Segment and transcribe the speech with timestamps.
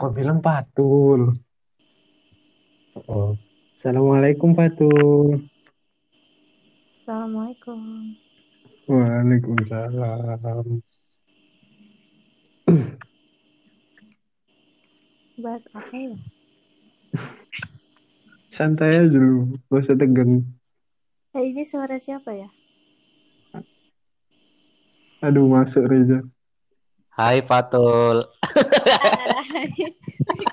[0.00, 1.36] kok bilang Patul.
[3.04, 3.36] Oh.
[3.76, 5.44] Assalamualaikum Patul.
[6.96, 8.16] Assalamualaikum.
[8.88, 10.80] Waalaikumsalam.
[15.40, 16.16] Bahas apa ya?
[18.56, 20.48] Santai aja dulu, gak usah tegang.
[21.36, 22.48] Eh, ini suara siapa ya?
[25.20, 26.24] Aduh, masuk Reza.
[27.10, 28.22] Hai Fatul.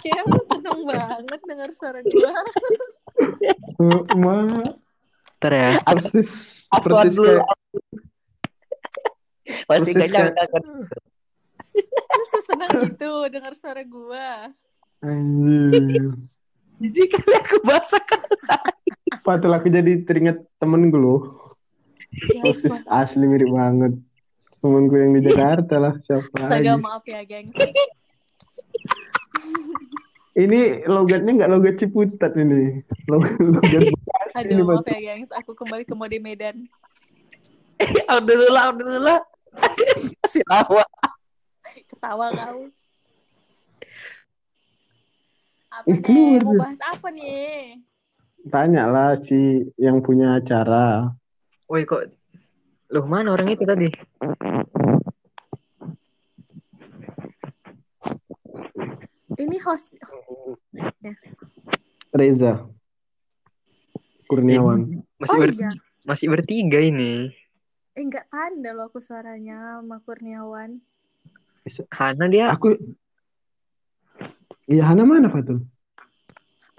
[0.01, 2.33] Kayak lu seneng banget denger suara gua.
[4.17, 4.41] Ma,
[5.37, 5.77] Ntar ya.
[5.85, 7.29] persis, Aku persis dulu.
[7.29, 7.45] kayak
[9.69, 10.61] Masih nyangka kan.
[10.65, 10.81] Lu
[12.33, 14.49] seseneng gitu denger suara gua.
[15.05, 16.09] anjir.
[16.81, 18.21] Jadi kali aku basah kan.
[19.21, 21.21] Patul aku jadi teringat temen gue loh.
[22.89, 23.93] Asli mirip banget.
[24.57, 26.65] Temenku yang di Jakarta lah, siapa lagi?
[26.65, 27.53] Astaga, maaf ya, geng.
[30.37, 32.77] Ini logatnya nggak logat Ciputat ini.
[33.09, 33.81] Logat, logat
[34.27, 35.31] Bekasi Aduh, ini, maaf ya, gengs.
[35.33, 36.69] Aku kembali ke mode Medan.
[38.09, 39.19] Alhamdulillah, alhamdulillah.
[40.21, 40.85] Kasih tawa.
[41.89, 42.61] Ketawa kau.
[45.73, 46.41] Apa Ih, nih?
[46.41, 47.81] Mau bahas apa nih?
[48.49, 51.13] Tanya lah si yang punya acara.
[51.69, 52.09] Woi kok
[52.87, 53.91] Loh mana orang itu tadi?
[59.37, 59.91] Ini host.
[62.15, 62.65] Reza
[64.27, 65.03] Kurniawan.
[65.19, 65.71] Masih Oh ber- iya.
[66.07, 67.31] masih bertiga ini.
[67.97, 70.79] Eh, nggak tanda loh aku suaranya sama Kurniawan.
[71.91, 72.79] Hana dia Aku
[74.71, 75.67] Iya Hana mana Fatul?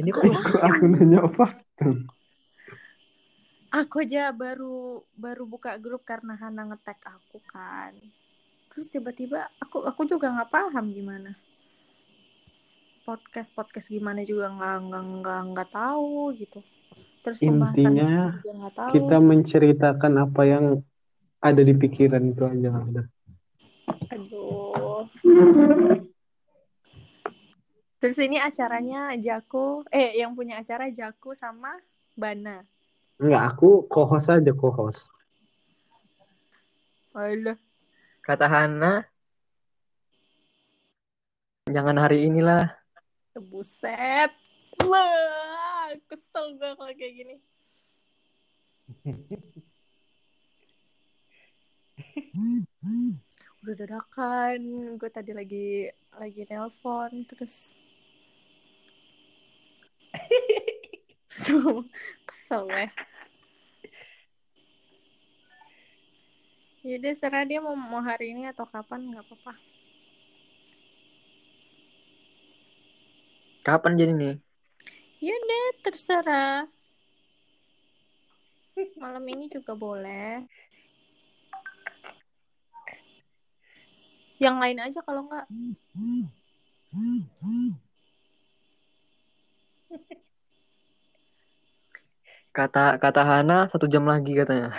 [0.01, 1.61] ini kok Aku, aku nanya apa?
[3.69, 7.93] Aku aja baru baru buka grup karena Hana ngetek aku kan.
[8.73, 11.37] Terus tiba-tiba aku aku juga nggak paham gimana.
[13.05, 16.65] Podcast podcast gimana juga nggak nggak nggak nggak tahu gitu.
[17.21, 18.91] Terus Intinya juga tahu.
[18.97, 20.65] kita menceritakan apa yang
[21.45, 23.07] ada di pikiran itu aja udah.
[24.17, 25.05] Aduh.
[27.99, 31.77] Terus ini acaranya Jaku, eh yang punya acara Jaku sama
[32.17, 32.65] Bana.
[33.19, 35.11] Enggak, aku co-host aja co-host.
[38.23, 39.03] Kata Hana
[41.67, 42.71] jangan hari inilah.
[43.35, 44.31] Buset.
[44.87, 47.37] Wah, kesel gue kalau kayak gini.
[53.67, 57.75] Udah dadakan, gue tadi lagi lagi nelpon terus
[62.29, 62.89] kesel ya.
[66.87, 69.55] Yaudah serah dia mau mau hari ini atau kapan nggak apa-apa.
[73.67, 74.35] Kapan jadi nih?
[75.21, 76.65] Yaudah terserah.
[78.97, 80.47] Malam ini juga boleh.
[84.39, 85.47] Yang lain aja kalau nggak.
[92.53, 94.73] Kata kata Hana satu jam lagi katanya.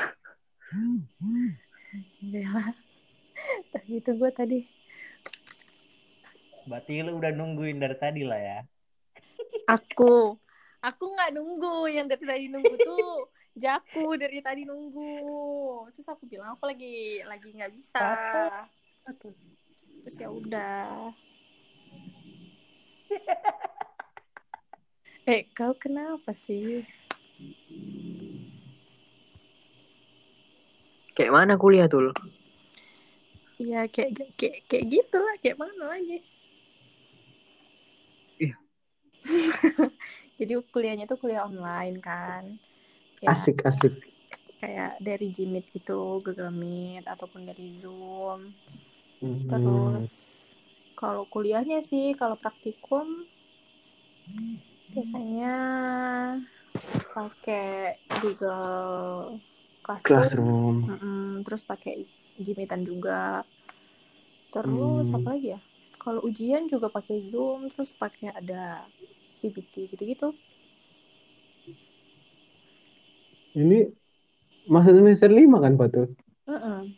[3.71, 4.59] Tak gitu gue tadi.
[6.69, 8.59] Berarti lu udah nungguin dari tadi lah ya.
[9.65, 10.37] Aku.
[10.85, 11.89] Aku nggak nunggu.
[11.89, 15.89] Yang dari tadi nunggu tuh Jaku dari tadi nunggu.
[15.91, 18.01] Terus aku bilang aku lagi lagi nggak bisa.
[20.05, 21.09] Terus ya udah.
[25.29, 26.81] Eh, kau kenapa sih?
[31.19, 32.15] Kayak mana kuliah tuh?
[33.59, 36.23] Iya, kayak kayak kayak gitulah, kayak mana lagi?
[38.39, 38.55] Iya.
[40.39, 42.55] Jadi kuliahnya tuh kuliah online kan.
[43.19, 43.99] Ya, Asik asik.
[44.63, 48.55] kayak dari Jimit gitu, Google Meet ataupun dari Zoom.
[49.19, 49.43] Hmm.
[49.51, 50.11] Terus
[50.95, 53.27] kalau kuliahnya sih, kalau praktikum
[54.95, 55.53] biasanya
[57.13, 59.39] pakai Google
[59.83, 60.75] Classroom, Classroom.
[60.85, 62.05] Mm-mm, terus pakai
[62.39, 63.43] Jimitan juga.
[64.49, 65.17] Terus Hmm.
[65.21, 65.59] apa lagi ya?
[65.99, 68.87] Kalau ujian juga pakai Zoom, terus pakai ada
[69.35, 70.31] CBT gitu-gitu.
[73.57, 73.91] Ini
[74.69, 76.15] masuk semester lima kan Fatul?
[76.47, 76.93] Mm-mm.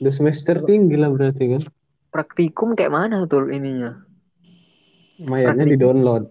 [0.00, 1.62] Udah semester tinggi lah berarti kan?
[2.14, 3.98] Praktikum kayak mana tuh ininya?
[5.20, 6.30] Mayatnya di download.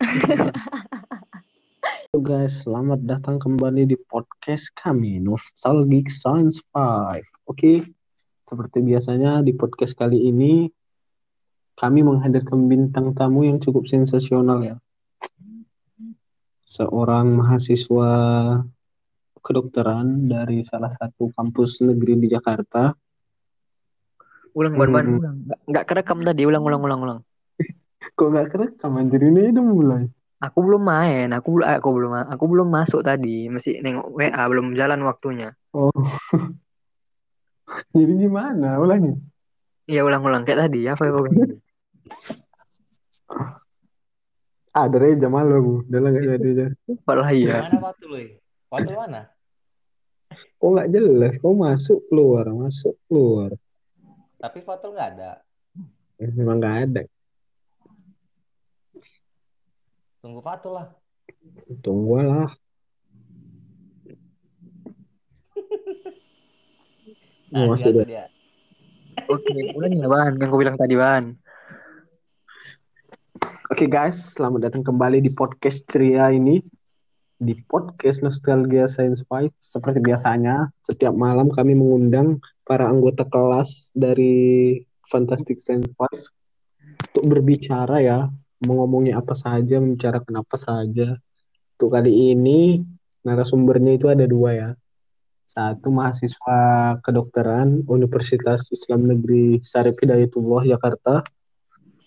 [2.10, 7.22] Halo guys, selamat datang kembali di podcast kami Nostalgic Science 5.
[7.46, 7.86] Oke,
[8.50, 10.66] seperti biasanya di podcast kali ini
[11.78, 14.74] kami menghadirkan bintang tamu yang cukup sensasional ya.
[16.66, 18.10] Seorang mahasiswa
[19.38, 22.90] kedokteran dari salah satu kampus negeri di Jakarta.
[24.58, 24.82] Ulang, Hmm.
[24.82, 25.06] ulang.
[25.46, 27.18] Nggak, nggak kerekam tadi, ulang, ulang, ulang, ulang.
[28.18, 30.04] Kok nggak kerekam anjir ini udah mulai.
[30.40, 34.72] Aku belum main, aku belum, aku belum, aku belum masuk tadi, masih nengok WA, belum
[34.72, 35.52] jalan waktunya.
[35.76, 35.92] Oh.
[37.96, 38.80] Jadi gimana?
[38.80, 39.12] Ulangi.
[39.84, 40.88] Iya, ulang-ulang kayak tadi.
[40.88, 41.50] Apa yang kau bilang?
[44.70, 45.82] Ah, dari jam malam.
[45.82, 46.66] Udah lah nggak jadi aja.
[47.02, 47.58] Padahal iya.
[47.58, 48.18] Mana waktu lu?
[48.70, 49.26] Waktu mana?
[50.62, 51.34] Kok nggak jelas?
[51.42, 53.50] Kok masuk keluar, masuk keluar.
[54.38, 55.42] Tapi foto nggak ada.
[56.22, 57.02] Eh, Memang nggak ada.
[60.20, 60.88] Tunggu Fatul lah.
[61.80, 62.48] Tunggu lah.
[67.50, 68.06] Nah, biasa deh.
[68.06, 68.30] dia.
[69.26, 70.38] Oke, ulang ya, Ban.
[70.38, 71.34] Yang kau bilang tadi, Ban.
[73.74, 76.62] Oke guys, selamat datang kembali di podcast ceria ini.
[77.34, 79.50] Di podcast Nostalgia Science 5.
[79.58, 84.78] Seperti biasanya, setiap malam kami mengundang para anggota kelas dari
[85.10, 86.06] Fantastic Science 5
[87.10, 88.30] untuk berbicara ya,
[88.60, 91.16] mengomongi apa saja, membicarakan apa saja.
[91.76, 92.84] Untuk kali ini,
[93.24, 94.70] narasumbernya itu ada dua ya.
[95.50, 96.58] Satu mahasiswa
[97.02, 101.26] kedokteran Universitas Islam Negeri Syarif Hidayatullah Jakarta.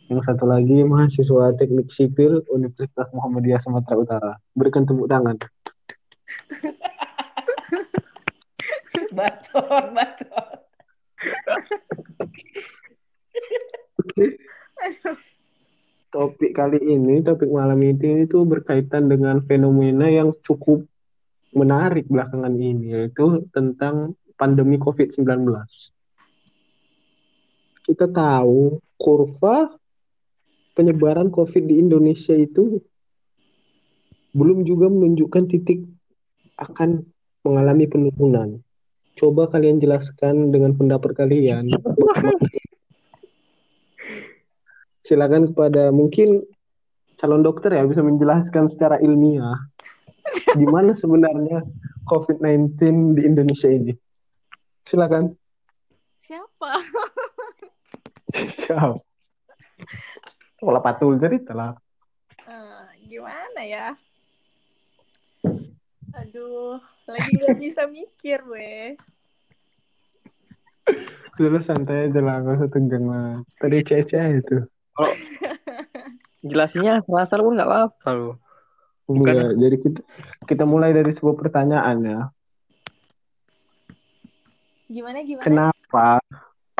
[0.07, 4.33] Yang satu lagi mahasiswa teknik sipil Universitas Muhammadiyah Sumatera Utara.
[4.55, 5.35] Berikan tepuk tangan.
[9.13, 10.49] Bacot, bacot.
[14.81, 15.17] Aduh.
[16.13, 20.85] Topik kali ini, topik malam ini itu berkaitan dengan fenomena yang cukup
[21.57, 25.25] menarik belakangan ini, yaitu tentang pandemi COVID-19.
[27.81, 29.73] Kita tahu kurva
[30.77, 32.77] penyebaran COVID di Indonesia itu
[34.37, 35.81] belum juga menunjukkan titik
[36.61, 37.05] akan
[37.41, 38.61] mengalami penurunan.
[39.13, 41.69] Coba kalian jelaskan dengan pendapat kalian.
[45.03, 46.43] Silakan kepada mungkin
[47.19, 49.55] calon dokter ya bisa menjelaskan secara ilmiah
[50.55, 51.63] gimana sebenarnya
[52.07, 52.79] COVID-19
[53.15, 53.93] di Indonesia ini.
[54.83, 55.31] Silakan.
[56.19, 56.71] Siapa?
[58.63, 58.95] Siap.
[60.63, 61.71] Kalau patul cerita lah.
[62.47, 63.95] Eh, gimana ya?
[66.13, 68.95] Aduh, lagi nggak bisa mikir, weh.
[71.39, 73.31] Dulu santai aja lah, nggak usah tegang lah.
[73.59, 74.57] Tadi cece itu.
[76.43, 78.35] Jelasinnya asal-asal pun nggak apa-apa loh.
[79.03, 79.59] Bukan.
[79.59, 79.99] jadi kita
[80.47, 82.21] kita mulai dari sebuah pertanyaan ya.
[84.87, 85.43] Gimana gimana?
[85.43, 86.07] Kenapa?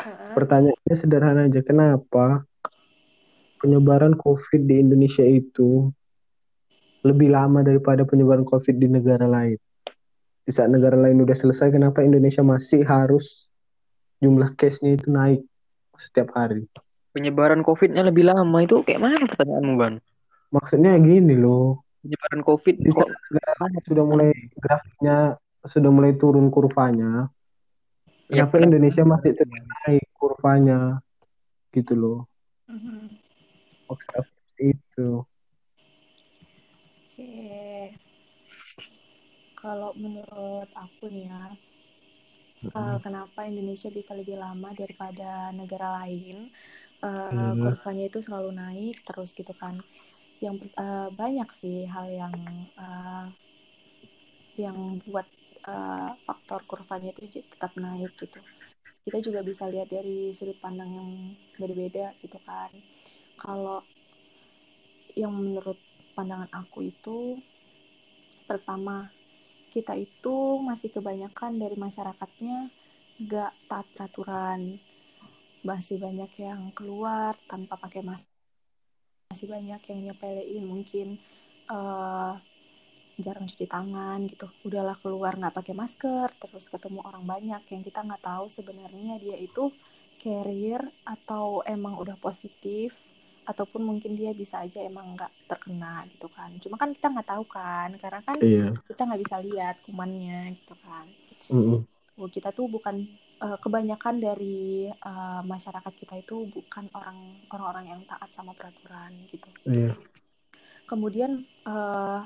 [0.00, 0.32] Heeh.
[0.32, 1.60] Pertanyaannya sederhana aja.
[1.60, 2.48] Kenapa
[3.60, 5.88] penyebaran COVID di Indonesia itu
[7.04, 9.60] lebih lama daripada penyebaran COVID di negara lain?
[10.44, 13.48] Di saat negara lain udah selesai, kenapa Indonesia masih harus
[14.20, 15.40] jumlah case-nya itu naik
[15.96, 16.68] setiap hari?
[17.14, 19.94] Penyebaran COVID-nya lebih lama itu kayak mana pertanyaanmu, Ban?
[20.50, 24.30] Maksudnya gini loh, Penyebaran COVID di kok saat negara lain sudah mulai
[24.60, 25.16] grafiknya
[25.64, 27.32] sudah mulai turun kurvanya,
[28.28, 31.00] ya kenapa Indonesia masih terus naik kurvanya?
[31.72, 32.28] Gitu loh.
[33.88, 35.10] Maksud aku itu.
[37.08, 37.32] Oke.
[39.56, 41.44] Kalau menurut aku nih ya,
[42.68, 46.52] eh, kenapa Indonesia bisa lebih lama daripada negara lain?
[47.06, 47.58] Eh, Hmm.
[47.62, 49.74] kurvanya itu selalu naik terus gitu kan.
[50.44, 52.34] Yang eh, banyak sih hal yang
[52.84, 53.26] eh,
[54.64, 55.26] yang buat
[55.66, 58.38] eh, faktor kurvanya itu tetap naik gitu.
[59.04, 61.10] Kita juga bisa lihat dari sudut pandang yang
[61.60, 62.70] beda-beda gitu kan.
[63.40, 63.78] Kalau
[65.14, 65.78] yang menurut
[66.14, 67.18] pandangan aku itu
[68.48, 68.96] pertama
[69.74, 70.36] kita itu
[70.68, 72.58] masih kebanyakan dari masyarakatnya
[73.24, 74.60] nggak taat peraturan
[75.64, 78.32] masih banyak yang keluar tanpa pakai masker
[79.30, 81.08] masih banyak yang nyepelein mungkin
[81.74, 82.32] eh,
[83.24, 88.00] jarang cuci tangan gitu udahlah keluar nggak pakai masker terus ketemu orang banyak yang kita
[88.06, 89.70] nggak tahu sebenarnya dia itu
[90.22, 93.06] carrier atau emang udah positif
[93.44, 97.44] ataupun mungkin dia bisa aja emang nggak terkena gitu kan cuma kan kita nggak tahu
[97.46, 98.72] kan karena kan Iya.
[98.88, 101.06] kita nggak bisa lihat kumannya gitu kan
[101.50, 101.84] Mm-mm.
[102.14, 103.04] Oh, kita tuh bukan
[103.44, 109.48] eh, kebanyakan dari eh, masyarakat kita itu bukan orang orang-orang yang taat sama peraturan gitu
[109.68, 109.92] Iya.
[110.88, 112.20] kemudian eh,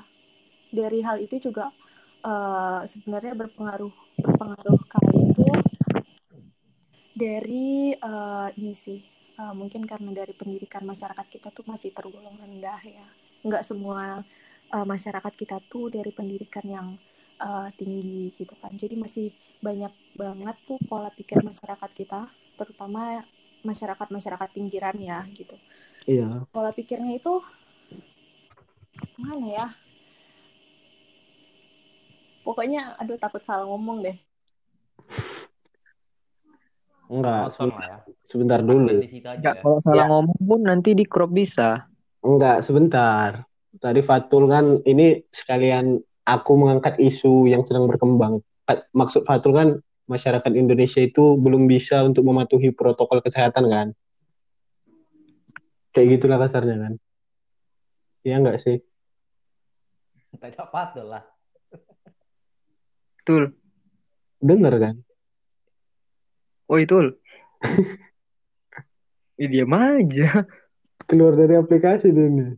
[0.71, 1.75] dari hal itu juga
[2.23, 5.47] eh, sebenarnya berpengaruh berpengaruh kali itu
[7.11, 12.81] dari eh, ini sih uh, mungkin karena dari pendidikan masyarakat kita tuh masih tergolong rendah
[12.83, 13.07] ya
[13.47, 14.21] nggak semua
[14.75, 16.87] uh, masyarakat kita tuh dari pendidikan yang
[17.39, 23.23] uh, tinggi gitu kan jadi masih banyak banget tuh pola pikir masyarakat kita terutama
[23.59, 25.55] masyarakat masyarakat pinggiran ya gitu
[26.07, 26.47] Iya.
[26.51, 27.43] pola pikirnya itu
[29.19, 29.67] mana ya
[32.41, 34.17] pokoknya aduh takut salah ngomong deh
[37.09, 37.97] Enggak, sebentar, ya.
[38.21, 39.01] sebentar dulu.
[39.01, 39.61] Di situ aja Enggak, ya.
[39.65, 40.11] kalau salah Ya.
[40.13, 41.89] ngomong pun nanti di crop bisa.
[42.21, 43.49] Enggak, sebentar.
[43.81, 45.97] Tadi Fatul kan ini sekalian
[46.29, 48.45] aku mengangkat isu yang sedang berkembang.
[48.69, 49.67] Fa- Maksud Fatul kan
[50.05, 53.87] masyarakat Indonesia itu belum bisa untuk mematuhi protokol kesehatan kan?
[55.89, 56.93] Kayak gitulah kasarnya kan?
[58.21, 58.77] Iya enggak sih?
[60.37, 61.25] Tidak patut lah.
[63.19, 63.57] Betul.
[64.39, 64.95] Dengar kan?
[66.69, 67.17] Oh, itu.
[69.41, 70.45] Ih, diam aja.
[71.09, 72.53] Keluar dari aplikasi ini.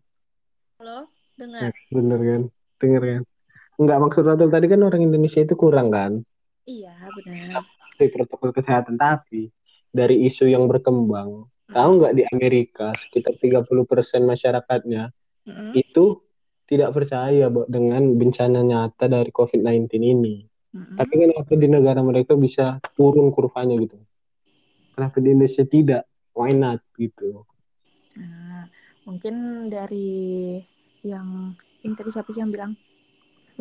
[0.81, 1.07] halo
[1.39, 2.41] dengar Bener kan?
[2.81, 3.21] Dengar kan?
[3.81, 6.21] Enggak maksud Fatul tadi kan orang Indonesia itu kurang kan?
[6.69, 9.49] iya benar Mematuhi protokol kesehatan tapi
[9.89, 13.65] dari isu yang berkembang tahu nggak di Amerika sekitar 30%
[14.27, 15.09] masyarakatnya
[15.47, 15.71] Mm-mm.
[15.73, 16.19] itu
[16.67, 20.47] tidak percaya dengan bencana nyata dari COVID-19 ini.
[20.71, 20.95] Mm-mm.
[20.95, 23.99] Tapi kenapa di negara mereka bisa turun kurvanya gitu?
[24.95, 26.03] Kenapa di Indonesia tidak?
[26.31, 27.43] Why not gitu?
[28.15, 28.71] Nah,
[29.03, 30.59] mungkin dari
[31.03, 32.71] yang ini tadi siapa sih yang bilang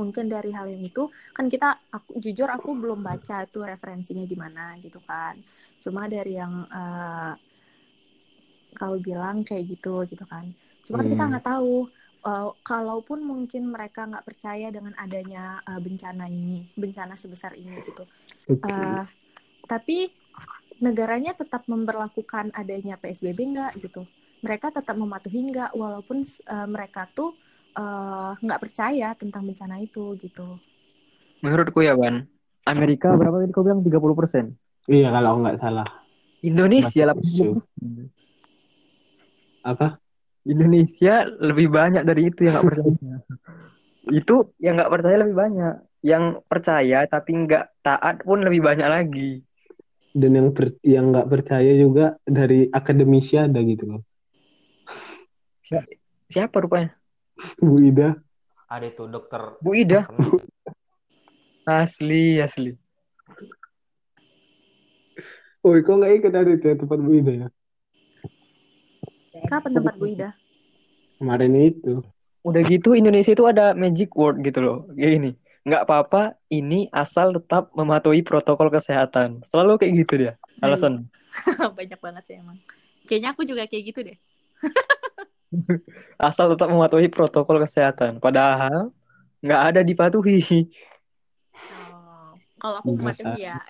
[0.00, 1.02] mungkin dari hal yang itu
[1.36, 1.66] kan kita
[1.96, 5.34] aku jujur aku belum baca tuh referensinya di mana gitu kan
[5.82, 7.32] cuma dari yang eh,
[8.78, 10.44] kau bilang kayak gitu gitu kan
[10.86, 11.30] cuma kan kita Hmm.
[11.30, 11.74] nggak tahu
[12.28, 18.02] eh, kalaupun mungkin mereka nggak percaya dengan adanya eh, bencana ini bencana sebesar ini gitu
[18.48, 18.70] Oke.
[18.70, 19.04] Eh,
[19.72, 19.98] tapi
[20.86, 24.02] negaranya tetap memperlakukan adanya PSBB nggak gitu.
[24.46, 27.36] Mereka tetap mematuhi nggak walaupun eh, mereka tuh
[27.76, 30.58] eh, nggak percaya tentang bencana itu gitu.
[31.40, 32.26] Menurutku ya, Ban.
[32.68, 34.52] Amerika berapa tadi kau bilang 30%?
[34.90, 35.88] Iya kalau nggak salah.
[36.44, 38.12] Indonesia 80%.
[39.64, 40.00] Apa?
[40.44, 42.96] Indonesia lebih banyak dari itu yang nggak percaya.
[44.20, 45.74] itu yang nggak percaya lebih banyak.
[46.00, 49.30] Yang percaya tapi nggak taat pun lebih banyak lagi.
[50.10, 54.02] Dan yang per- yang nggak percaya juga dari akademisi ada gitu loh.
[56.30, 56.99] Siapa rupanya?
[57.60, 58.16] Bu Ida.
[58.70, 59.58] Ada itu dokter.
[59.60, 60.06] Bu Ida.
[61.66, 62.72] Asli, asli.
[65.60, 67.48] Oh, kok nggak ikut ada itu ya, tempat Bu Ida ya?
[69.46, 70.32] Kapan tempat Bu Ida?
[71.20, 72.00] Kemarin itu.
[72.40, 74.78] Udah gitu Indonesia itu ada magic word gitu loh.
[74.96, 75.30] Kayak gini.
[75.68, 79.44] Nggak apa-apa, ini asal tetap mematuhi protokol kesehatan.
[79.44, 80.32] Selalu kayak gitu dia.
[80.64, 81.04] Alasan.
[81.78, 82.56] Banyak banget sih emang.
[83.04, 84.16] Kayaknya aku juga kayak gitu deh.
[86.30, 88.22] Asal tetap mematuhi protokol kesehatan.
[88.22, 88.94] Padahal
[89.42, 90.70] nggak ada dipatuhi.
[91.90, 93.58] Oh, kalau aku Enggak, mematuhi ya.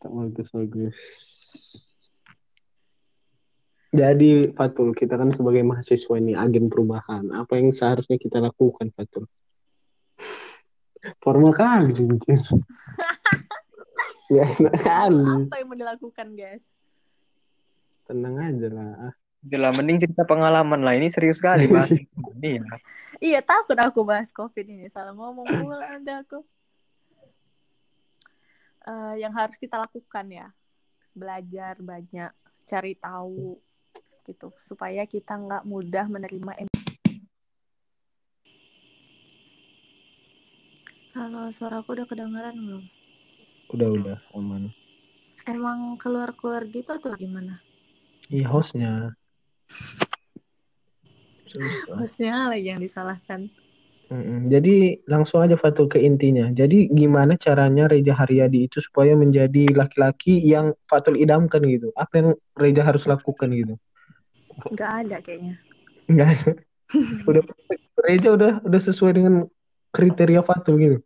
[0.00, 0.96] Tak bagus bagus.
[3.92, 7.28] Jadi Fatul, kita kan sebagai mahasiswa ini agen perubahan.
[7.36, 9.28] Apa yang seharusnya kita lakukan, Fatul?
[11.20, 11.96] Formal kali,
[14.36, 15.48] ya enak kali.
[15.48, 16.69] Apa yang mau dilakukan guys?
[18.10, 19.14] Tenang aja lah.
[19.46, 20.98] Jelas, mending cerita pengalaman lah.
[20.98, 21.86] Ini serius sekali, Mas.
[22.34, 22.66] Ini ya.
[23.22, 24.90] Iya takut aku bahas COVID ini.
[24.90, 26.42] Salah ngomong pula nanti aku.
[28.82, 30.50] Eh, yang harus kita lakukan ya,
[31.14, 32.34] belajar banyak,
[32.66, 33.62] cari tahu
[34.26, 36.66] gitu, supaya kita nggak mudah menerima.
[36.66, 36.82] em-
[41.14, 42.84] Halo, suara aku udah kedengeran belum?
[43.70, 44.74] Udah udah aman.
[45.46, 47.62] Emang keluar-keluar gitu atau gimana?
[48.30, 48.90] Iya hostnya.
[51.50, 51.98] Susah.
[51.98, 53.50] Hostnya lagi yang disalahkan.
[54.10, 54.50] Mm-mm.
[54.50, 56.50] Jadi langsung aja Fatul ke intinya.
[56.50, 61.90] Jadi gimana caranya Reza Haryadi itu supaya menjadi laki-laki yang Fatul idamkan gitu?
[61.98, 63.74] Apa yang Reza harus lakukan gitu?
[64.70, 65.58] Nggak ada kayaknya.
[66.06, 66.50] Enggak ada.
[67.30, 67.42] Udah.
[68.00, 69.44] Reza udah udah sesuai dengan
[69.92, 70.98] kriteria Fatul gitu.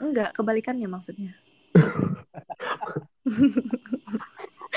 [0.00, 1.36] Enggak, kebalikannya maksudnya.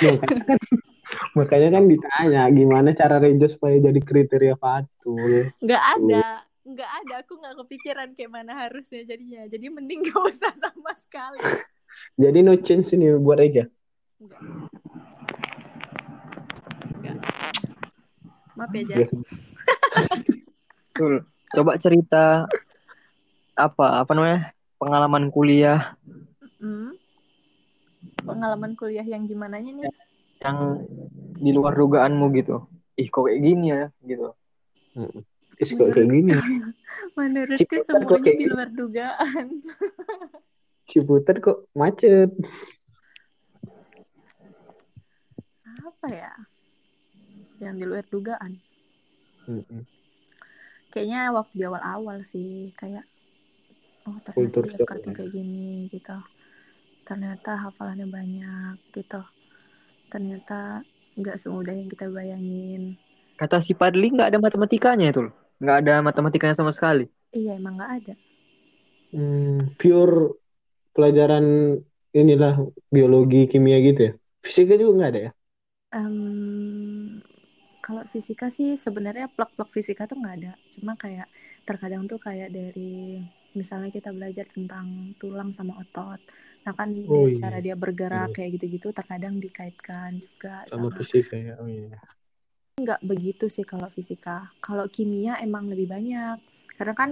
[0.03, 0.59] Makanya kan,
[1.33, 5.49] makanya kan ditanya gimana cara Reza supaya jadi kriteria Fatul.
[5.59, 10.53] nggak ada nggak ada aku nggak kepikiran kayak mana harusnya jadinya jadi mending gak usah
[10.55, 11.41] sama sekali
[12.13, 13.65] Jadi no change ini buat Reza.
[14.21, 14.41] enggak
[16.93, 17.15] enggak
[18.53, 19.09] maaf ya Jan.
[20.93, 21.13] Betul.
[21.49, 22.45] Coba cerita
[23.53, 25.97] apa apa namanya pengalaman kuliah
[26.57, 26.95] Hmm.
[28.23, 29.83] pengalaman kuliah yang gimana nih
[30.39, 30.79] yang
[31.37, 34.27] di luar dugaanmu gitu ih kok kayak gini ya gitu.
[35.57, 36.33] Terus kok kayak gini?
[37.17, 39.47] Menurutku Ciputat kok semuanya kayak di luar dugaan.
[40.89, 42.29] Ciputat kok macet.
[45.81, 46.33] Apa ya?
[47.57, 48.51] Yang di luar dugaan.
[49.49, 49.81] Mm-mm.
[50.93, 53.03] Kayaknya waktu di awal-awal sih kayak
[54.05, 55.15] oh ternyata Kultur di shock FK tuh ya.
[55.17, 56.17] kayak gini gitu.
[57.03, 59.21] Ternyata hafalannya banyak gitu.
[60.13, 60.85] Ternyata
[61.19, 62.81] nggak semudah yang kita bayangin.
[63.39, 67.03] kata si Padli nggak ada matematikanya itu loh nggak ada matematikanya sama sekali
[67.37, 68.13] Iya emang nggak ada.
[69.13, 70.13] Hmm, pure
[70.95, 71.45] pelajaran
[72.19, 72.53] inilah
[72.95, 74.11] biologi, kimia gitu ya.
[74.45, 75.31] Fisika juga nggak ada ya?
[75.93, 77.21] Em,
[77.85, 80.51] kalau fisika sih sebenarnya plek-plek fisika tuh nggak ada.
[80.73, 81.27] Cuma kayak
[81.67, 83.21] terkadang tuh kayak dari
[83.53, 86.19] misalnya kita belajar tentang tulang sama otot.
[86.63, 87.37] Nah kan Oh iya.
[87.37, 88.35] cara dia bergerak Iya.
[88.35, 91.53] kayak gitu-gitu terkadang dikaitkan juga Sama sama fisika ya.
[91.59, 91.97] Oh iya.
[92.73, 94.49] nggak begitu sih kalau fisika.
[94.57, 96.37] Kalau kimia emang lebih banyak.
[96.73, 97.09] Karena kan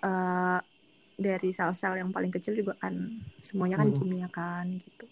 [0.00, 0.60] eh,
[1.14, 2.92] dari sel-sel yang paling kecil juga kan
[3.38, 3.96] semuanya kan Mm.
[3.96, 5.06] kimia kan gitu.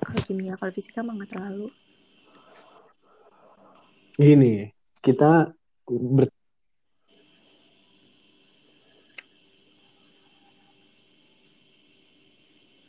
[0.00, 1.68] Kalau kimia, kalau fisika mah nggak terlalu.
[4.16, 4.68] Gini,
[5.00, 5.52] kita
[5.86, 6.28] ber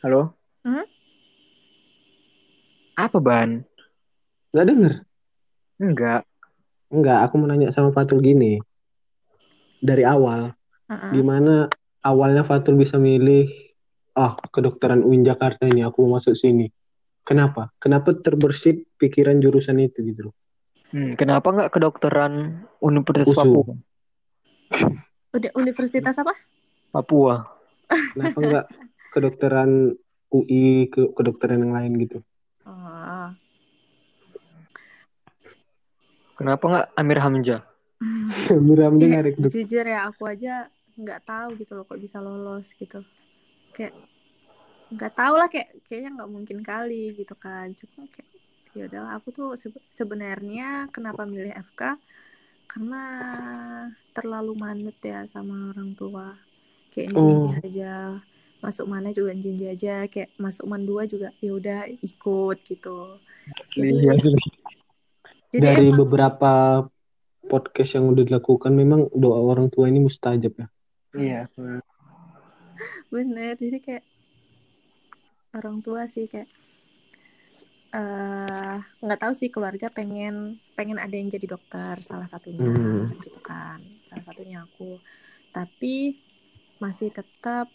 [0.01, 0.85] halo Hmm?
[2.93, 3.65] apa ban
[4.53, 4.93] nggak denger.
[5.81, 6.21] enggak
[6.91, 8.59] Enggak, aku mau nanya sama Fatul gini.
[9.79, 10.51] Dari awal,
[10.91, 11.11] Heeh.
[11.15, 11.71] gimana
[12.03, 13.47] awalnya Fatul bisa milih
[14.11, 16.67] ah kedokteran UIN Jakarta ini aku mau masuk sini.
[17.23, 17.71] Kenapa?
[17.79, 20.35] Kenapa terbersit pikiran jurusan itu gitu loh?
[20.91, 23.39] Hmm, kenapa nggak kedokteran Universitas USU.
[23.39, 23.73] Papua
[25.31, 26.35] Udah universitas apa?
[26.91, 27.55] Papua
[27.87, 28.65] Kenapa enggak
[29.11, 29.91] kedokteran
[30.31, 32.17] UI ke kedokteran yang lain gitu?
[32.63, 33.27] Oh.
[36.33, 37.61] kenapa nggak Amir Hamzah
[38.49, 38.57] Eh,
[39.11, 39.51] narik dok.
[39.53, 40.65] jujur ya aku aja
[40.97, 43.05] nggak tahu gitu loh kok bisa lolos gitu
[43.71, 43.93] kayak
[44.91, 48.29] nggak tahu lah kayak kayaknya nggak mungkin kali gitu kan cuma kayak
[48.71, 51.99] ya udahlah aku tuh sebe- sebenarnya kenapa milih FK
[52.67, 53.03] karena
[54.15, 56.35] terlalu manut ya sama orang tua
[56.89, 57.51] kayak Oh.
[57.51, 58.19] jinji aja
[58.61, 63.17] masuk mana juga jinji aja kayak masuk man dua juga ya udah ikut gitu
[63.73, 64.13] jadi Iya,
[65.51, 66.51] jadi Dari emang beberapa
[67.43, 70.67] podcast yang udah dilakukan memang doa orang tua ini mustajab ya.
[71.11, 71.41] iya
[73.11, 74.05] bener jadi kayak
[75.51, 76.47] orang tua sih kayak
[77.91, 83.11] eh nggak tahu sih keluarga pengen pengen ada yang jadi dokter salah satunya Hmm.
[83.19, 84.95] gitu kan salah satunya aku
[85.51, 86.15] tapi
[86.79, 87.67] masih tetap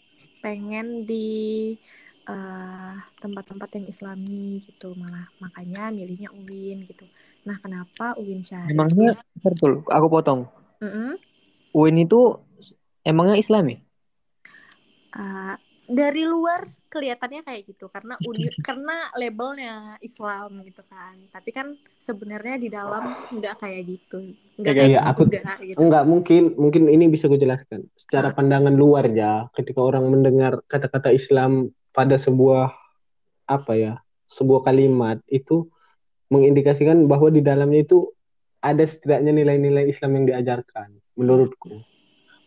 [0.47, 1.75] pengen di
[2.23, 4.95] eh, tempat-tempat yang islami gitu.
[4.95, 7.03] Malah makanya milihnya UIN gitu.
[7.43, 8.71] Nah kenapa UIN Syarif?
[8.71, 10.47] Emangnya betul aku potong.
[10.79, 11.19] Mm-mm.
[11.75, 12.39] UIN itu
[13.03, 13.79] emangnya Islam ya
[15.17, 21.79] Uh, dari luar kelihatannya kayak gitu karena uni karena labelnya Islam gitu kan tapi kan
[22.03, 26.43] sebenarnya di dalam nggak kayak gitu nggak Kayak kayak iya, aku- juga gitu Enggak mungkin
[26.57, 27.85] mungkin ini bisa gue jelaskan.
[27.93, 32.73] Secara pandangan luar ya, ketika orang mendengar kata-kata Islam pada sebuah
[33.45, 33.93] apa ya,
[34.33, 35.69] sebuah kalimat itu
[36.33, 38.09] mengindikasikan bahwa di dalamnya itu
[38.65, 41.85] ada setidaknya nilai-nilai Islam yang diajarkan menurutku.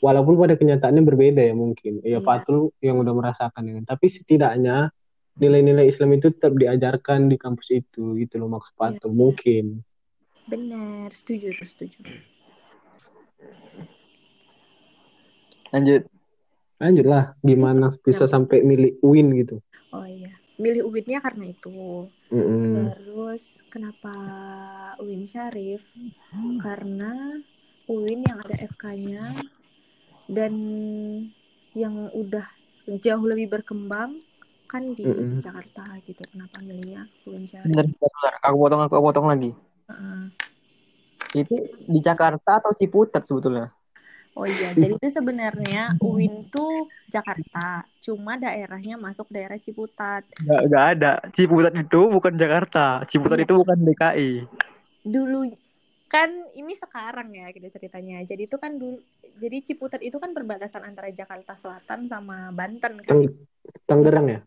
[0.00, 2.00] Walaupun pada kenyataannya berbeda ya mungkin.
[2.00, 2.18] Ya Iya.
[2.24, 3.84] Fatul yang udah merasakan dengan.
[3.84, 4.88] Tapi setidaknya
[5.36, 8.80] nilai-nilai Islam itu tetap diajarkan di kampus itu gitu loh maksud Iya.
[8.80, 9.66] Fatul mungkin.
[10.50, 12.02] benar setuju setuju
[15.70, 16.02] lanjut
[16.80, 19.60] Lanjutlah, gimana bisa sampai milih UIN gitu?
[19.92, 22.90] oh iya milih UIN-nya karena itu Mm-mm.
[22.98, 24.10] terus kenapa
[24.98, 25.86] UIN Syarif
[26.58, 27.38] karena
[27.86, 29.38] UIN yang ada FK-nya
[30.30, 30.52] dan
[31.74, 32.46] yang udah
[32.98, 34.18] jauh lebih berkembang
[34.70, 35.42] kan di Mm-mm.
[35.42, 38.32] Jakarta gitu kenapa milihnya Syarif Bentar, bentar, bentar.
[38.46, 39.50] aku potong aku potong lagi
[39.90, 40.22] Heeh.
[41.34, 41.54] itu
[41.86, 43.70] di Jakarta atau Ciputat sebetulnya
[44.38, 50.22] Oh iya, jadi itu sebenarnya UIN tuh Jakarta, cuma daerahnya masuk daerah Ciputat.
[50.40, 53.44] nggak nggak ada Ciputat itu bukan Jakarta Ciputat Iya.
[53.44, 54.30] itu bukan DKI
[55.00, 55.50] Dulu
[56.12, 58.16] kan ini sekarang ya kita ceritanya.
[58.30, 58.96] Jadi itu kan dulu,
[59.42, 63.18] jadi Ciputat itu kan perbatasan antara Jakarta Selatan sama Banten kan.
[63.18, 63.36] Tang-
[63.88, 64.38] Tangerang ya?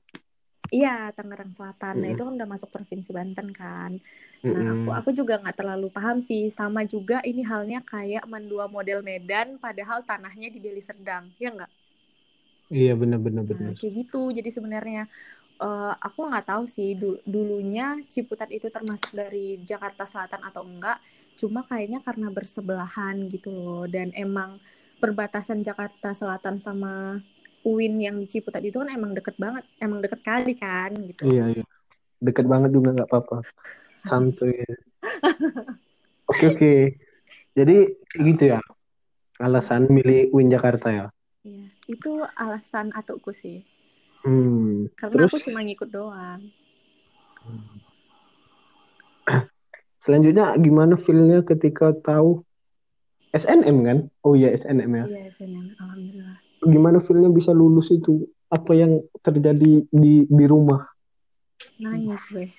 [0.75, 1.93] Iya, Tangerang Selatan.
[2.01, 2.13] Nah Mm-mm.
[2.13, 3.91] itu kan udah masuk provinsi Banten kan.
[4.53, 4.75] Nah Mm-mm.
[4.75, 6.43] aku aku juga nggak terlalu paham sih.
[6.57, 11.71] Sama juga ini halnya kayak Mandua model Medan, padahal tanahnya di Deli Serdang, ya nggak?
[12.75, 13.73] Iya benar-benar Nah, benar.
[13.77, 14.17] kayak gitu.
[14.37, 15.01] Jadi sebenarnya
[15.63, 20.97] eh, aku nggak tahu sih du- dulunya Ciputat itu termasuk dari Jakarta Selatan atau enggak.
[21.39, 23.85] Cuma kayaknya karena bersebelahan gitu loh.
[23.89, 24.61] Dan emang
[25.01, 27.19] perbatasan Jakarta Selatan sama
[27.63, 31.27] UIN yang di Ciputat itu kan emang deket banget, emang deket kali kan gitu.
[31.27, 31.65] Iya, iya.
[32.19, 33.43] Deket banget juga nggak apa-apa.
[34.03, 34.55] Santuy.
[36.31, 36.73] Oke, oke.
[37.51, 38.63] Jadi gitu ya.
[39.43, 41.05] Alasan milih UIN Jakarta ya.
[41.43, 43.67] Iya, itu alasan atukku sih.
[44.23, 44.87] Hmm.
[44.95, 46.41] Karena Terus aku cuma ngikut doang.
[50.03, 52.43] Selanjutnya gimana feel-nya ketika tahu
[53.33, 53.97] SNM kan?
[54.21, 55.05] Oh iya SNM ya.
[55.09, 56.37] Iya, SNM, alhamdulillah.
[56.61, 58.27] Gimana feel-nya bisa lulus itu?
[58.51, 60.85] Apa yang terjadi di di rumah?
[61.81, 62.53] Nangis gue.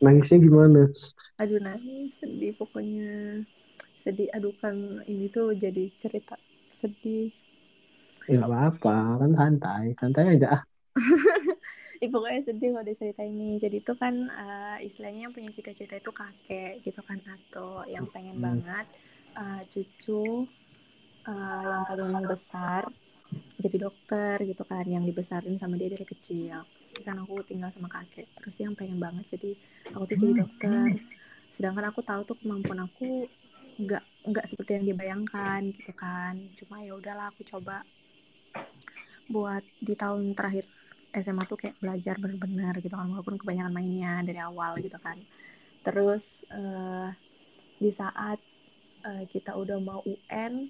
[0.00, 0.88] Nangisnya gimana?
[1.36, 3.44] Aduh nangis, sedih pokoknya.
[4.00, 6.40] Sedih, aduh kan ini tuh jadi cerita
[6.72, 7.28] sedih.
[8.26, 10.48] Ya nggak apa-apa, kan santai, santai aja.
[10.56, 10.62] ah.
[12.02, 13.48] Ih, pokoknya sedih kalau cerita ini.
[13.62, 18.36] Jadi itu kan eh, istilahnya yang punya cita-cita itu kakek gitu kan atau yang pengen
[18.36, 18.44] Hmm.
[18.46, 18.86] banget
[19.40, 20.22] eh, cucu
[21.30, 22.82] eh, yang paling besar
[23.62, 26.58] jadi dokter gitu kan yang dibesarin sama dia dari kecil.
[26.88, 28.26] Jadi kan aku tinggal sama kakek.
[28.40, 29.50] Terus dia yang pengen banget jadi
[29.94, 30.88] aku tuh jadi dokter.
[31.54, 33.28] Sedangkan aku tahu tuh kemampuan aku
[33.82, 36.34] nggak nggak seperti yang dibayangkan gitu kan.
[36.58, 37.84] Cuma ya udahlah aku coba
[39.26, 40.64] buat di tahun terakhir
[41.20, 45.16] SMA tuh kayak belajar benar-benar gitu kan walaupun kebanyakan mainnya dari awal gitu kan.
[45.82, 47.08] Terus eh,
[47.80, 48.38] di saat
[49.04, 50.68] eh, kita udah mau UN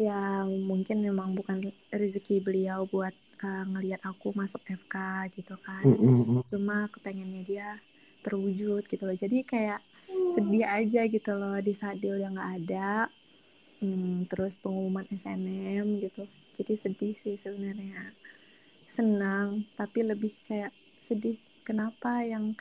[0.00, 1.60] yang mungkin memang bukan
[1.92, 5.84] rezeki beliau buat eh, ngelihat aku masuk FK gitu kan.
[5.86, 6.42] Mm, mm, mm.
[6.50, 7.68] cuma kepengennya dia
[8.26, 9.16] terwujud gitu loh.
[9.16, 9.80] Jadi kayak
[10.34, 12.90] sedih aja gitu loh di saat dia udah nggak ada
[13.80, 16.28] Hmm, terus pengumuman SNM gitu.
[16.60, 18.12] Jadi sedih sih sebenarnya
[18.90, 21.38] senang tapi lebih kayak sedih.
[21.62, 22.58] Kenapa yang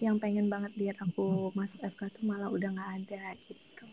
[0.00, 3.84] yang pengen banget lihat aku masuk FK tuh malah udah nggak ada gitu.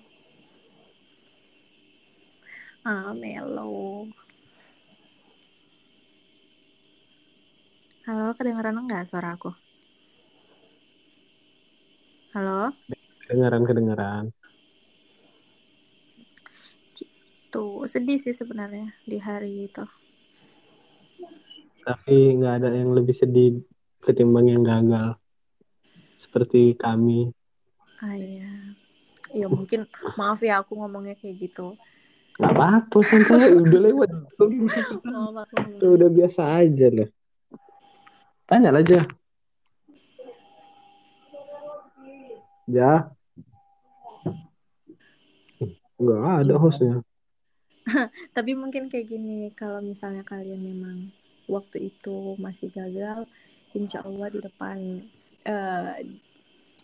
[2.88, 4.08] Ah melo.
[8.06, 9.52] Halo kedengeran nggak suara aku?
[12.38, 12.72] Halo?
[13.26, 14.26] Kedengaran, kedengaran.
[17.56, 19.88] tuh sedih sih sebenarnya di hari itu
[21.86, 23.62] Tapi nggak ada yang lebih sedih
[24.02, 25.22] ketimbang yang gagal.
[26.18, 27.30] Seperti kami.
[28.04, 28.76] ah iya
[29.32, 29.88] ya mungkin
[30.20, 31.80] maaf ya aku ngomongnya kayak gitu
[32.36, 33.56] Nggak apa-apa, santai.
[33.56, 34.10] Udah lewat.
[35.08, 37.10] ngomongnya Udah biasa aja lah.
[38.44, 39.08] Tanya aja.
[42.68, 43.08] Ya.
[45.96, 47.00] Nggak ada hostnya.
[48.36, 51.16] Tapi mungkin kayak gini, kalau misalnya kalian memang
[51.46, 53.30] waktu itu masih gagal,
[53.76, 54.78] insya Allah di depan,
[55.46, 55.94] eh,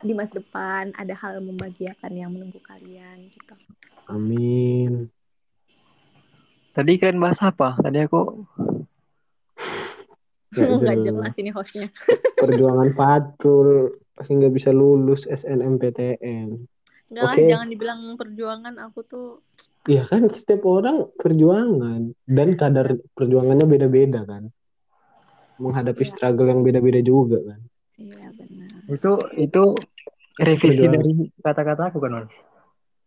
[0.01, 3.55] di masa depan ada hal membahagiakan yang menunggu kalian gitu.
[4.09, 5.09] Amin.
[6.71, 7.75] Tadi kalian bahas apa?
[7.77, 8.41] Tadi aku
[10.81, 11.87] Nggak jelas ini hostnya.
[12.35, 13.95] Perjuangan Fatul
[14.27, 16.67] hingga bisa lulus SNMPTN.
[17.11, 17.43] Enggak lah, Oke.
[17.51, 18.73] jangan dibilang perjuangan.
[18.87, 19.43] Aku tuh,
[19.81, 24.47] Iya kan setiap orang perjuangan dan kadar perjuangannya beda-beda kan.
[25.59, 26.11] Menghadapi Iya.
[26.15, 27.59] struggle yang beda-beda juga kan.
[28.01, 28.69] iya benar.
[28.89, 29.63] itu itu
[30.41, 30.95] revisi Perjuangan.
[30.97, 32.25] dari kata-kata aku kan, Man?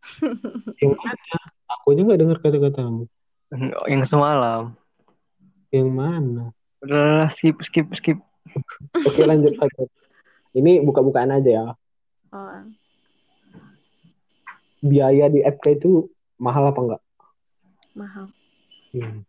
[0.82, 1.38] Yang mana?
[1.80, 3.02] Aku nggak dengar kata-katamu.
[3.88, 4.76] Yang semalam.
[5.72, 6.44] Yang mana?
[6.84, 8.18] Udah skip skip skip.
[9.02, 9.56] Oke lanjut.
[10.58, 11.66] Ini buka-bukaan aja ya.
[12.30, 12.50] Oh,
[14.84, 17.02] Biaya di FK itu mahal apa enggak?
[17.94, 18.26] mahal.
[18.92, 19.22] Hmm.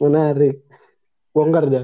[0.00, 0.60] Menarik.
[1.32, 1.82] Bongkar aja.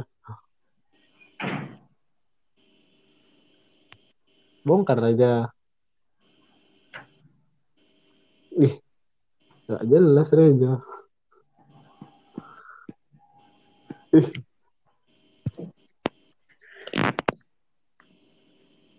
[4.66, 5.32] Bongkar aja.
[8.56, 8.74] Ih,
[9.68, 10.72] nggak jelas Reza.
[14.16, 14.28] Ih.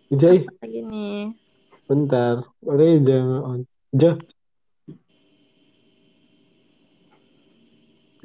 [0.08, 1.47] Jai, Lagi nih.
[1.88, 2.44] Bentar.
[2.62, 3.64] Nggak on.
[3.96, 4.20] Ja.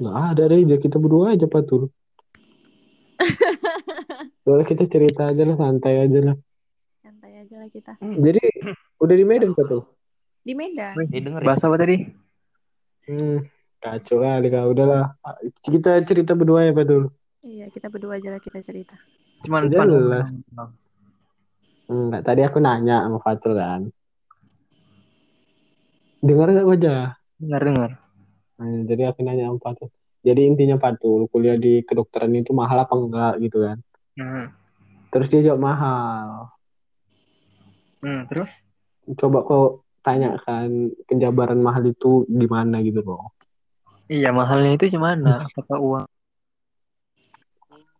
[0.03, 1.87] Nggak ada Reza, kita berdua aja Patul.
[4.45, 6.35] Boleh kita cerita aja lah, santai aja lah.
[6.99, 7.95] Santai aja lah kita.
[8.03, 8.43] Jadi,
[8.99, 9.87] udah di Medan Patul?
[10.43, 10.99] Di Medan.
[11.07, 11.47] Didengerin.
[11.47, 12.03] Bahas apa tadi?
[13.07, 13.47] Hmm,
[13.79, 14.65] kacau kali kak.
[14.67, 15.15] Udahlah,
[15.63, 17.07] kita cerita berdua ya Patul.
[17.39, 18.99] Iya, kita berdua aja lah kita cerita.
[19.47, 20.27] Cuman Jelas.
[21.93, 23.81] Enggak, tadi aku nanya sama Fatul kan.
[26.25, 26.97] Dengar gak aja?
[27.37, 27.91] dengar dengar.
[28.57, 29.93] Nah, jadi aku nanya sama Fatul.
[30.25, 33.77] Jadi intinya Patul, kuliah di kedokteran itu mahal apa enggak gitu kan.
[34.17, 34.49] Hmm.
[35.13, 36.49] Terus dia jawab mahal.
[38.01, 38.49] Hmm, terus?
[39.13, 43.29] Coba kau tanyakan penjabaran mahal itu gimana gitu loh.
[44.09, 45.43] Iya, mahalnya itu gimana?
[45.45, 46.05] Apakah uang?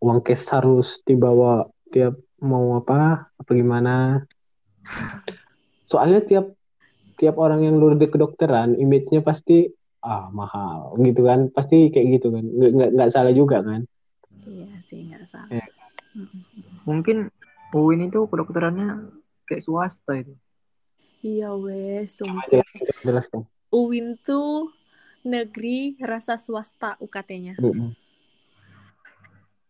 [0.02, 4.26] Uang cash harus dibawa tiap mau apa, apa gimana.
[5.86, 6.50] Soalnya tiap
[7.14, 9.70] tiap orang yang lulus di kedokteran, image-nya pasti
[10.02, 11.54] ah mahal gitu kan.
[11.54, 12.42] Pasti kayak gitu kan.
[12.42, 13.86] Nggak, nggak, nggak salah juga kan.
[14.42, 15.62] Iya sih nggak salah.
[16.18, 16.42] Mm-mm.
[16.82, 17.30] Mungkin
[17.74, 19.14] UIN itu kedokterannya
[19.46, 20.34] kayak swasta itu.
[21.24, 23.40] Iya wes, jelaskan, jelaskan.
[23.72, 24.70] UIN tuh
[25.24, 27.56] negeri rasa swasta UKT-nya.
[27.56, 27.96] Mm-mm.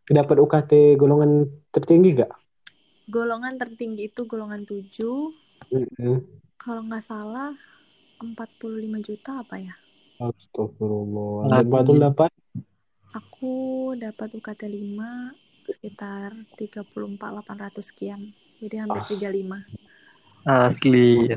[0.08, 2.30] Dapat UKT golongan tertinggi gak?
[3.14, 5.32] Golongan tertinggi itu golongan 7.
[5.72, 6.16] Mm-mm.
[6.62, 7.52] Kalau nggak salah
[8.20, 9.74] 45 juta apa ya?
[10.18, 11.46] Astagfirullah.
[11.46, 12.04] Nggak Dan Batul tinggi.
[12.06, 12.30] dapat
[13.14, 13.52] Aku
[13.96, 15.32] dapat UKT 5
[15.64, 18.20] sekitar 34.800 sekian.
[18.60, 19.08] Jadi hampir Ah.
[19.08, 19.58] 35.
[20.44, 21.32] Asli.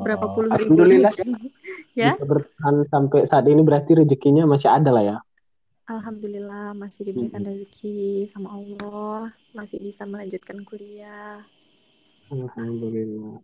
[0.00, 1.24] Berapa puluh ribu Alhamdulillah ya,
[2.00, 2.12] ya?
[2.16, 5.16] bisa bertahan sampai saat ini berarti rezekinya masih ada lah ya.
[5.90, 11.42] Alhamdulillah masih diberikan rezeki sama Allah, masih bisa melanjutkan kuliah.
[12.30, 13.42] Alhamdulillah.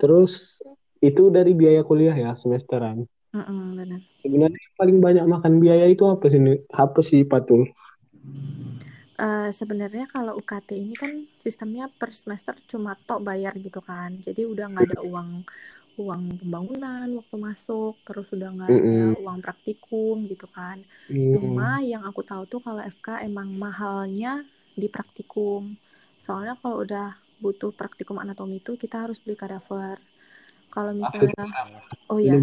[0.00, 0.64] Terus
[1.04, 3.04] itu dari biaya kuliah ya semesteran.
[3.36, 4.00] Mm-mm, benar.
[4.24, 6.40] Sebenarnya yang paling banyak makan biaya itu apa sih?
[6.72, 7.68] Apa sih Patul?
[9.22, 14.16] Eh, sebenarnya kalau UKT ini kan sistemnya per semester cuma tok bayar gitu kan.
[14.18, 15.44] Jadi udah nggak ada uang
[16.00, 19.16] uang pembangunan waktu masuk, terus udah nggak ada Mm-mm.
[19.22, 20.78] uang praktikum gitu kan.
[21.08, 21.32] Hmm.
[21.32, 24.44] Cuma yang aku tahu tuh kalau FK emang mahalnya
[24.80, 25.76] di praktikum.
[26.24, 29.98] Soalnya kalau udah butuh praktikum anatomi itu kita harus beli kadaver.
[30.74, 31.52] Kalau misalnya
[32.10, 32.36] oh ya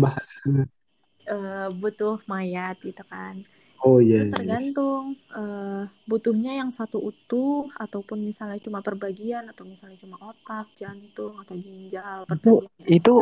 [1.33, 3.35] eh, butuh mayat gitu kan.
[3.79, 4.27] Oh iya.
[4.27, 4.33] Itu iya.
[4.35, 11.39] tergantung eh, butuhnya yang satu utuh ataupun misalnya cuma perbagian atau misalnya cuma otak, jantung
[11.39, 12.85] atau ginjal Itu aja.
[12.87, 13.13] itu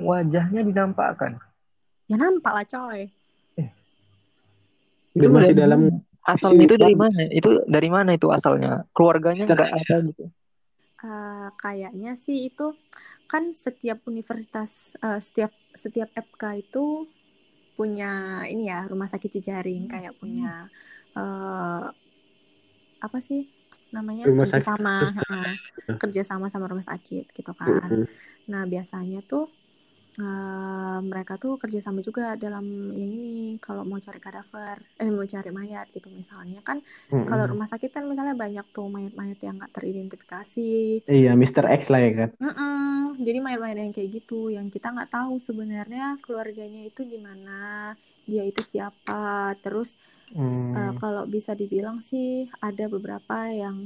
[0.00, 1.36] wajahnya dinampakkan.
[2.08, 3.12] Ya nampak lah coy.
[5.18, 5.80] Dia masih dari dalam
[6.24, 7.20] asalnya itu dari mana?
[7.28, 8.86] Itu dari mana itu asalnya?
[8.94, 9.80] Keluarganya Mister nggak X.
[9.82, 10.24] ada gitu.
[10.98, 12.74] Eh, kayaknya sih itu
[13.30, 17.06] kan setiap universitas eh, setiap setiap FK itu
[17.78, 18.06] punya
[18.52, 20.46] ini ya rumah sakit jejaring kayak punya
[21.18, 21.82] eh
[23.06, 23.40] apa sih
[23.96, 25.50] namanya Rumah sakit kerjasama heeh,
[26.00, 27.90] kerjasama sama rumah sakit gitu kan.
[27.90, 28.06] Mm-mm.
[28.50, 29.42] nah biasanya tuh
[30.20, 32.64] eh, mereka tuh kerjasama juga dalam
[33.00, 33.28] yang ini
[33.64, 36.78] kalau mau cari kadaver eh mau cari mayat gitu misalnya kan
[37.28, 37.50] kalau Mm-mm.
[37.50, 40.60] rumah sakit kan misalnya banyak tuh mayat-mayat yang nggak teridentifikasi
[41.16, 41.64] Iya, Mr.
[41.80, 42.30] X lah ya kan.
[42.38, 43.18] Mm-mm.
[43.26, 47.50] Jadi main-main yang kayak gitu, yang kita nggak tahu sebenarnya keluarganya itu gimana,
[48.30, 49.14] dia itu siapa.
[49.62, 49.88] Terus
[50.76, 50.98] eh, Hmm.
[51.00, 52.26] kalau bisa dibilang sih
[52.66, 53.76] ada beberapa yang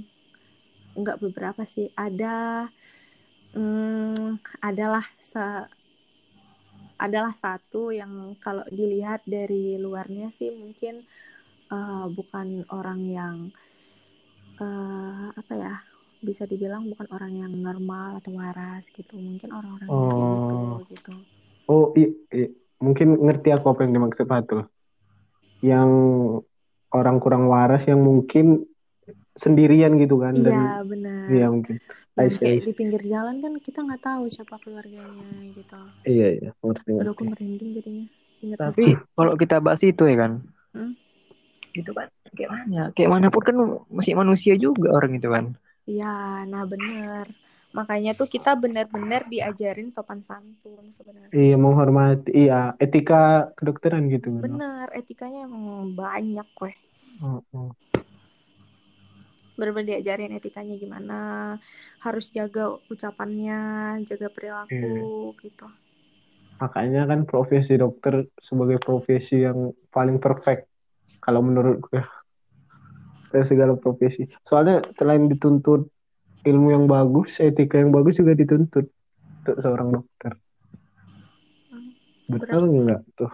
[0.99, 2.27] nggak beberapa sih, ada
[3.57, 5.68] mm, adalah se-
[7.03, 11.03] adalah satu yang kalau dilihat dari luarnya sih mungkin
[11.69, 13.37] eh, bukan orang yang
[14.59, 15.75] eh, apa ya
[16.23, 20.79] bisa dibilang bukan orang yang normal atau waras gitu mungkin orang-orang gitu Oh.
[20.87, 21.15] gitu
[21.67, 24.67] Oh, i- i- mungkin ngerti aku apa yang dimaksud Patul.
[25.62, 25.91] Yang
[26.91, 28.67] orang kurang waras yang mungkin
[29.38, 31.77] sendirian gitu kan dan iya benar iya mungkin.
[32.12, 36.49] See, I kayak di pinggir jalan kan kita nggak tahu siapa keluarganya gitu Iya, iya,
[36.66, 38.07] ngerti, Aduh aku merinding jadinya
[38.45, 38.83] ingat Tapi
[39.16, 40.33] kalau kita bahas itu ya kan,
[40.73, 40.92] Hmm?
[41.73, 42.81] itu kan kayak mana?
[42.97, 43.57] Kayak mana pun kan
[43.88, 45.45] masih manusia juga orang itu kan.
[45.90, 46.07] Iya,
[46.53, 47.27] nah bener.
[47.79, 51.33] Makanya tuh kita benar-benar diajarin sopan santun sebenarnya.
[51.33, 52.29] Iya, menghormati.
[52.40, 54.42] Iya, etika kedokteran gitu kan.
[54.45, 56.77] Bener, etikanya emang banyak weh.
[57.23, 57.71] Oh, oh.
[59.59, 61.15] Bener-bener diajarin etikanya gimana,
[62.05, 62.61] harus jaga
[62.93, 63.61] ucapannya,
[64.09, 65.67] jaga perilaku gitu.
[66.62, 70.71] Makanya kan profesi dokter sebagai profesi yang paling perfect
[71.25, 72.03] kalau menurut gue
[73.33, 74.23] dari segala profesi.
[74.45, 75.88] Soalnya selain dituntut
[76.45, 78.87] ilmu yang bagus, etika yang bagus juga dituntut
[79.43, 80.33] untuk seorang dokter.
[81.71, 81.91] Hmm,
[82.31, 83.33] Betul nggak tuh?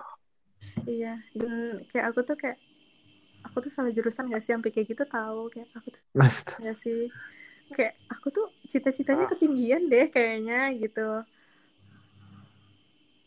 [0.89, 2.57] Iya, dan kayak aku tuh kayak
[3.49, 6.03] aku tuh salah jurusan gak sih sampai kayak gitu tahu kayak aku tuh
[6.61, 7.09] gak sih
[7.73, 11.25] kayak aku tuh cita-citanya ketinggian deh kayaknya gitu.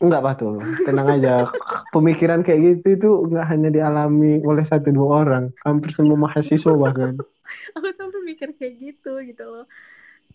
[0.02, 0.58] enggak Pak tuh.
[0.82, 1.46] Tenang aja.
[1.94, 7.14] Pemikiran kayak gitu itu nggak hanya dialami oleh satu dua orang, hampir semua mahasiswa bahkan.
[7.78, 9.66] aku tuh sampai mikir kayak gitu gitu loh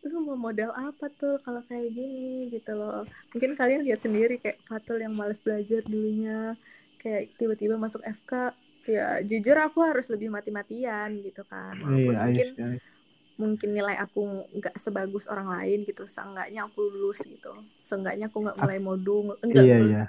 [0.08, 4.62] lu mau modal apa tuh kalau kayak gini gitu loh mungkin kalian lihat sendiri kayak
[4.64, 6.56] Fatul yang males belajar dulunya
[7.02, 8.56] kayak tiba-tiba masuk FK
[8.88, 12.84] ya jujur aku harus lebih mati-matian gitu kan walaupun Iya, mungkin Ais, Ais.
[13.38, 14.20] mungkin nilai aku
[14.58, 19.62] nggak sebagus orang lain gitu seenggaknya aku lulus gitu seenggaknya aku nggak mulai modul enggak
[19.62, 20.04] Iya, iya.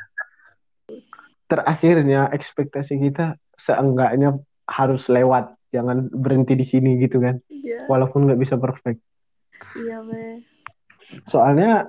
[1.48, 4.36] Terakhirnya ekspektasi kita seenggaknya
[4.68, 7.40] harus lewat, jangan berhenti di sini gitu kan.
[7.48, 9.00] iya Walaupun nggak bisa perfect.
[9.74, 10.44] iya weh
[11.24, 11.88] Soalnya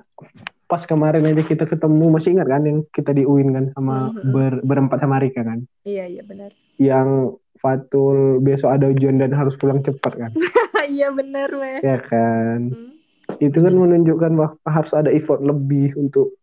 [0.64, 4.32] pas kemarin aja kita ketemu, masih ingat kan yang kita di UIN kan sama Mhm.
[4.32, 5.60] ber- berempat sama Rika kan.
[5.84, 10.32] iya iya benar Yang Fatul besok ada ujian dan harus pulang cepat kan.
[10.88, 12.72] iya benar weh Ya kan.
[12.72, 12.96] Hmm.
[13.36, 16.40] Itu kan menunjukkan bahwa harus ada effort lebih untuk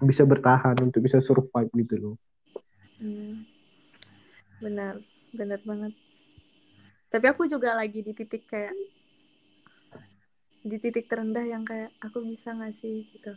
[0.00, 2.16] bisa bertahan, untuk bisa survive gitu loh.
[2.96, 3.44] Hmm.
[4.64, 5.04] Benar,
[5.36, 5.92] benar banget.
[7.12, 8.72] Tapi aku juga lagi di titik kayak
[10.60, 13.36] di titik terendah yang kayak aku bisa nggak sih gitu.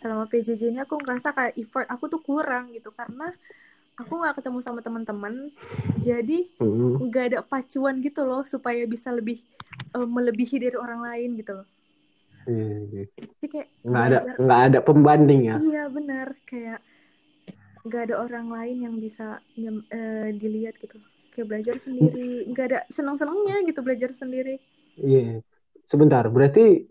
[0.00, 3.32] Selama PJJ ini aku ngerasa kayak effort aku tuh kurang gitu karena
[4.00, 5.52] aku nggak ketemu sama teman-teman.
[6.00, 7.06] Jadi Mm.
[7.08, 9.44] nggak ada pacuan gitu loh supaya bisa lebih
[9.94, 11.66] eh, melebihi dari orang lain gitu loh.
[12.48, 13.04] Iya.
[13.14, 15.56] Jadi kayak nggak ada nggak ada pembanding ya.
[15.60, 16.80] Iya benar kayak
[17.80, 20.96] nggak ada orang lain yang bisa nyem- eh, dilihat gitu.
[21.30, 24.58] Kayak belajar sendiri, nggak ada senang-senangnya gitu belajar sendiri.
[24.98, 25.40] Iya.
[25.86, 26.86] Sebentar, berarti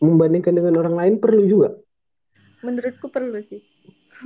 [0.00, 1.70] membandingkan dengan orang lain perlu juga,
[2.60, 3.64] Menurutku perlu sih,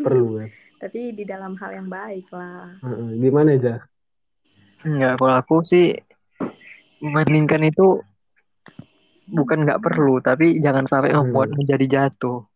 [0.02, 0.50] perlu kan.
[0.80, 2.72] tapi di dalam hal yang baik lah.
[2.80, 3.74] Heeh, Gimana aja?
[4.80, 5.92] Enggak, kalau aku sih
[7.04, 8.00] membandingkan itu
[9.28, 11.28] bukan nggak perlu, tapi jangan sampai Hmm.
[11.28, 12.48] membuat menjadi jatuh.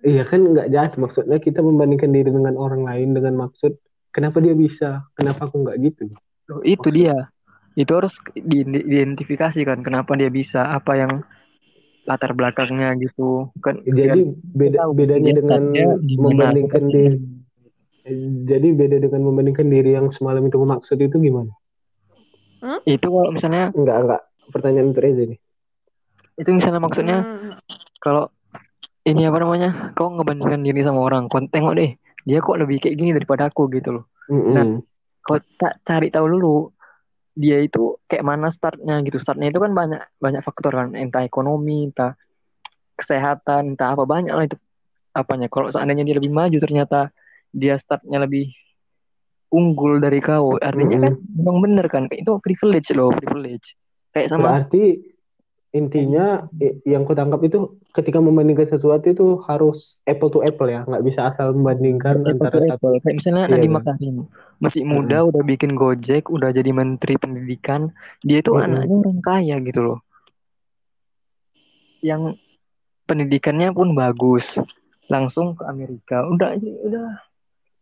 [0.00, 3.76] Iya kan nggak jahat maksudnya kita membandingkan diri dengan orang lain dengan maksud
[4.14, 6.08] kenapa dia bisa, kenapa aku nggak gitu.
[6.48, 7.16] Loh, itu Maksud- dia.
[7.78, 11.12] Itu harus di- diidentifikasi kan kenapa dia bisa, apa yang
[12.08, 13.52] latar belakangnya gitu.
[13.60, 15.62] Kan Jadi beda bedanya dengan
[16.18, 17.37] membandingkan diri.
[18.44, 21.52] Jadi beda dengan membandingkan diri yang semalam itu maksud itu gimana?
[22.82, 24.22] itu kalau misalnya Enggak enggak.
[24.48, 25.38] Pertanyaan untuk Reza nih.
[26.34, 27.50] itu misalnya maksudnya Hmm,
[27.98, 28.30] kalau
[29.02, 31.90] ini apa namanya kau ngebandingkan diri sama orang kau tengok deh
[32.22, 34.54] dia kok lebih kayak gini daripada aku gitu loh Mm-mm.
[34.54, 34.66] Nah.
[35.20, 36.70] kau tak cari tahu dulu
[37.34, 41.90] dia itu kayak mana startnya gitu startnya itu kan banyak banyak faktor kan entah ekonomi
[41.90, 42.14] entah
[42.94, 44.54] kesehatan entah apa banyak lah itu
[45.12, 47.10] apanya kalau seandainya dia lebih maju ternyata
[47.54, 48.52] dia startnya lebih
[49.48, 53.76] unggul dari kau artinya kan memang bener kan itu privilege loh privilege
[54.12, 55.16] kayak sama Berarti
[55.68, 56.48] intinya
[56.88, 61.28] yang ku tangkap itu ketika membandingkan sesuatu itu harus apple to apple ya, nggak bisa
[61.28, 62.72] asal membandingkan Apple antara satu.
[62.72, 62.92] apple.
[63.04, 63.74] Kayak misalnya Iya, Nadiem.
[63.76, 64.16] Makarim
[64.58, 67.92] masih muda udah bikin Gojek, udah jadi menteri pendidikan,
[68.24, 68.64] dia itu Mm-mm.
[68.64, 69.98] anaknya orang kaya gitu loh.
[72.00, 72.40] Yang
[73.04, 74.56] pendidikannya pun bagus.
[75.12, 76.24] Langsung ke Amerika.
[76.24, 77.27] Udah udah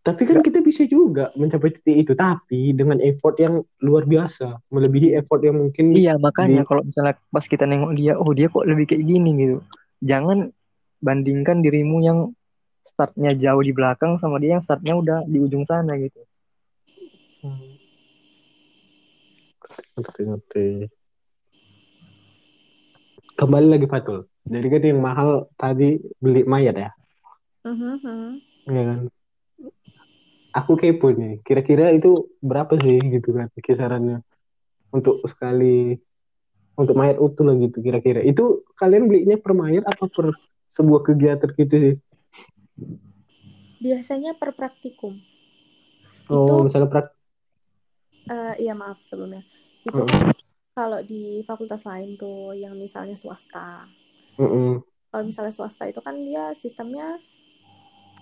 [0.07, 5.19] Tapi kan kita bisa juga mencapai titik itu, tapi dengan effort yang luar biasa, melebihi
[5.19, 8.63] effort yang mungkin iya makanya Di- kalau misalnya pas kita nengok dia, oh dia kok
[8.71, 9.57] lebih kayak gini gitu.
[10.07, 10.55] Jangan
[11.03, 12.31] bandingkan dirimu yang
[12.87, 16.23] startnya jauh di belakang sama dia yang startnya udah di ujung sana gitu.
[19.97, 20.87] ngerti-ngerti.
[23.37, 24.29] Kembali lagi Fatul.
[24.47, 26.91] Jadi kan yang mahal tadi beli mayat ya,
[27.67, 28.31] mhm, mhm.
[28.71, 28.99] ya kan?
[30.57, 34.25] Aku kepo nih, kira-kira itu berapa sih gitu kan kisarannya
[34.89, 36.01] untuk sekali
[36.77, 38.25] untuk mayat utuh lah gitu kira-kira.
[38.25, 40.33] Itu kalian belinya per mayat apa per
[40.73, 41.95] sebuah kegiatan gitu sih?
[43.81, 45.21] Biasanya per praktikum.
[46.33, 47.07] Oh, Itu misalnya prak
[48.27, 49.45] eh, iya maaf sebelumnya.
[49.85, 50.33] Itu Mm.
[50.77, 53.89] kalau di fakultas lain tuh yang misalnya swasta.
[54.37, 54.85] Mm-mm.
[55.09, 57.17] Kalau misalnya swasta itu kan dia sistemnya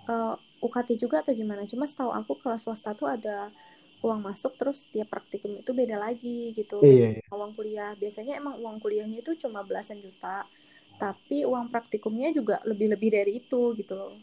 [0.06, 1.62] eh, UKT juga atau gimana?
[1.72, 3.36] Cuma setahu aku kalau swasta tuh ada
[4.04, 6.80] uang masuk terus tiap praktikum itu beda lagi gitu.
[6.84, 7.22] Iya, iya.
[7.34, 10.46] Uang kuliah biasanya emang uang kuliahnya itu cuma belasan juta,
[11.02, 14.14] tapi uang praktikumnya juga lebih-lebih dari itu gitu loh.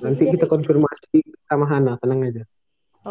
[0.00, 1.18] Jadi Nanti kita dari konfirmasi
[1.48, 2.42] sama Hana, tenang aja.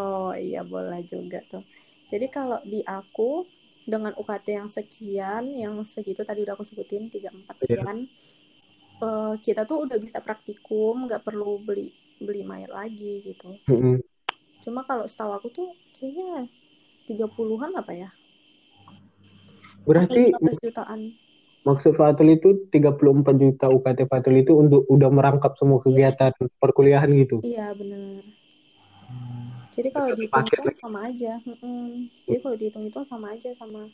[0.04, 1.64] Oh iya boleh juga tuh.
[2.12, 3.46] Jadi kalau di aku
[3.92, 7.66] dengan UKT yang sekian, yang segitu tadi udah aku sebutin 3 4 Iya.
[7.66, 7.98] sekian,
[9.06, 11.90] eh, kita tuh udah bisa praktikum, nggak perlu beli
[12.20, 13.56] beli mayat lagi gitu.
[13.72, 14.04] Mm-mm.
[14.64, 16.48] Cuma kalau setahu aku tuh kayaknya
[17.08, 18.10] 30-an apa ya?
[19.88, 21.02] Berarti 15 jutaan.
[21.60, 27.44] maksud Fatul itu 34 juta UKT Fatul itu untuk udah merangkap semua kegiatan perkuliahan gitu.
[27.44, 28.24] Iya bener.
[29.74, 30.80] Jadi kalau dihitung-hitung lagi.
[30.82, 31.34] sama aja.
[31.48, 32.12] Mm-mm.
[32.28, 33.88] Jadi kalau dihitung-hitung sama aja sama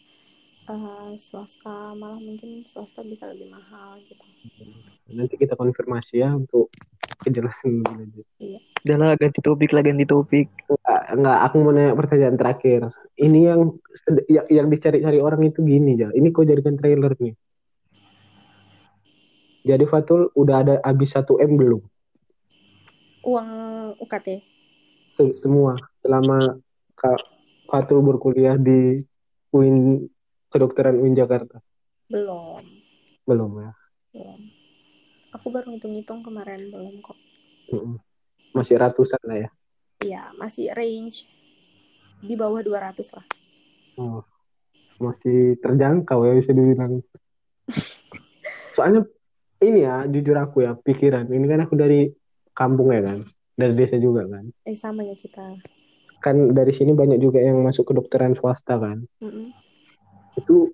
[0.70, 4.26] eh, swasta malah mungkin swasta bisa lebih mahal gitu
[5.10, 6.70] Nanti kita konfirmasi ya untuk
[7.22, 8.26] kejelasan lebih lanjut.
[8.86, 10.48] Udah lah ganti topik lah ganti topik.
[10.70, 12.82] Enggak, enggak, aku mau nanya pertanyaan terakhir.
[13.18, 13.62] Ini yang
[14.30, 16.10] yang, yang dicari-cari orang itu gini ya.
[16.14, 17.34] Ini kau jadikan trailer nih.
[19.66, 21.82] Jadi Fatul udah ada habis 1 M belum?
[23.26, 23.50] uang
[23.98, 24.28] UKT
[25.18, 25.74] Se- Semua
[26.06, 26.62] selama
[26.94, 27.20] Kak
[27.66, 29.02] Fatul berkuliah di
[29.50, 30.06] UIN
[30.56, 31.60] kedokteran UIN Jakarta.
[32.08, 32.64] belum
[33.28, 33.72] Belum ya.
[34.14, 34.40] belum
[35.34, 37.18] aku baru ngitung-ngitung kemarin belum kok.
[38.56, 39.50] Masih ratusan lah ya.
[40.00, 41.28] iya masih range
[42.22, 43.26] di bawah 200 lah
[43.96, 44.24] Oh,
[45.00, 47.00] masih terjangkau ya bisa dibilang.
[48.76, 49.08] Soalnya
[49.60, 51.32] ini ya, jujur aku ya, pikiran.
[51.32, 52.12] Ini kan aku dari
[52.52, 53.24] kampung ya kan,
[53.56, 54.52] dari desa juga kan.
[54.68, 55.56] eh sama ya kita
[56.20, 59.08] Kan dari sini banyak juga yang masuk kedokteran swasta kan.
[59.24, 59.56] Mm-mm.
[60.40, 60.72] Itu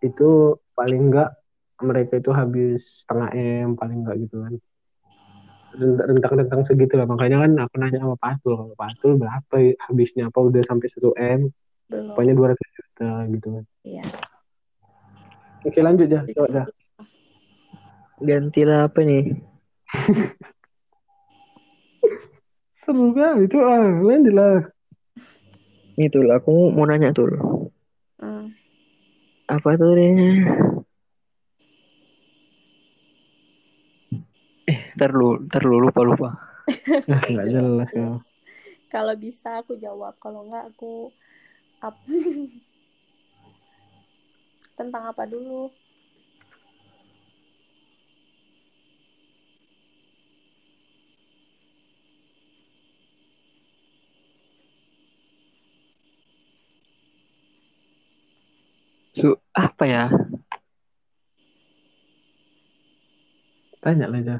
[0.00, 1.30] itu paling enggak
[1.80, 4.54] mereka itu habis setengah M paling enggak gitu kan.
[5.70, 7.06] Rent- Rentang-rentang segitu lah.
[7.06, 10.22] Makanya kan aku nanya sama Patul, kalau Patul berapa ya habisnya?
[10.28, 11.46] Apa udah sampai 1 M?
[11.90, 13.64] belum Pokoknya 200 juta gitu kan.
[13.86, 14.04] iya
[15.60, 16.66] Oke lanjut ya, coba dah.
[18.20, 19.24] Gantilah apa nih?
[22.80, 24.64] Seru kan itu ah, lanjut lah.
[26.00, 27.28] Ini tuh aku mau nanya tuh.
[29.50, 30.14] Apa tuh deh?
[34.70, 36.28] Eh, ntar lu, ntar lu lupa lupa.
[37.10, 38.22] Ah, nggak jelas ya.
[38.90, 41.10] kalau bisa aku jawab kalau enggak aku
[41.82, 41.94] up
[44.78, 45.74] tentang apa dulu
[59.10, 60.04] Su, apa ya?
[63.82, 64.36] Tanya lah aja.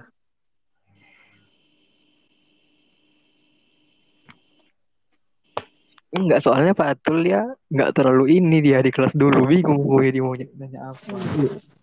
[6.10, 10.22] Enggak, soalnya Pak Atul ya nggak terlalu ini dia di kelas dulu bingung gue dia
[10.26, 11.14] mau nanya apa.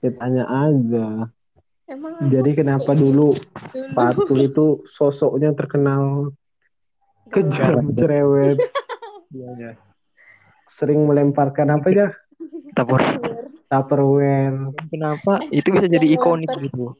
[0.03, 1.07] Ya, tanya aja.
[1.87, 6.35] emang aku Jadi kenapa dulu dulu Patul itu sosoknya terkenal
[7.31, 8.59] kejam, cerewet,
[9.31, 9.71] Iya, iya.
[10.75, 12.07] sering melemparkan apa ya?
[12.75, 13.01] Tapor.
[13.71, 14.71] Tupperware.
[14.87, 16.95] Kenapa itu bisa jadi ikonik gitu?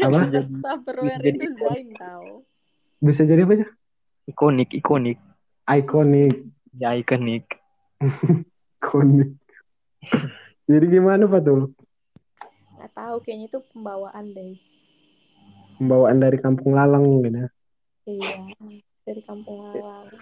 [0.00, 0.24] Apa?
[0.24, 2.40] Bisa jadi Tupperware jadi itu Zain tau
[3.04, 3.66] Bisa jadi apa ya?
[4.26, 5.20] ikonik, ikonik.
[5.68, 6.34] Ikonik.
[6.80, 7.44] Ya ikonik.
[8.80, 9.30] Ikonik.
[10.66, 11.72] Jadi gimana Patul?
[12.76, 14.52] nggak tahu kayaknya itu pembawaan deh
[15.80, 17.48] Pembawaan dari Kampung Lalang ya?
[18.04, 18.44] iya
[19.04, 20.12] dari kampung Lalang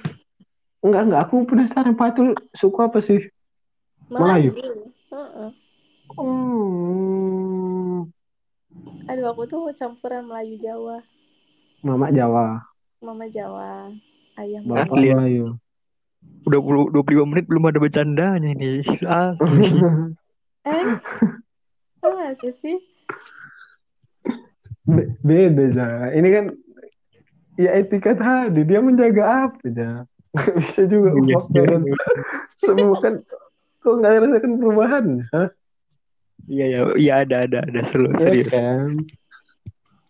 [0.85, 1.21] Enggak, enggak.
[1.27, 3.25] Aku penasaran Patul suka apa sih?
[4.15, 4.51] Melayu?
[5.11, 5.51] Heeh.
[6.15, 8.07] Hmm,
[9.11, 11.03] aduh aku tuh campuran Melayu Jawa
[11.83, 12.63] Mama Jawa.
[13.03, 13.91] Mama Jawa
[14.39, 15.11] ayah Bapak Asli?
[15.11, 15.59] Melayu.
[16.47, 18.87] Udah 20, 25 menit belum ada bercandanya ini.
[19.03, 19.67] Asli.
[20.71, 20.85] eh
[22.01, 22.81] oh, masa sih
[24.89, 26.45] Be- beda ya ini kan
[27.61, 31.81] ya etika tadi dia menjaga apa ya nggak bisa juga Iya, faktoran
[32.61, 33.15] semua kan
[33.85, 35.07] kok nggak rasakan perubahan?
[35.33, 35.49] Hah?
[36.49, 37.81] Iya ya, iya ada ada ada.
[37.85, 38.53] Seru Ya serius.
[38.53, 38.91] kan?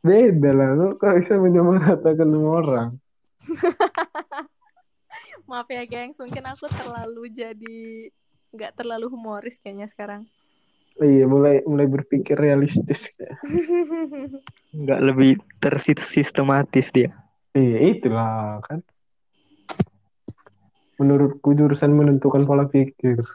[0.07, 0.71] Beda lah.
[0.79, 2.89] Lo kok bisa menyamaratakan semua orang?
[5.51, 6.19] Maaf ya gengs.
[6.21, 7.79] Mungkin aku terlalu jadi
[8.55, 10.23] nggak terlalu humoris kayaknya sekarang.
[10.97, 13.11] Iya mulai mulai berpikir realistis.
[14.75, 15.31] Nggak lebih
[15.63, 17.11] tersistematis dia.
[17.55, 18.83] iya itulah kan
[21.01, 23.23] menurutku jurusan menentukan pola pikir.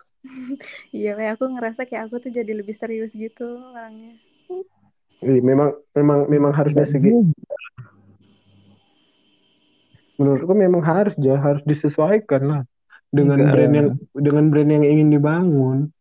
[0.91, 4.19] Iya kayak aku ngerasa kayak aku tuh jadi lebih serius gitu orangnya.
[5.23, 7.31] Iya, memang memang memang harusnya segitu
[10.19, 12.67] menurutku memang harus ya harus disesuaikan lah
[13.07, 13.55] dengan Enggak.
[13.55, 15.95] brand yang dengan brand yang ingin dibangun.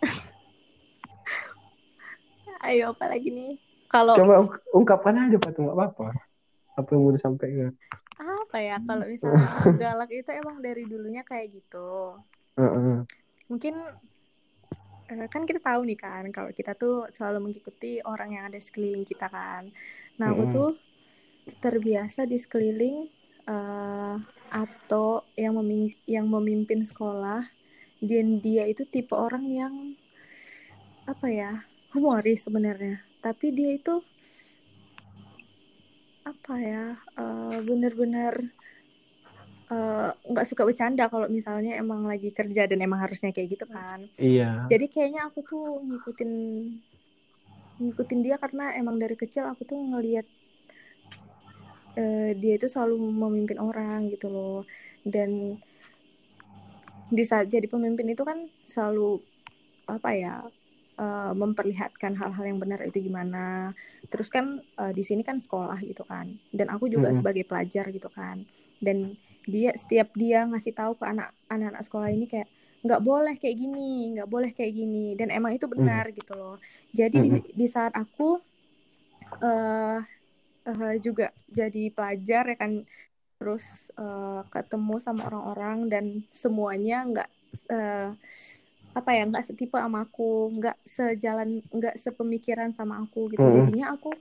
[2.64, 3.60] Ayo apa lagi nih?
[3.92, 6.16] Kalau coba ung- ungkapkan aja pak nggak apa-apa.
[6.80, 7.76] Apa yang mau disampaikan
[8.50, 8.76] apa ya.
[8.82, 9.46] Kalau misalnya
[9.78, 12.18] galak itu emang dari dulunya kayak gitu.
[13.46, 13.74] Mungkin
[15.10, 19.06] eh, kan kita tahu nih kan kalau kita tuh selalu mengikuti orang yang ada sekeliling
[19.06, 19.70] kita kan.
[20.18, 20.70] Nah aku tuh
[21.62, 23.06] terbiasa di sekeliling
[23.46, 24.16] eh,
[24.50, 27.46] atau yang memim- yang memimpin sekolah.
[28.00, 29.74] Dan dia itu tipe orang yang
[31.04, 31.52] apa ya
[31.92, 33.04] humoris sebenarnya.
[33.20, 34.00] Tapi dia itu
[36.20, 36.84] apa ya
[37.16, 38.34] eh, bener-bener
[39.70, 44.04] eh, nggak suka bercanda kalau misalnya emang lagi kerja dan emang harusnya kayak gitu kan
[44.20, 44.68] Iya.
[44.68, 46.32] jadi kayaknya aku tuh ngikutin
[47.80, 50.28] ngikutin dia karena emang dari kecil aku tuh ngelihat
[51.96, 54.58] eh, dia itu selalu memimpin orang gitu loh
[55.02, 55.56] dan
[57.10, 59.18] di saat jadi pemimpin itu kan selalu
[59.90, 60.34] apa ya
[61.00, 63.72] eh, memperlihatkan hal-hal yang benar itu gimana.
[64.12, 64.46] Terus kan
[64.80, 66.26] eh, di sini kan sekolah gitu kan.
[66.52, 67.18] Dan aku juga Mm-mm.
[67.18, 68.44] sebagai pelajar gitu kan.
[68.84, 69.16] Dan
[69.48, 72.48] dia setiap dia ngasih tahu ke anak anak sekolah ini kayak
[72.84, 75.16] nggak boleh kayak gini nggak boleh kayak gini.
[75.18, 76.56] Dan emang itu benar gitu loh.
[76.92, 77.42] Jadi di, Mm-mm.
[77.60, 78.40] di saat aku
[79.42, 79.98] eh
[80.68, 81.26] eh, juga
[81.58, 82.72] jadi pelajar ya kan.
[83.38, 83.66] Terus
[84.00, 87.28] eh, ketemu sama orang-orang dan semuanya nggak
[87.72, 88.08] eh,
[89.00, 93.64] apa ya nggak setipe sama aku nggak sejalan nggak sepemikiran sama aku gitu Mm-mm.
[93.64, 94.12] jadinya aku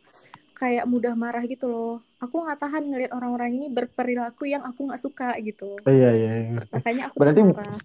[0.56, 5.00] kayak mudah marah gitu loh aku nggak tahan ngelihat orang-orang ini berperilaku yang aku nggak
[5.00, 6.72] suka gitu Iya, iya, ngerti.
[6.76, 7.80] makanya aku Berarti marah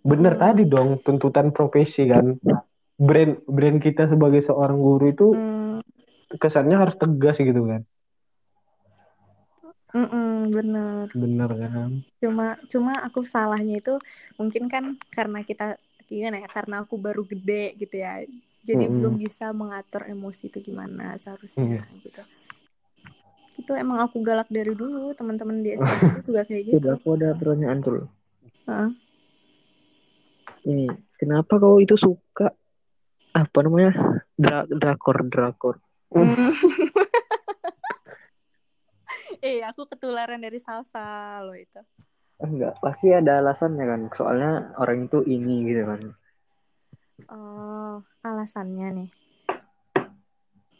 [0.00, 0.40] bener Mm.
[0.42, 2.26] tadi dong tuntutan profesi kan.
[3.00, 5.80] Brand brand kita sebagai seorang guru itu Hmm,
[6.36, 7.82] kesannya harus tegas gitu kan.
[9.90, 11.90] mm-mm, bener Bener kan?
[12.20, 13.96] cuma cuma aku salahnya itu
[14.36, 15.80] mungkin kan karena kita
[16.10, 18.26] gimana ya karena aku baru gede gitu ya
[18.60, 18.94] jadi Mm-mm.
[18.98, 21.82] belum bisa mengatur emosi itu gimana seharusnya Iya.
[22.02, 22.22] gitu
[23.60, 27.28] itu emang aku galak dari dulu teman-teman di SMP juga kayak gitu Udah, aku ada
[27.36, 28.08] pertanyaan tuh.
[28.66, 28.90] Heeh.
[30.60, 30.86] Ini,
[31.16, 32.52] kenapa kau itu suka
[33.32, 33.94] apa namanya
[34.34, 35.76] Dra drakor drakor?
[36.12, 36.34] Hmm.
[39.40, 41.80] eh aku ketularan dari salsa loh itu
[42.40, 44.00] Enggak, pasti ada alasannya kan.
[44.16, 46.00] Soalnya orang itu ini gitu kan.
[47.28, 49.10] oh alasannya nih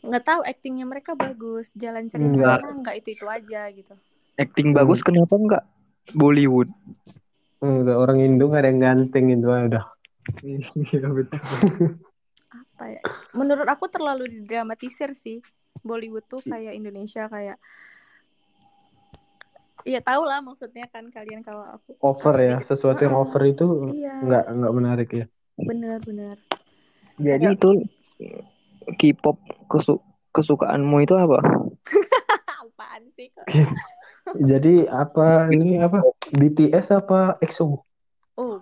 [0.01, 3.93] nggak tahu aktingnya mereka bagus jalan ceritanya nggak itu itu aja gitu
[4.41, 5.65] Acting bagus kenapa enggak
[6.17, 6.73] Bollywood?
[7.61, 9.85] Udah orang Indo nggak ada yang ganteng itu udah.
[10.41, 11.41] Iya betul.
[12.49, 13.03] apa ya
[13.37, 15.45] menurut aku terlalu didramatisir sih
[15.85, 17.61] Bollywood tuh kayak Indonesia kayak
[19.87, 24.17] Iya tahu lah maksudnya kan kalian kalau aku Over ya, sesuatu yang over itu iya
[24.21, 25.25] nggak nggak menarik ya.
[25.61, 26.37] bener bener
[27.21, 27.53] Jadi Ya.
[27.53, 27.71] itu
[28.97, 29.37] K-pop
[29.69, 30.01] kesu
[30.33, 31.39] kesukaanmu itu apa?
[32.65, 33.45] apaan sih kok
[34.41, 36.01] Jadi apa ini apa
[36.33, 37.85] BTS apa EXO?
[38.39, 38.61] oh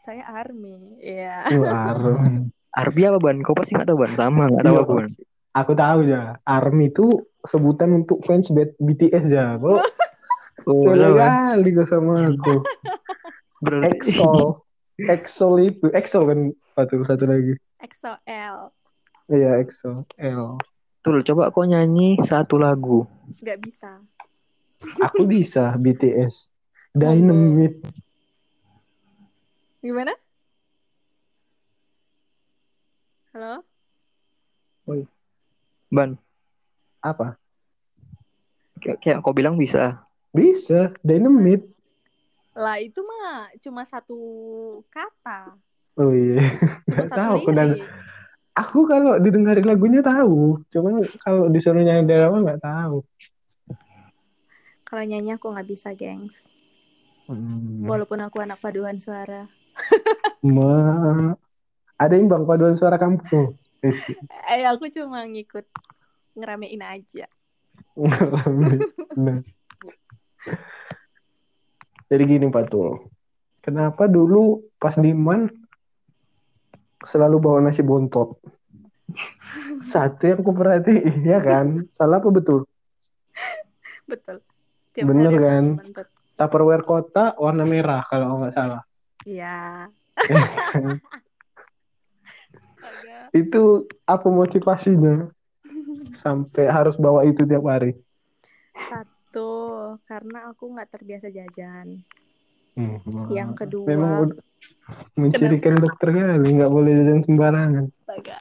[0.00, 2.48] saya army ya Wah, Arum.
[2.72, 3.38] Arbi apa ban?
[3.44, 4.12] Kau pasti nggak tahu ban?
[4.16, 4.82] Sama nggak tahu Iya.
[4.82, 5.10] aku ban.
[5.50, 6.38] Aku tahu ya.
[6.46, 9.58] ARMY itu sebutan untuk fans BTS ya.
[9.58, 9.82] Kok
[10.68, 11.56] Oh, tahu kan?
[11.56, 12.60] kali sama aku.
[13.64, 14.32] Berarti EXO.
[15.00, 16.38] EXO itu, EXO kan
[16.76, 17.56] satu satu lagi.
[17.80, 18.68] XOL
[19.32, 20.04] Iya, EXO.
[20.20, 20.60] L.
[21.00, 23.08] Tuh, coba kau nyanyi satu lagu.
[23.40, 24.04] nggak bisa
[25.00, 26.52] Aku bisa BTS.
[26.92, 27.80] Dynamite.
[29.80, 30.12] gimana
[33.32, 33.64] halo
[35.90, 36.14] Ban,
[37.02, 37.34] Apa?
[38.80, 40.06] kayak, kayak kau bilang bisa.
[40.30, 40.94] Bisa.
[41.02, 41.66] Dynamite.
[42.50, 44.18] lah itu mah cuma satu
[44.90, 45.54] kata
[45.94, 46.58] Oh iya.
[47.06, 47.68] satu tahu aku dan
[48.58, 50.58] aku kalau didengarin lagunya tahu.
[50.68, 53.06] Cuman kalau disuruh nyanyi dari awal nggak tahu.
[54.82, 56.46] kalau nyanyi aku nggak bisa gengs
[57.30, 57.86] Hmm.
[57.86, 59.46] walaupun aku anak paduan suara
[60.42, 61.30] Ma...
[61.94, 63.59] Ada imbang paduan suara kampus.
[63.82, 65.64] Eh, aku cuma ngikut
[66.36, 67.26] ngeramein aja.
[72.10, 73.08] Jadi gini Pak Tul.
[73.60, 75.48] Kenapa dulu pas Diman
[77.04, 78.40] selalu bawa nasi bontot?
[79.90, 81.82] Satu yang aku perhatiin, ya kan?
[81.96, 82.62] Salah apa betul?
[84.10, 84.42] betul
[84.90, 85.64] Tiap Bener kan?
[85.78, 86.06] menuntut.
[86.34, 88.82] Tupperware kota warna merah kalau nggak salah.
[89.22, 89.86] Iya.
[90.16, 90.98] Astaga.
[93.34, 95.30] Itu apa motivasinya?
[96.22, 97.90] Sampai harus bawa itu tiap hari.
[98.88, 99.50] Satu,
[100.08, 101.88] karena aku nggak terbiasa jajan.
[102.76, 102.96] Hmm,
[103.36, 104.30] Yang kedua, Memang
[105.20, 107.84] mencirikan dokter kali, nggak boleh jajan sembarangan.
[108.00, 108.36] astaga.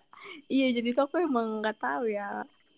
[0.53, 2.27] Iya, jadi tuh aku emang nggak tahu ya.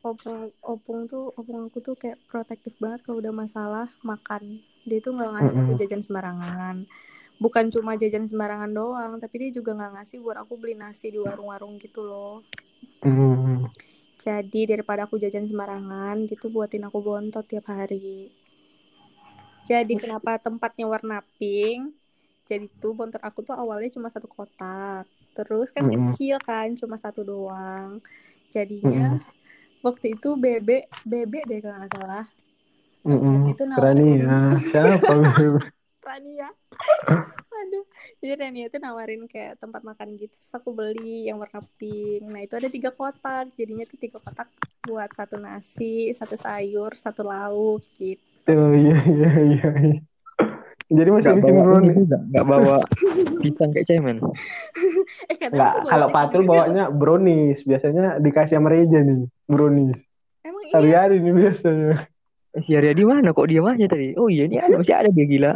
[0.02, 0.40] Opung,
[0.74, 4.44] opung tuh, opung aku tuh kayak protektif banget kalau udah masalah makan.
[4.90, 5.80] Dia tuh nggak ngasih aku Mm-mm.
[5.80, 6.76] jajan sembarangan.
[7.44, 11.20] Bukan cuma jajan sembarangan doang, tapi dia juga nggak ngasih buat aku beli nasi di
[11.26, 12.36] warung-warung gitu loh.
[13.04, 13.66] Hmm.
[14.26, 18.30] Jadi daripada aku jajan sembarangan gitu buatin aku bontot tiap hari.
[19.70, 21.94] Jadi kenapa tempatnya warna pink?
[22.50, 25.06] Jadi tuh bontot aku tuh awalnya cuma satu kotak.
[25.38, 25.92] Terus kan Mm-mm.
[25.94, 28.02] kecil kan, cuma satu doang.
[28.54, 29.16] Jadinya
[29.86, 32.26] waktu itu bebek, bebek deh kalau nggak salah.
[33.06, 33.38] Mm-mm.
[33.52, 34.22] Itu nawarin.
[34.22, 34.58] Rania.
[34.72, 35.14] Siapa?
[36.02, 36.50] Rania.
[37.62, 37.86] Aduh.
[38.20, 40.34] Jadi Rania itu nawarin kayak tempat makan gitu.
[40.34, 42.26] Terus aku beli yang warna pink.
[42.26, 43.54] Nah itu ada tiga kotak.
[43.54, 44.50] Jadinya tuh tiga kotak
[44.90, 48.22] buat satu nasi, satu sayur, satu lauk gitu.
[48.50, 49.70] Oh iya iya iya.
[49.78, 50.00] iya.
[50.92, 52.04] Jadi masih Gak bikin bawa ini
[52.36, 52.78] gak bawa
[53.40, 54.20] pisang kayak cemen.
[55.32, 57.64] Eh bawa kalau Patul bawanya brownies.
[57.64, 60.04] Biasanya dikasih sama Reja nih, brownies.
[60.44, 60.74] Emang iya.
[60.76, 61.96] Hari-hari nih biasanya.
[62.52, 64.12] Eh, Si Arya di mana kok diam aja tadi?
[64.20, 65.54] Oh iya ini ada masih ada dia gila.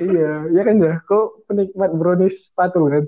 [0.00, 0.94] Iya, iya kan ya.
[1.04, 3.04] Kok penikmat brownies Patul kan?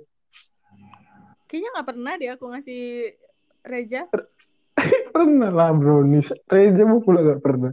[1.47, 2.83] Kayaknya nggak pernah deh aku ngasih
[3.67, 4.07] Reja.
[5.13, 6.31] Pernah lah brownies.
[6.47, 7.69] Reja mau pula gak pernah.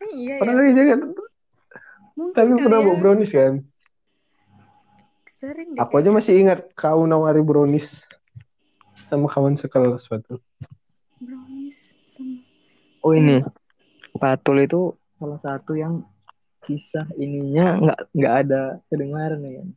[0.00, 0.40] Eh, iya ya.
[0.40, 1.00] Pernah Reja kan?
[2.16, 2.86] Mungkin Tapi kali pernah ya.
[2.86, 3.54] bawa brownies kan?
[5.38, 8.06] Sering deh Aku aja masih ingat kau nawari brownies
[9.06, 10.42] sama kawan sekelas Patul.
[11.18, 12.42] brownies sama
[13.02, 13.38] Oh ini
[14.14, 16.02] Patul itu salah satu yang
[16.68, 18.60] kisah ininya nggak nggak ada
[18.92, 19.68] kedengaran ya kan?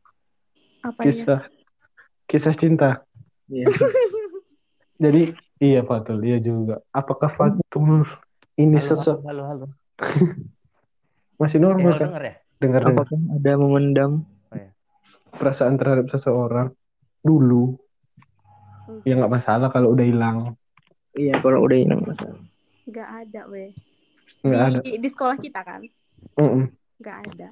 [0.83, 1.07] apanya?
[1.07, 1.39] Kisah
[2.27, 2.89] kisah cinta.
[3.47, 3.71] Iya.
[5.03, 5.31] Jadi
[5.63, 6.83] iya Fatul, iya juga.
[6.91, 8.05] Apakah Fatul
[8.59, 9.65] ini Halo, sosok halo, halo.
[11.41, 12.11] masih normal kan?
[12.11, 12.35] denger ya?
[12.61, 14.11] Dengar dengar Apakah ada memendam?
[15.31, 16.75] perasaan terhadap seseorang
[17.23, 17.79] dulu
[19.07, 20.37] ya nggak masalah kalau udah hilang
[21.11, 22.39] Iya kalau udah hilang masalah.
[22.87, 23.75] Gak ada weh.
[24.47, 25.83] nggak ada Di, di sekolah kita kan?
[26.39, 26.71] Mm-mm.
[27.01, 27.49] Gak ada.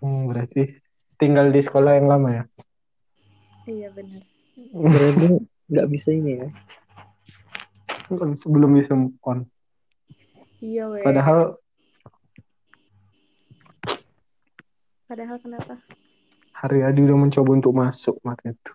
[0.00, 0.70] Hmm, berarti
[1.20, 2.44] tinggal di sekolah yang lama ya
[3.66, 4.22] Iya benar.
[4.72, 5.26] Berarti
[5.66, 6.48] nggak bisa ini ya.
[8.38, 9.42] sebelum bisa move on
[10.62, 11.02] Iya weh.
[11.02, 11.58] padahal
[15.06, 15.74] Padahal kenapa?
[16.56, 18.72] Hari Adi udah mencoba untuk masuk kemarin itu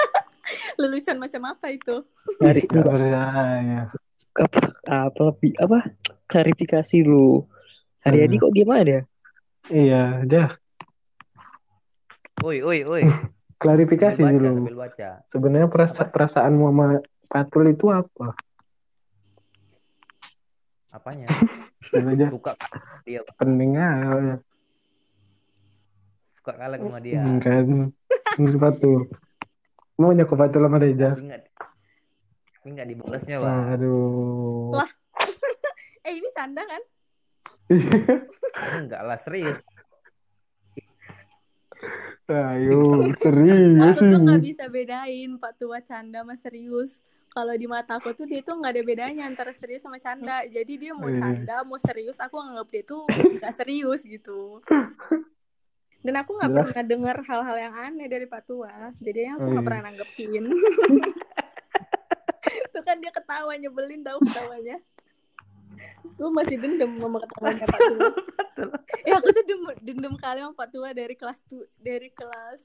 [0.80, 2.04] Lelucon macam apa itu?
[2.40, 3.24] Cari ya,
[3.64, 3.82] ya.
[4.38, 5.78] apa apa apa
[6.28, 7.48] klarifikasi lu.
[8.08, 8.42] Hari Adi Hmm.
[8.42, 8.98] kok diam aja?
[9.68, 10.48] iya dah
[12.40, 13.02] Oi, oi, oi.
[13.58, 15.08] klarifikasi Sambil baca, dulu baca.
[15.28, 16.86] sebenarnya perasa perasaanmu sama
[17.28, 18.32] Patul itu apa
[20.88, 21.28] Apanya?
[21.84, 22.56] Suka
[23.04, 24.40] dia, pening aja
[26.32, 27.20] suka kalah sama dia.
[27.20, 27.64] Hmm, kan
[28.40, 29.00] Menurut Patul
[30.00, 31.28] maunya ke Patul sama Reja Tapi
[32.58, 33.76] tapi enggak dibalasnya, Bang.
[33.76, 34.90] aduh Lah.
[36.06, 36.80] Eh ini canda kan?
[37.68, 39.60] Enggak lah, serius.
[42.28, 47.00] ayo serius Aku tuh nggak bisa bedain Pak Tua canda sama serius.
[47.28, 50.44] Kalau di mata aku tuh dia tuh nggak ada bedanya antara serius sama canda.
[50.44, 51.22] Jadi dia mau Iya.
[51.22, 54.60] canda, mau serius, aku anggap dia tuh nggak serius gitu.
[55.98, 58.90] Dan aku nggak pernah dengar hal-hal yang aneh dari Pak Tua.
[58.96, 59.68] Jadi aku Oh, nggak iya.
[59.68, 60.44] pernah nanggepin.
[62.72, 64.78] Tuh kan dia ketawa nyebelin tahu ketawanya.
[66.18, 68.10] Gue masih dendam sama ketawanya Pak Tua.
[69.06, 72.62] Ya aku tuh dem- dendam kali sama Pak Tua dari kelas tu dari kelas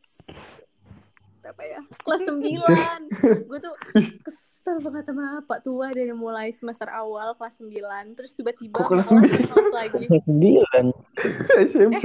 [1.44, 1.80] apa ya?
[2.02, 2.40] Kelas 9
[3.46, 3.74] gue tuh
[4.24, 7.70] kesel banget sama Pak Tua dari mulai semester awal kelas 9
[8.16, 10.06] terus tiba-tiba Kok kelas kelas, kelas lagi.
[10.08, 10.86] Kelas sembilan.
[11.68, 12.04] SMP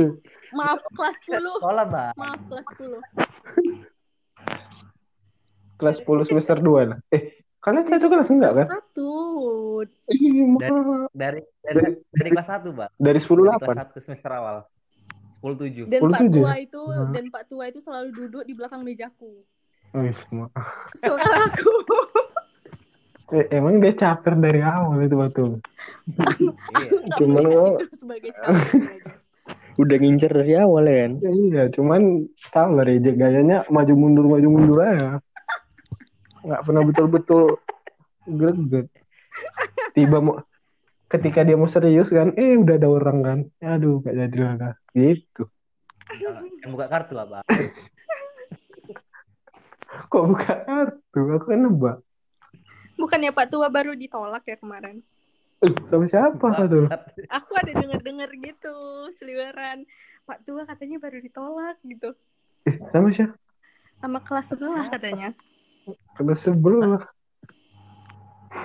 [0.51, 2.12] maaf kelas 10 Sekolah, Bang.
[2.14, 2.99] maaf kelas 10
[5.78, 6.99] kelas 10 semester 2 lah.
[7.09, 7.38] Eh
[7.68, 9.12] kalian satu kelas enggak kan satu
[10.08, 11.06] Iya, makanya.
[11.12, 12.90] Dari dari dari kelas 1, Bang.
[12.96, 14.56] dari 10 Dari kelas 8 1 semester awal.
[15.36, 15.86] 10 7.
[15.86, 16.56] dan 10 Pak tujuh Tua ya?
[16.58, 17.12] itu Hmm.
[17.12, 19.44] dan Pak Tua itu selalu duduk di belakang mejaku
[19.88, 20.46] oh, semua.
[20.98, 21.14] kan
[21.46, 21.70] aku
[23.28, 25.46] Eh, emang dia caper dari awal itu batu
[26.74, 26.90] Iya.
[27.14, 27.76] Cuman lo-
[28.18, 28.32] ya.
[29.78, 31.12] Udah ngincer dari awal ya kan?
[31.20, 32.00] Ya, iya cuman
[32.50, 35.20] tahu lah Reja gayanya maju mundur maju mundur aja
[36.45, 37.59] nggak pernah betul-betul
[38.28, 38.86] greget.
[39.97, 40.43] Tiba mau
[41.09, 43.39] ketika dia mau serius kan eh udah ada orang kan.
[43.64, 45.49] Aduh gak jadi lah gitu.
[46.64, 47.45] Yang buka kartu lah, Bang.
[50.09, 51.20] kok buka kartu?
[51.36, 51.97] Aku kan nebak.
[52.99, 55.05] Bukannya Pak Tua baru ditolak ya kemarin?
[55.59, 57.03] Eh, sama siapa tuh Bangsat.
[57.30, 58.74] aku ada denger-denger gitu
[59.18, 59.86] seliweran.
[60.26, 62.14] Pak Tua katanya baru ditolak gitu.
[62.66, 63.34] Eh, sama siapa?
[63.99, 65.34] Sama kelas sebelah katanya
[66.14, 67.03] kena sebelah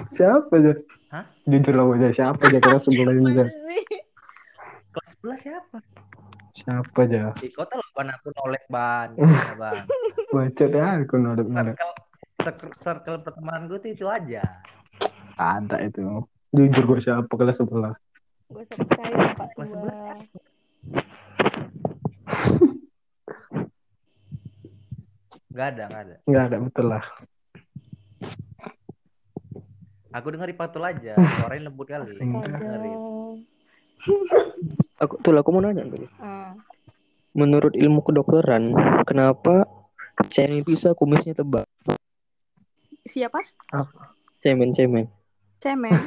[0.10, 0.72] siapa aja
[1.10, 1.26] Hah?
[1.46, 3.44] jujur lah aja siapa aja kena sebelah ini aja?
[4.94, 5.78] Kelas 11 siapa?
[6.54, 8.08] siapa aja Di kota lo ban.
[8.10, 9.08] Aku nolek ban,
[9.56, 9.84] bang.
[10.30, 11.76] baca deh aku nodep nodep
[12.34, 14.42] Circle, circle, pertemanan gue tuh itu aja.
[15.34, 16.02] ada itu.
[16.52, 17.30] Jujur gue siapa?
[17.30, 17.94] Kelas sebelah
[18.50, 19.94] gue percaya Pak Kelas Tua
[25.54, 26.16] Gak ada, gak ada.
[26.26, 27.06] nggak ada betul lah
[30.14, 32.14] Aku denger di patul aja, suaranya lembut kali.
[32.14, 33.02] Dengerin.
[35.02, 36.06] Aku tuh aku mau nanya tuh.
[36.22, 36.54] Ah,
[37.34, 38.78] Menurut ilmu kedokteran,
[39.10, 39.66] kenapa
[40.30, 41.66] cemen bisa kumisnya tebal?
[43.10, 43.42] siapa?
[44.46, 45.10] Cemen, cemen.
[45.66, 45.98] Cemen.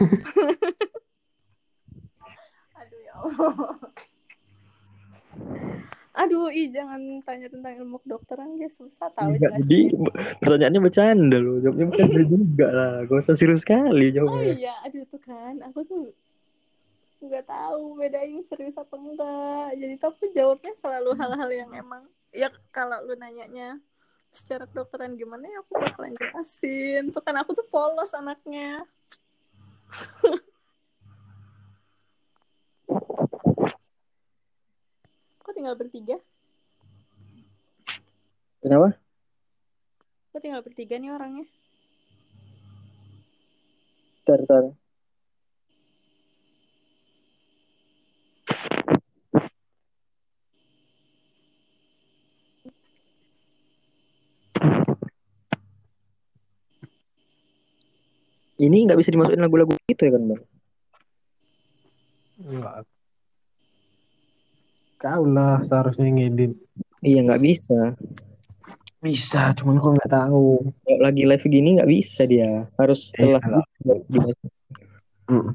[2.78, 3.74] Aduh ya Allah.
[6.16, 9.92] Aduh, ih jangan tanya tentang ilmu kedokteran guys, susah tahu Enggak, jadi
[10.40, 11.60] pertanyaannya bercanda loh.
[11.60, 12.92] Jawabnya bercanda juga lah.
[13.04, 14.56] Gak usah serius sekali Oh jawabnya.
[14.56, 16.04] iya, aduh tuh kan, aku tuh
[17.20, 19.68] nggak tahu bedain serius apa enggak.
[19.76, 23.76] Jadi aku jawabnya selalu hal-hal yang emang ya kalau lu nanyanya
[24.32, 27.12] secara kedokteran gimana ya aku bakalan jelasin.
[27.12, 28.88] Tuh kan aku tuh polos anaknya.
[35.56, 36.20] tinggal bertiga?
[38.60, 38.92] Kenapa?
[40.36, 41.48] Kok tinggal bertiga nih orangnya?
[44.28, 44.76] Tar, tar.
[58.56, 60.42] Ini nggak bisa dimasukin lagu-lagu gitu ya kan bang?
[62.44, 62.95] Enggak.
[64.96, 66.56] Kau lah seharusnya ngedit.
[67.04, 67.94] Iya nggak bisa.
[69.04, 70.72] Bisa, cuman gua nggak tahu.
[70.82, 72.66] Kalau lagi live gini nggak bisa dia.
[72.80, 73.42] Harus setelah
[73.84, 73.94] Iya.
[74.08, 74.50] dimasukin.
[75.26, 75.48] Mm.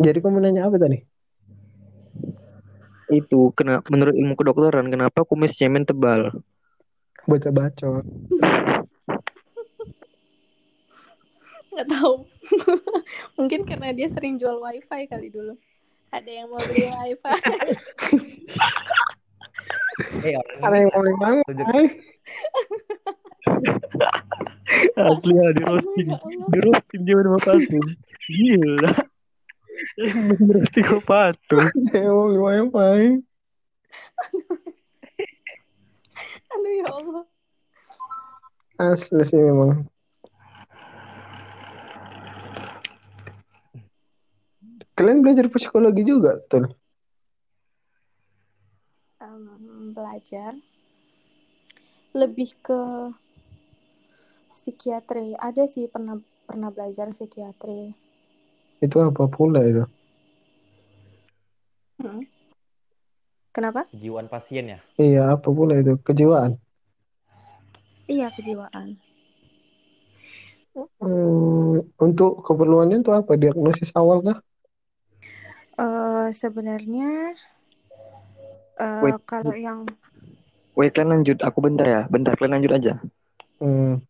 [0.00, 0.98] Jadi kau mau nanya apa tadi?
[3.10, 6.30] itu kena menurut ilmu kedokteran kenapa kumis cemen tebal?
[7.26, 8.06] Baca-bacot.
[11.70, 12.26] nggak tahu
[13.38, 15.54] mungkin karena dia sering jual wifi kali dulu
[16.10, 17.34] ada yang mau beli wifi
[20.24, 20.32] Eh,
[20.64, 21.38] orang Ada yang mau.
[21.44, 21.86] Tunjuk Hai.
[25.10, 27.88] Asli lah di roasting, ya di roasting dia sama Patung.
[28.24, 28.92] Gila.
[30.00, 31.68] Di roasting sama Patung.
[31.68, 33.20] Ada yang mau beli wifi.
[36.50, 37.24] aduh ya Allah
[38.80, 39.84] Asli sih memang.
[45.00, 46.68] Kalian belajar psikologi juga tuh?
[49.16, 50.52] Em, belajar
[52.12, 52.80] lebih ke
[54.52, 57.96] psikiatri ada sih pernah pernah belajar psikiatri
[58.84, 59.88] Itu apa pula itu?
[61.96, 62.28] Mm.
[63.56, 64.78] kenapa kejiwaan pasien ya.
[65.00, 65.92] Iya, apa pula itu?
[66.06, 66.52] Kejiwaan.
[68.12, 68.88] iya kejiwaan
[71.00, 73.32] Hmm, untuk keperluannya itu apa?
[73.42, 74.38] Diagnosis awal kah?
[75.80, 77.32] Eh sebenarnya
[78.76, 79.16] eh, Wait.
[79.24, 79.88] kalau yang
[80.78, 81.38] Wait, kalian lanjut.
[81.44, 82.02] Aku bentar ya.
[82.08, 82.94] Bentar, kalian lanjut aja.
[83.60, 84.00] Hmm.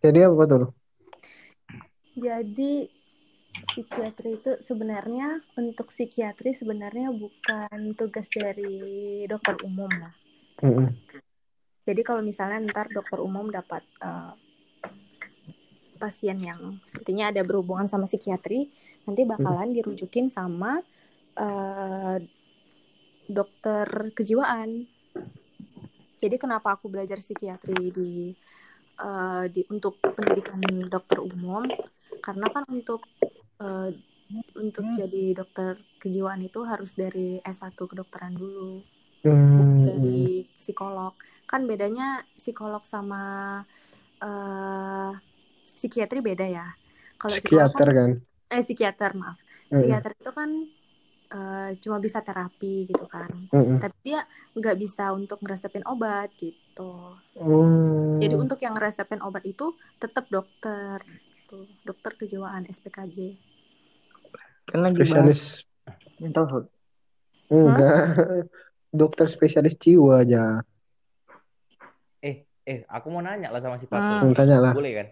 [0.00, 0.72] Jadi apa tuh?
[2.16, 2.88] Jadi
[3.52, 10.14] psikiatri itu sebenarnya untuk psikiatri sebenarnya bukan tugas dari dokter umum lah.
[10.64, 10.88] Mm-mm.
[11.84, 14.32] Jadi kalau misalnya ntar dokter umum dapat eh,
[16.00, 18.72] pasien yang sepertinya ada berhubungan sama psikiatri,
[19.04, 20.80] nanti bakalan dirujukin sama
[21.36, 22.16] eh,
[23.28, 23.86] dokter
[24.16, 24.88] kejiwaan.
[26.20, 28.32] Jadi kenapa aku belajar psikiatri di
[28.96, 31.68] eh, di untuk pendidikan dokter umum?
[32.24, 33.04] Karena kan untuk
[33.60, 33.92] eh,
[34.56, 38.80] untuk jadi dokter kejiwaan itu harus dari S1 kedokteran dulu
[39.20, 41.12] Hmm, dari psikolog.
[41.44, 43.20] Kan bedanya psikolog sama
[44.20, 45.12] eh
[45.80, 46.66] psikiatri beda ya.
[47.16, 48.10] Kalau psikiater kan, kan?
[48.52, 49.40] eh psikiater maaf.
[49.72, 50.50] Psikiater itu kan
[51.32, 53.32] eh, cuma bisa terapi gitu kan.
[53.48, 53.80] Mm-mm.
[53.80, 54.20] Tapi dia
[54.52, 57.16] nggak bisa untuk ngeresepin obat gitu.
[57.40, 58.20] Hmm.
[58.20, 61.00] Jadi untuk yang ngeresepin obat itu tetap dokter.
[61.48, 63.34] Tuh, dokter kejiwaan SPKJ.
[64.70, 65.66] Kan lagi spesialis
[66.20, 66.68] mental health.
[67.50, 67.96] enggak.
[68.90, 70.62] Dokter spesialis jiwa aja.
[72.22, 73.94] Eh, eh, aku mau nanya lah sama si Hmm.
[73.94, 74.30] Patung.
[74.30, 74.74] Hmm, tanya lah.
[74.74, 75.06] Boleh kan?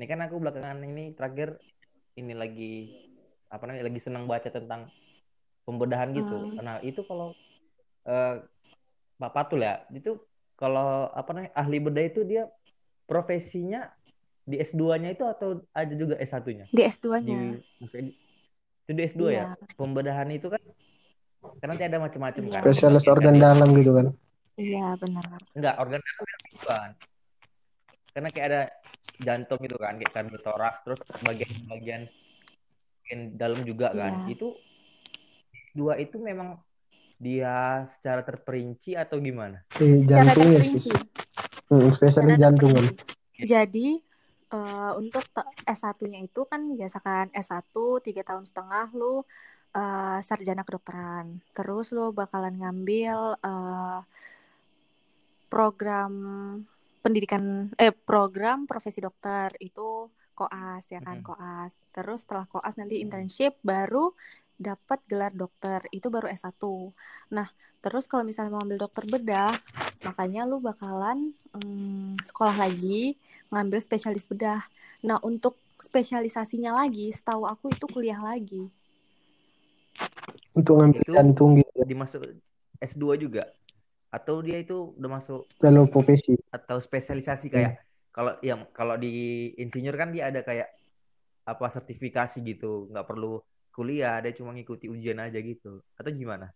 [0.00, 1.60] Ini kan aku belakangan ini terakhir
[2.16, 2.88] ini lagi
[3.52, 4.88] apa namanya lagi senang baca tentang
[5.68, 6.56] pembedahan gitu.
[6.56, 6.64] Hmm.
[6.64, 7.36] Nah, itu kalau
[8.08, 8.40] eh,
[9.20, 10.16] Pak Patul ya, itu
[10.56, 12.48] kalau apa namanya ahli bedah itu dia
[13.04, 13.92] profesinya
[14.48, 16.72] di S2-nya itu atau ada juga S1-nya?
[16.72, 17.60] Di Di S2-nya.
[17.76, 18.16] maksudnya di-
[18.88, 19.52] itu di S2 ya?
[19.52, 19.76] Iya.
[19.76, 20.62] Pembedahan itu kan
[21.60, 22.52] kan nanti ada macam-macam Iya.
[22.56, 22.62] kan.
[22.64, 24.06] Spesialis organ dari- dalam gitu kan?
[24.56, 25.28] Iya, benar.
[25.52, 26.88] Enggak, organ dalam yang bukan.
[28.10, 28.62] Karena kayak ada
[29.20, 32.08] jantung gitu kan, kayak kardiothorax, terus bagian-bagian
[33.10, 34.26] bagian dalam juga kan.
[34.26, 34.38] Iya.
[34.38, 34.48] Itu
[35.76, 36.58] dua itu memang
[37.20, 39.60] dia secara terperinci atau gimana?
[39.76, 40.88] Eh, Secara jantungnya terperinci.
[40.88, 40.98] sih.
[41.70, 42.84] Hmm, spesialis jantung kan?
[42.88, 43.44] terperinci.
[43.44, 43.88] Jadi
[44.50, 49.22] eh, untuk te- S1-nya itu kan biasa kan S1 tiga tahun setengah lu
[49.76, 51.44] eh, sarjana kedokteran.
[51.52, 54.00] Terus lu bakalan ngambil eh,
[55.50, 56.12] program
[57.00, 61.26] pendidikan eh program profesi dokter itu koas ya kan Mm-mm.
[61.26, 61.72] koas.
[61.92, 64.12] Terus setelah koas nanti internship baru
[64.60, 66.60] dapat gelar dokter itu baru S1.
[67.32, 67.48] Nah,
[67.80, 69.52] terus kalau misalnya mau ambil dokter bedah,
[70.04, 73.16] makanya lu bakalan mm, sekolah lagi
[73.52, 74.60] ngambil spesialis bedah.
[75.04, 78.68] Nah, untuk spesialisasinya lagi, setahu aku itu kuliah lagi.
[80.52, 82.20] Untuk ngambil Itu jantung gitu ya, dimasuk
[82.80, 83.48] S2 juga
[84.10, 86.34] atau dia itu udah masuk jalur profesi.
[86.50, 87.54] atau spesialisasi Hmm.
[87.54, 87.72] kayak
[88.10, 89.10] kalau yang kalau di
[89.54, 90.68] insinyur kan dia ada kayak
[91.46, 93.38] apa sertifikasi gitu nggak perlu
[93.70, 96.50] kuliah dia cuma ngikuti ujian aja gitu atau gimana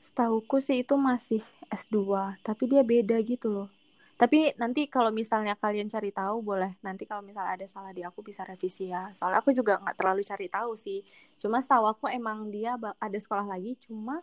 [0.00, 3.68] Setauku sih itu masih S2, tapi dia beda gitu loh.
[4.16, 6.72] Tapi nanti kalau misalnya kalian cari tahu boleh.
[6.84, 9.12] Nanti kalau misalnya ada salah di aku bisa revisi ya.
[9.16, 11.00] Soalnya aku juga nggak terlalu cari tahu sih.
[11.40, 14.20] Cuma setahu aku emang dia ada sekolah lagi, cuma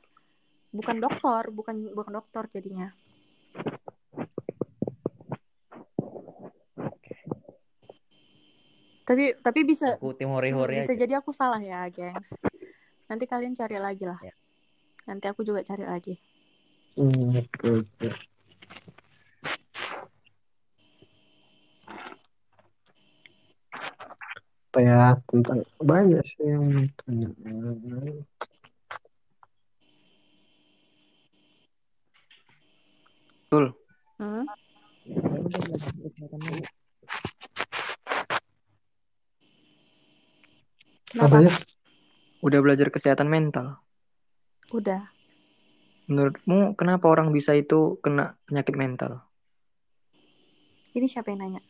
[0.72, 2.92] bukan dokter, bukan bukan dokter jadinya.
[9.08, 12.36] Tapi tapi bisa aku tim hore-hore bisa aja jadi aku salah ya, gengs.
[13.08, 14.20] Nanti kalian cari lagi lah.
[14.20, 14.36] Ya.
[15.08, 16.20] Nanti aku juga cari lagi.
[24.68, 27.32] Apa ya tentang banyak sih yang tanya.
[33.48, 33.72] Betul.
[34.20, 34.44] Hmm?
[35.48, 35.64] Apa
[41.08, 41.38] Kenapa?
[41.40, 41.54] ya?
[42.44, 43.80] Udah belajar kesehatan mental.
[44.76, 45.08] Udah.
[46.08, 49.24] Menurutmu kenapa orang bisa itu kena penyakit mental?
[50.92, 51.62] Ini siapa yang nanya?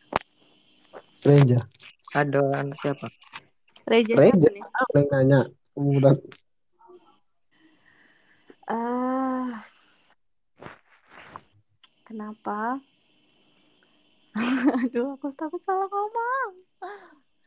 [1.22, 1.66] Reja.
[2.14, 3.06] Ada anda siapa?
[3.86, 4.48] Reja Reja.
[4.50, 4.66] siapa?
[4.74, 5.40] Apa yang nanya?
[5.78, 6.14] Udah
[8.68, 9.48] Eh,
[12.04, 12.76] kenapa?
[14.84, 16.52] Aduh, aku takut salah ngomong.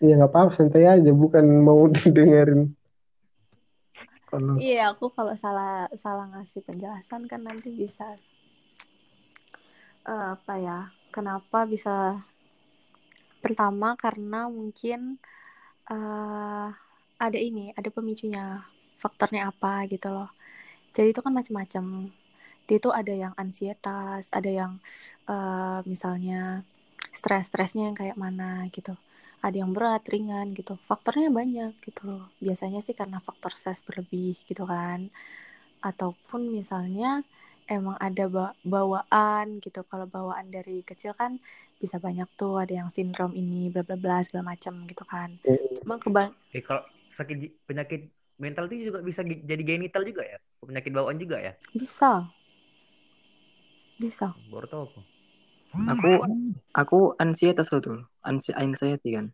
[0.08, 2.62] ya nggak apa-apa santai aja, bukan mau didengerin.
[4.30, 5.70] Kalau Iya, aku kalau salah
[6.04, 8.04] salah ngasih penjelasan kan nanti bisa
[10.12, 10.80] eh, apa ya?
[11.14, 11.92] Kenapa bisa?
[13.42, 15.18] Pertama karena mungkin
[15.92, 16.68] eh
[17.26, 18.66] ada ini, ada pemicunya.
[19.02, 20.30] Faktornya apa gitu loh.
[20.96, 21.86] Jadi itu kan macam-macam.
[22.68, 24.74] Dia itu ada yang ansietas, ada yang
[25.32, 26.66] eh, misalnya
[27.20, 28.94] stres-stresnya yang kayak mana gitu.
[29.46, 30.74] Ada yang berat, ringan gitu.
[30.90, 32.24] Faktornya banyak gitu loh.
[32.46, 35.10] Biasanya sih karena faktor stres berlebih gitu kan.
[35.90, 37.26] Ataupun misalnya
[37.76, 39.82] emang ada ba- bawaan gitu.
[39.92, 41.32] Kalau bawaan dari kecil kan
[41.82, 42.54] bisa banyak tuh.
[42.64, 45.30] Ada yang sindrom ini, bla bla bla segala macam gitu kan.
[45.82, 46.84] Cuma kebang eh kalau
[47.18, 47.36] sakit
[47.68, 48.02] penyakit
[48.44, 52.32] mental itu juga bisa jadi genital juga ya penyakit bawaan juga ya bisa,
[54.00, 54.34] bisa.
[54.52, 55.00] baru tahu aku
[55.72, 56.10] Aku
[56.76, 58.00] aku ansietas loh tuh.
[58.22, 59.32] Ansi anxiety kan.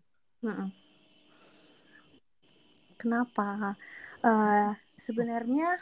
[2.97, 3.77] Kenapa?
[4.21, 5.77] Eh, sebenarnya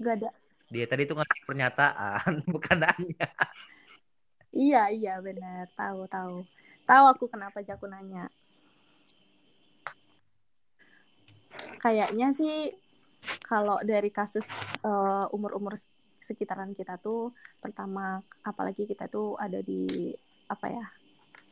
[0.00, 0.30] gak ada.
[0.72, 3.30] dia tadi tuh ngasih pernyataan bukan nanya
[4.54, 5.66] Iya, iya benar.
[5.74, 6.46] Tahu, tahu.
[6.86, 8.30] Tahu aku kenapa Jaku nanya.
[11.82, 12.70] Kayaknya sih
[13.42, 14.46] kalau dari kasus
[14.86, 15.74] eh, umur-umur
[16.24, 20.12] sekitaran kita tuh pertama apalagi kita tuh ada di
[20.48, 20.86] apa ya?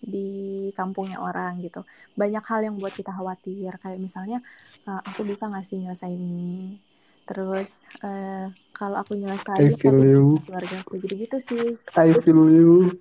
[0.03, 1.87] di kampungnya orang gitu.
[2.19, 4.43] Banyak hal yang buat kita khawatir kayak misalnya
[4.83, 6.75] eh, aku bisa nggak sih nyelesain ini?
[7.23, 7.71] Terus
[8.03, 11.79] eh, kalau aku nyelesain keluarga aku gitu-gitu sih.
[11.95, 12.99] I feel you.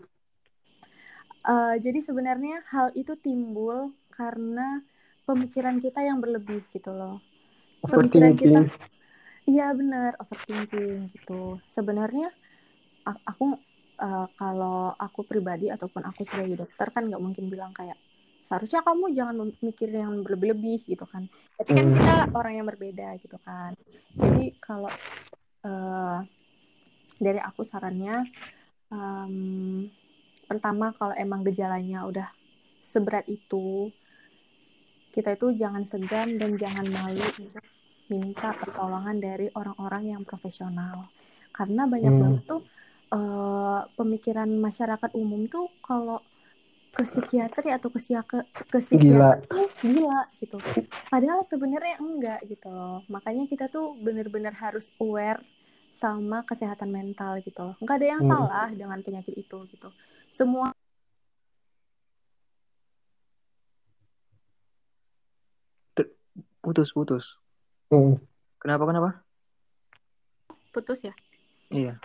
[1.41, 4.86] Eh, jadi sebenarnya hal itu timbul karena
[5.26, 7.17] pemikiran kita yang berlebih gitu loh.
[7.82, 8.69] Pemikiran kita.
[9.48, 11.60] Iya benar, overthinking gitu.
[11.68, 12.30] Sebenarnya
[13.06, 13.58] aku
[14.02, 17.98] eh, kalau aku pribadi ataupun aku sebagai dokter kan nggak mungkin bilang kayak
[18.42, 21.30] seharusnya kamu jangan mikir yang berlebih-lebih gitu kan.
[21.58, 21.96] Tapi kan Hmm.
[21.98, 23.78] kita orang yang berbeda gitu kan.
[24.18, 24.89] Jadi kalau
[25.62, 26.20] eh,
[27.22, 28.26] dari aku sarannya
[28.89, 29.34] em,
[30.50, 32.28] pertama kalau emang gejalanya udah
[32.82, 33.94] seberat itu
[35.14, 37.62] kita itu jangan segan dan jangan malu untuk
[38.12, 41.07] minta pertolongan dari orang-orang yang profesional
[41.55, 42.22] karena banyak hmm.
[42.22, 42.62] banget tuh
[43.16, 46.20] uh, pemikiran masyarakat umum tuh kalau
[46.91, 49.39] ke psikiater ya atau ke, siaka, ke gila.
[49.47, 50.59] tuh gila gitu
[51.07, 55.39] padahal sebenarnya enggak gitu loh makanya kita tuh bener-bener harus aware
[55.95, 58.32] sama kesehatan mental gitu loh nggak ada yang hmm.
[58.32, 59.88] salah dengan penyakit itu gitu
[60.36, 60.76] semua
[66.59, 67.41] putus putus
[67.92, 68.16] Hmm.
[68.58, 69.10] Kenapa kenapa?
[70.72, 71.14] Putus ya.
[71.68, 72.00] Iya.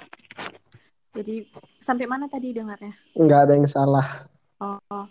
[1.14, 1.46] Jadi
[1.80, 2.92] sampai mana tadi dengarnya?
[3.16, 4.28] nggak ada yang salah
[4.60, 5.06] Oh, oh.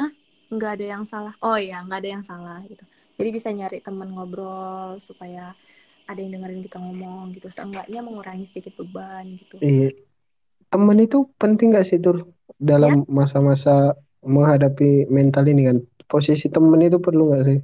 [0.00, 0.12] ah,
[0.52, 1.36] nggak ada yang salah.
[1.44, 2.84] Oh iya, nggak ada yang salah gitu.
[3.20, 5.52] Jadi bisa nyari teman ngobrol supaya
[6.08, 7.52] ada yang dengerin kita ngomong gitu.
[7.52, 9.60] Seenggaknya mengurangi sedikit beban gitu.
[9.60, 9.92] iya
[10.70, 17.02] temen itu penting nggak sih tur dalam masa-masa menghadapi mental ini kan posisi temen itu
[17.02, 17.58] perlu nggak sih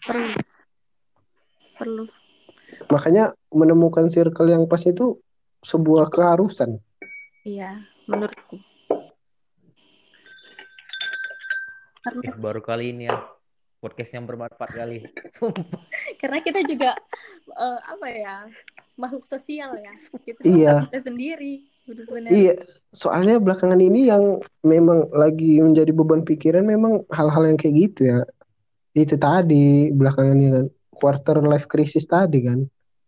[0.00, 0.28] Perlu,
[1.80, 2.04] perlu.
[2.86, 5.16] makanya menemukan circle yang pas itu
[5.62, 6.76] sebuah keharusan
[7.40, 8.60] Iya, menurutku.
[12.00, 13.16] Karena, Ya, baru kali ini ya
[13.80, 15.04] podcast yang bermanfaat kali.
[15.36, 15.64] Sumpah.
[16.16, 16.96] karena kita juga
[17.50, 18.34] eh, apa ya
[18.96, 19.92] makhluk sosial ya.
[20.20, 20.74] Kita Iya.
[20.84, 21.64] bisa sendiri.
[21.84, 22.28] Benar-benar.
[22.30, 22.54] Iya,
[22.92, 28.20] soalnya belakangan ini yang memang lagi menjadi beban pikiran memang hal-hal yang kayak gitu ya.
[28.92, 30.66] Itu tadi belakangan ini kan
[31.00, 32.60] quarter life crisis tadi kan,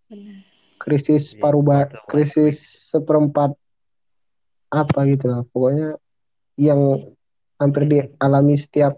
[0.09, 0.41] Benar.
[0.81, 1.63] krisis Iya, paruh
[2.09, 3.53] krisis seperempat
[4.73, 5.45] apa gitu lah.
[5.53, 6.01] Pokoknya
[6.57, 7.13] yang
[7.61, 8.97] hampir dialami setiap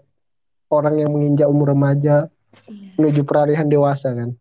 [0.71, 2.31] orang yang menginjak umur remaja
[2.65, 2.95] Iya.
[2.95, 4.31] menuju peralihan dewasa kan.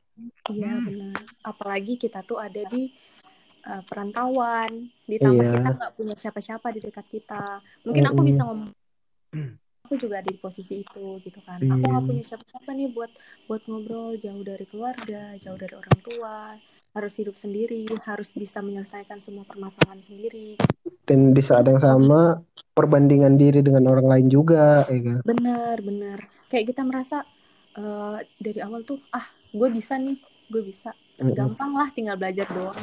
[0.49, 1.19] Iya benar.
[1.43, 2.95] Apalagi kita tuh ada di
[3.67, 5.55] uh, perantauan, ditambah Iya.
[5.59, 7.59] kita nggak punya siapa-siapa di dekat kita.
[7.83, 8.31] Mungkin aku Mm-mm.
[8.31, 8.71] bisa ngomong,
[9.85, 11.61] aku juga ada di posisi itu gitu kan.
[11.61, 12.09] Aku nggak Iya.
[12.09, 13.13] punya siapa-siapa nih buat
[13.47, 16.37] buat ngobrol jauh dari keluarga, jauh dari orang tua,
[16.97, 20.57] harus hidup sendiri, harus bisa menyelesaikan semua permasalahan sendiri.
[21.05, 22.41] Dan di saat yang sama
[22.73, 25.19] perbandingan diri dengan orang lain juga, ya kan.
[25.23, 26.19] Bener bener.
[26.49, 27.21] Kayak kita merasa
[27.77, 30.17] uh, dari awal tuh, ah gue bisa nih,
[30.49, 30.97] gue bisa.
[31.15, 32.75] Gampang lah tinggal belajar doang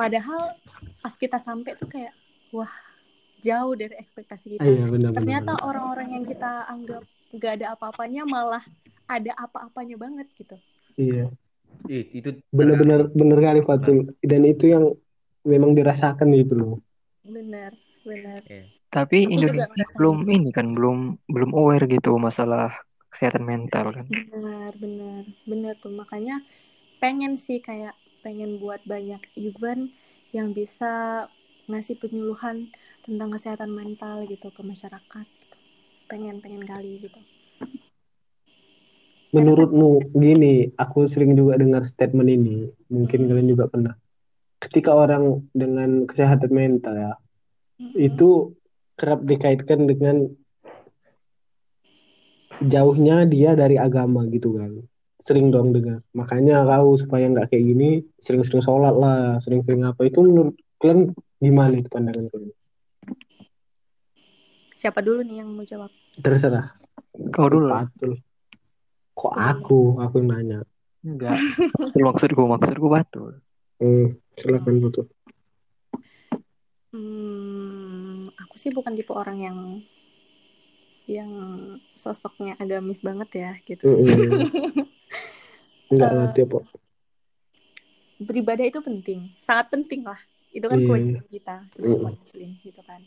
[0.00, 0.56] padahal
[1.04, 2.16] pas kita sampai tuh kayak
[2.56, 2.72] wah
[3.40, 5.66] jauh dari ekspektasi kita Iya benar ternyata benar.
[5.66, 8.64] orang-orang yang kita anggap gak ada apa-apanya malah
[9.06, 10.56] ada apa-apanya banget gitu
[10.94, 11.32] Iya.
[11.86, 14.12] Ih, itu Bener-bener bener kali Fatul.
[14.20, 14.90] Dan itu yang
[15.42, 16.74] memang dirasakan gitu loh.
[17.22, 17.72] bener
[18.02, 18.64] bener Iya.
[18.90, 22.74] Tapi Aku juga Indonesia belum ini kan belum belum aware gitu masalah
[23.08, 24.06] kesehatan mental kan.
[24.06, 26.42] bener bener bener tuh makanya
[26.98, 29.88] pengen sih kayak pengen buat banyak event
[30.30, 31.24] yang bisa
[31.66, 32.68] ngasih penyuluhan
[33.04, 35.56] tentang kesehatan mental gitu ke masyarakat gitu.
[36.10, 37.20] pengen pengen kali gitu
[39.30, 42.66] Menurutmu gini, aku sering juga dengar statement ini.
[42.90, 43.30] Mungkin Hmm.
[43.30, 43.94] kalian juga pernah.
[44.58, 47.12] Ketika orang dengan kesehatan mental ya,
[47.94, 48.58] itu
[48.98, 50.26] kerap dikaitkan dengan
[52.66, 54.82] jauhnya dia dari agama gitu kan.
[55.22, 56.02] Sering dong dengar.
[56.10, 60.10] Makanya kau supaya nggak kayak gini, sering-sering sholat lah, sering-sering apa.
[60.10, 62.50] Itu menurut kalian gimana itu pandangan kalian?
[64.80, 66.72] Siapa dulu nih yang mau jawab Terserah.
[67.28, 67.84] Kau dulu lah.
[67.86, 68.16] Fatul.
[69.12, 70.00] Kok aku?
[70.00, 70.58] Aku yang nanya.
[71.02, 71.36] Enggak.
[71.92, 73.36] Maksudku maksudku batu.
[73.76, 75.04] Hmm, silakan Fatul.
[76.90, 79.58] hmm, aku sih bukan tipe orang yang
[81.06, 81.30] yang
[81.92, 84.46] sosoknya agamis banget ya gitu Mm-mm.
[85.90, 86.58] Enggak Eh, ngerti apa.
[88.16, 90.18] beribadah itu penting sangat penting lah
[90.50, 90.84] itu kan Iya.
[90.84, 92.14] kewajiban kita sebagai Mm.
[92.16, 93.00] muslim gitu kan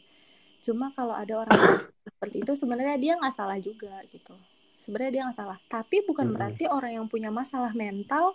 [0.63, 1.59] cuma kalau ada orang
[2.07, 4.31] seperti itu sebenarnya dia nggak salah juga gitu.
[4.79, 5.57] Sebenarnya dia nggak salah.
[5.67, 6.33] Tapi bukan Mm.
[6.33, 8.33] berarti orang yang punya masalah mental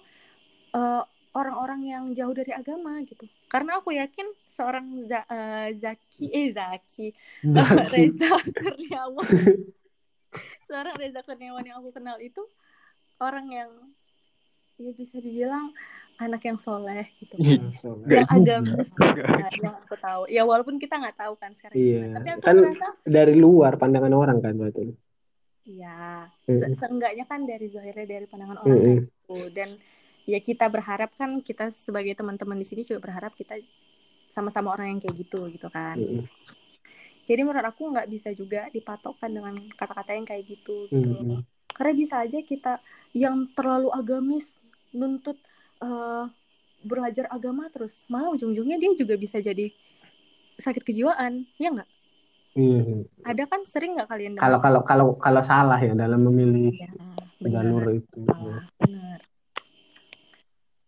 [0.77, 1.03] eh,
[1.33, 3.25] orang-orang yang jauh dari agama gitu.
[3.49, 7.09] Karena aku yakin seorang Za- eh, Zaki eh Zaki.
[7.45, 7.89] Zaki.
[7.97, 9.29] Reza Kurniawan.
[10.69, 12.45] Seorang Reza Kurniawan yang aku kenal itu
[13.19, 13.71] orang yang
[14.77, 15.73] ya bisa dibilang
[16.19, 17.57] anak yang soleh gitu Iya.
[17.57, 17.71] kan
[18.03, 18.55] Nggak yang juga.
[18.59, 21.99] agamis Nggak nah, yang aku tahu ya walaupun kita nggak tahu kan sekarang Iya.
[22.03, 22.15] gimana.
[22.19, 24.89] tapi aku Kan merasa dari luar pandangan orang kan Fatul.
[25.63, 26.59] ya Mm-mm.
[26.59, 29.71] se- seenggaknya kan dari zahirnya dari pandangan orang kayak gitu dan
[30.25, 33.57] ya kita berharap kan kita sebagai teman-teman di sini juga berharap kita
[34.29, 36.25] sama-sama orang yang kayak gitu gitu kan Mm-mm.
[37.25, 41.45] jadi menurut aku nggak bisa juga dipatokkan dengan kata-kata yang kayak gitu gitu Mm-mm.
[41.71, 42.81] karena bisa aja kita
[43.13, 44.57] yang terlalu agamis
[44.91, 45.37] nuntut
[45.79, 46.25] eh,
[46.81, 49.71] belajar agama terus malah ujung-ujungnya dia juga bisa jadi
[50.57, 51.91] sakit kejiwaan ya nggak
[52.59, 53.07] Iya.
[53.23, 54.35] ada kan sering nggak kalian?
[54.35, 56.91] Kalau kalau kalau kalau salah ya dalam memilih ya
[57.39, 58.19] benar jalur itu.
[58.27, 59.21] salah benar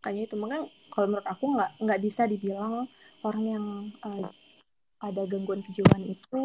[0.00, 2.88] kayaknya itu makanya kalau menurut aku nggak nggak bisa dibilang
[3.22, 3.64] orang yang
[4.02, 4.30] eh,
[4.98, 6.42] ada gangguan kejiwaan itu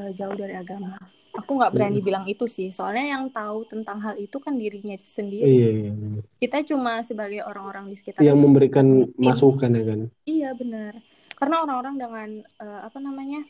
[0.00, 0.96] eh, jauh dari agama
[1.34, 2.06] aku nggak berani Mm.
[2.06, 6.20] bilang itu sih soalnya yang tahu tentang hal itu kan dirinya sendiri Iya, iya, iya.
[6.38, 9.18] kita cuma sebagai orang-orang di sekitar Yang memberikan ingetin.
[9.20, 10.00] masukan ya kan.
[10.24, 10.92] iya benar
[11.34, 13.42] karena orang-orang dengan eh, apa namanya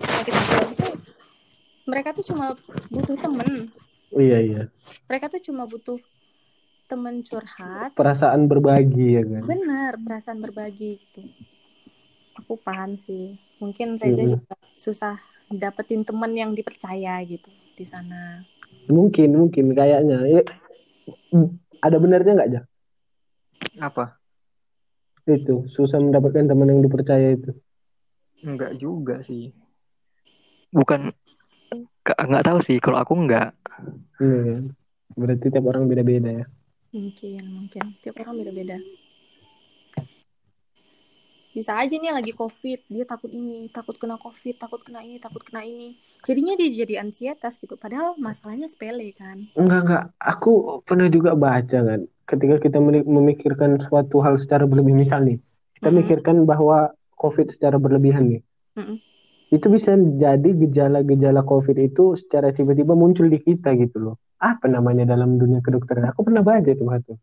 [0.00, 0.86] sakit jiwa itu
[1.84, 2.56] mereka tuh cuma
[2.88, 3.52] butuh temen
[4.08, 4.62] Iya iya.
[5.04, 6.00] mereka tuh cuma butuh
[6.86, 9.44] temen curhat Perasaan berbagi ya kan.
[9.44, 11.20] bener perasaan berbagi gitu
[12.34, 14.32] aku paham sih mungkin Reza Mm-mm.
[14.32, 18.44] juga susah dapetin temen yang dipercaya gitu di sana
[18.88, 20.24] Mungkin mungkin kayaknya.
[20.24, 20.40] Ya,
[21.84, 22.62] ada benarnya nggak ya?
[23.84, 24.16] Apa?
[25.28, 27.52] Itu susah mendapatkan teman yang dipercaya itu.
[28.40, 29.52] Enggak juga sih.
[30.72, 31.12] Bukan
[32.00, 33.52] Ka- nggak tahu sih kalau aku enggak.
[34.16, 34.62] Iya kan.
[35.20, 36.46] Berarti tiap orang beda-beda ya.
[36.88, 38.80] mungkin mungkin tiap orang beda-beda
[41.58, 45.42] bisa aja nih lagi covid dia takut ini takut kena covid takut kena ini takut
[45.42, 50.04] kena ini jadinya dia jadi ansietas gitu padahal masalahnya sepele kan Enggak, enggak.
[50.22, 52.00] Aku pernah juga baca kan.
[52.28, 52.78] Ketika kita
[53.08, 55.40] memikirkan suatu hal secara berlebih, misal nih,
[55.80, 55.98] kita Mm-mm.
[56.04, 58.42] mikirkan bahwa COVID secara berlebihan nih.
[58.78, 59.00] Mm-mm.
[59.48, 64.16] Itu bisa jadi gejala-gejala COVID itu secara tiba-tiba muncul di kita gitu loh.
[64.38, 66.12] Apa namanya dalam dunia kedokteran?
[66.12, 67.14] Aku pernah baca tuh satu.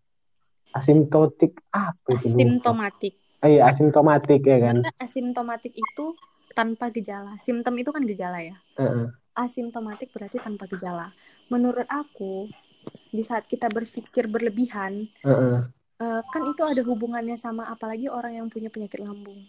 [0.76, 2.36] Asimptotik apa itu?
[2.36, 3.14] Asimptomatik
[3.46, 4.82] Ah, iya, asimptomatik ya kan.
[4.82, 6.06] karena asimptomatik itu
[6.58, 9.14] tanpa gejala simptom itu kan gejala ya Heeh.
[9.38, 11.14] asimptomatik berarti tanpa gejala
[11.54, 12.50] menurut aku
[13.14, 15.06] di saat kita berpikir berlebihan
[16.02, 19.46] eh, kan itu ada hubungannya sama apalagi orang yang punya penyakit lambung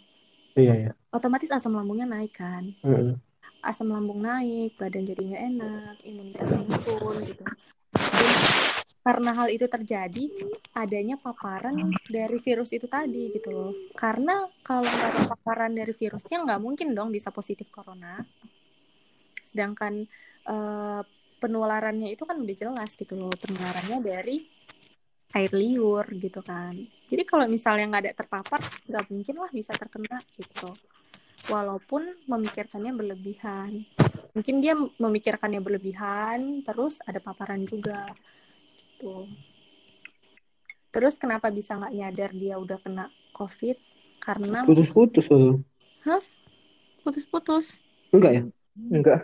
[0.53, 0.93] Iya, iya.
[1.09, 3.17] otomatis asam lambungnya naik kan Heeh.
[3.65, 7.43] asam lambung naik, badan jadi nggak enak, imunitas menurun gitu.
[7.97, 8.76] Dan
[9.07, 10.27] karena hal itu terjadi,
[10.75, 11.79] adanya paparan
[12.11, 13.71] dari virus itu tadi gitu loh.
[13.95, 18.19] Karena kalau nggak ada paparan dari virusnya nggak mungkin dong bisa positif corona.
[19.47, 20.03] Sedangkan
[20.51, 21.03] eh,
[21.39, 24.43] penularannya itu kan udah jelas gitu loh, penularannya dari
[25.39, 26.75] air liur gitu kan.
[27.07, 28.59] Jadi kalau misalnya nggak ada terpapar,
[28.91, 30.75] nggak mungkin lah bisa terkena gitu
[31.47, 33.87] walaupun memikirkannya berlebihan.
[34.35, 38.11] Mungkin dia memikirkannya berlebihan, terus ada paparan juga,
[38.97, 39.29] gitu.
[40.89, 43.77] Terus kenapa bisa nggak nyadar dia udah kena COVID?
[44.25, 45.61] Karena Putus-putus loh.
[47.05, 47.77] putus-putus.
[48.11, 48.43] Enggak ya?
[48.89, 49.21] Enggak.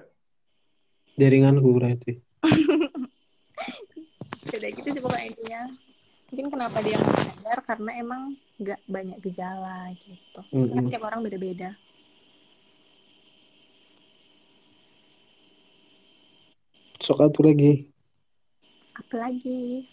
[1.17, 2.21] Jaringanku berarti.
[4.53, 5.63] Beda gitu sih pokoknya intinya.
[6.29, 8.23] Mungkin kenapa dia nggak nyadar karena emang
[8.61, 10.41] nggak banyak gejala gitu.
[10.53, 10.93] Karena Mm-mm.
[10.93, 11.73] tiap orang beda-beda.
[17.03, 17.92] Sok atu lagi.
[18.93, 19.89] Apalagi?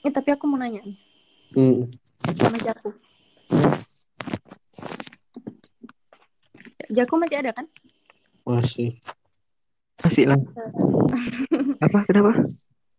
[0.00, 0.80] Eh tapi aku mau nanya
[1.48, 1.88] Hmm.
[2.36, 2.92] sama Jaku.
[6.88, 7.66] Jaku masih ada kan?
[8.44, 8.96] Masih.
[10.00, 10.40] Masih lah.
[11.80, 12.04] Apa?
[12.04, 12.32] Kenapa?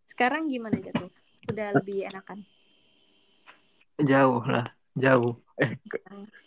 [0.06, 1.10] Sekarang gimana Jaku?
[1.50, 2.42] Udah lebih enakan?
[4.00, 4.66] Jauh lah.
[4.94, 5.38] Jauh.
[5.58, 5.76] Eh,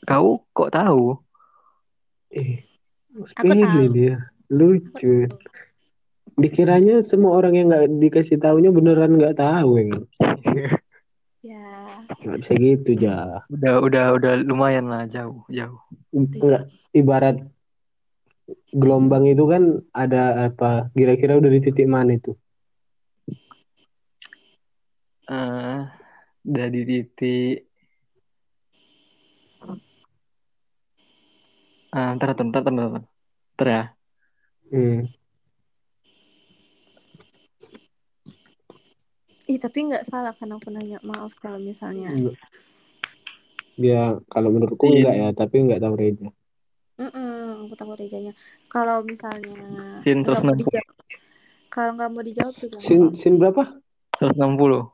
[0.02, 1.18] kau kok tahu?
[2.30, 2.64] Eh,
[3.36, 3.92] Aku tahu.
[3.92, 4.16] dia.
[4.48, 5.28] Lucu.
[6.40, 9.84] Dikiranya semua orang yang nggak dikasih tahunya beneran nggak tahu ya.
[9.90, 10.02] kan?
[11.42, 11.90] Ya,
[12.22, 13.42] Nggak bisa gitu ja.
[13.50, 15.82] Udah, udah, udah lumayan lah jauh, jauh.
[16.14, 17.42] Nggak, ibarat
[18.70, 20.94] gelombang itu kan ada apa?
[20.94, 22.38] Kira-kira udah di titik mana itu?
[25.26, 25.78] Eh,
[26.46, 27.56] dari titik.
[31.92, 33.02] Ah, ntar, ntar, ntar, ntar, ntar,
[33.58, 33.82] ntar ya.
[34.72, 35.10] Hmm.
[39.52, 42.08] Ih tapi nggak salah kan aku nanya maaf kalau misalnya.
[43.76, 44.96] Ya kalau menurutku Iya.
[44.96, 46.28] enggak ya, tapi nggak tahu Reza.
[47.00, 48.32] Mm-mm, aku takut rejanya.
[48.72, 50.60] Kalau misalnya Sin nggak mau 160.
[50.60, 50.96] dijawab,
[51.68, 53.62] kalau nggak mau dijawab juga Sin, sin berapa?
[54.20, 54.88] 160.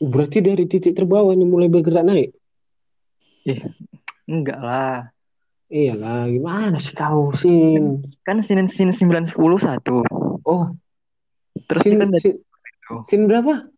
[0.00, 2.30] Berarti dari titik terbawah ini mulai bergerak naik.
[4.30, 4.98] Enggak lah.
[5.70, 8.02] Iyalah, gimana sih kau, Sin?
[8.26, 9.30] Kan sin, sin 910
[9.62, 10.02] satu.
[10.42, 10.66] Oh,
[11.70, 12.34] Terus sin, kan dari sin,
[13.06, 13.70] sin berapa?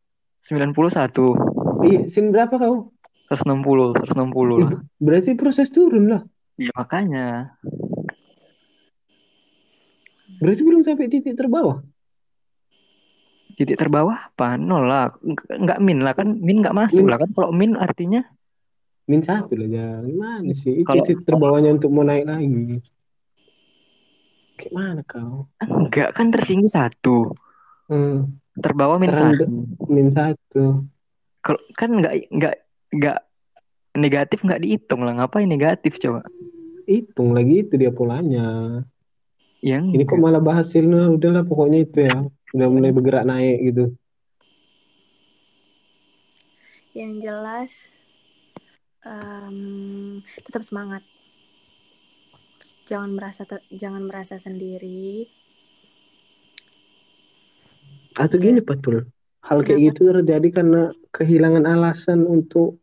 [0.43, 0.75] 91.
[1.87, 2.91] Iya, sin berapa kau?
[3.31, 4.71] 160, 160 lah.
[5.01, 6.23] Berarti proses turun lah.
[6.61, 7.57] Iya makanya.
[10.43, 11.81] Berarti belum sampai titik terbawah.
[13.57, 14.59] Titik terbawah apa?
[14.59, 15.09] Nol lah.
[15.23, 16.29] Nggak nggak min lah kan.
[16.41, 17.11] Min nggak masuk Min.
[17.13, 17.31] lah kan.
[17.33, 18.21] Kalau min artinya
[19.11, 19.89] Min satu lah, ya.
[20.03, 20.83] Gimana sih?
[20.83, 22.79] Itu Kalau- titik terbawahnya untuk mau naik lagi.
[24.59, 25.51] Kayak mana kau?
[25.59, 27.35] enggak kan tertinggi satu.
[27.91, 29.45] Hmm, Terbawah min satu.
[29.89, 30.85] min satu.
[31.41, 32.57] Kalau kan nggak nggak
[32.93, 33.19] nggak
[33.97, 35.17] negatif nggak dihitung lah.
[35.17, 36.25] Ngapain negatif coba?
[36.85, 38.81] Hitung lagi itu dia polanya.
[39.63, 42.19] Yang Ini kok malah bahas hasilnya udahlah pokoknya itu ya.
[42.53, 43.85] Udah mulai bergerak naik gitu.
[46.93, 47.73] Yang jelas
[49.07, 51.01] em, tetap semangat.
[52.85, 55.31] Jangan merasa jangan merasa sendiri.
[58.17, 58.45] Atau Iya.
[58.49, 59.09] gini betul.
[59.43, 59.87] Hal kayak Kenapa?
[59.91, 62.79] gitu terjadi karena kehilangan alasan untuk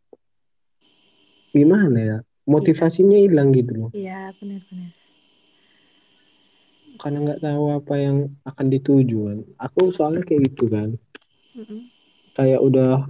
[1.55, 2.17] gimana ya?
[2.49, 3.89] Motivasinya hilang gitu loh.
[3.93, 4.91] Iya, benar-benar.
[6.99, 9.39] Karena nggak tahu apa yang akan dituju kan.
[9.61, 10.97] Aku soalnya kayak gitu kan.
[11.55, 11.87] Mm-mm.
[12.35, 13.07] Kayak udah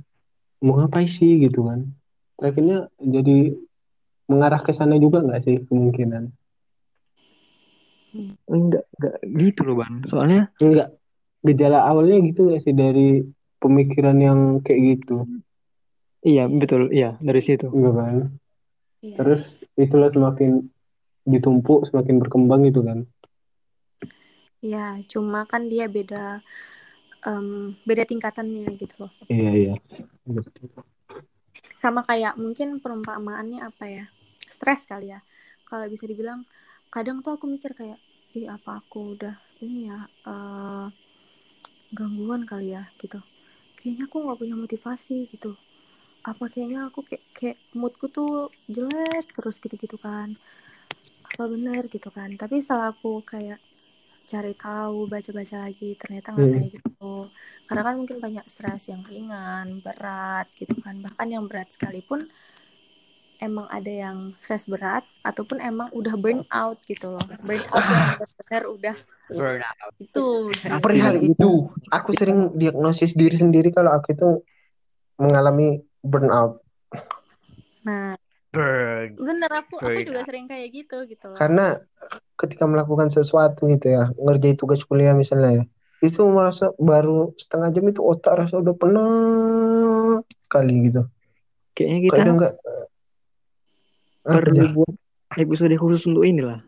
[0.62, 1.90] mau ngapain sih gitu kan.
[2.38, 3.56] Akhirnya jadi
[4.30, 6.30] mengarah ke sana juga nggak sih kemungkinan?
[8.50, 10.06] Enggak, enggak gitu loh, Ban.
[10.06, 10.99] Soalnya Enggak.
[11.40, 13.24] Gejala awalnya gitu nggak sih dari
[13.60, 15.28] pemikiran yang kayak gitu?
[16.24, 16.92] iya, betul.
[16.92, 17.72] Iya, dari situ.
[17.72, 18.18] Enggak kan?
[19.00, 19.16] Iya.
[19.16, 19.42] Terus
[19.80, 20.68] itulah semakin
[21.24, 23.08] ditumpuk, semakin berkembang gitu kan.
[24.60, 26.44] Iya, cuma kan dia beda
[27.24, 29.12] em, beda tingkatannya gitu loh.
[29.32, 29.74] Iya, iya.
[30.28, 30.68] Betul.
[31.80, 34.06] Sama kayak mungkin perumpamaannya apa ya?
[34.36, 35.24] Stres kali ya.
[35.64, 36.44] Kalau bisa dibilang
[36.92, 38.00] kadang tuh aku mikir kayak
[38.36, 40.88] ih apa aku udah ini ya eh,
[41.98, 43.20] gangguan kali ya gitu.
[43.78, 45.52] Kayaknya aku nggak punya motivasi gitu.
[46.32, 50.30] Apa kayaknya aku kayak kayak moodku tuh jelek terus gitu-gitu kan.
[51.30, 52.30] Apa bener gitu kan.
[52.42, 53.60] Tapi setelah aku kayak
[54.32, 56.54] cari tahu baca-baca lagi ternyata nggak Hmm.
[56.54, 57.14] kayak gitu
[57.68, 62.30] karena kan mungkin banyak stres yang ringan berat gitu kan bahkan yang berat sekalipun
[63.40, 68.04] emang ada yang stres berat ataupun emang udah burn out gitu loh burn out yang
[68.20, 68.96] benar-benar udah
[70.02, 70.74] itu gitu.
[70.82, 74.30] Perihal itu, aku sering diagnosis diri sendiri kalau aku itu
[75.22, 76.64] mengalami burnout.
[77.86, 78.18] nah
[78.50, 79.14] Burn.
[79.14, 80.28] bener aku aku Burn juga out.
[80.28, 81.78] sering kayak gitu gitu loh Karena
[82.42, 85.64] ketika melakukan sesuatu gitu ya, ngerjain tugas kuliah misalnya ya,
[86.02, 91.04] itu merasa baru setengah jam itu otak rasa udah penat sekali gitu.
[91.78, 92.79] Kayaknya kita Kadang nggak ah,
[94.38, 94.94] perlu jadi buat
[95.38, 96.62] episode khusus untuk inilah.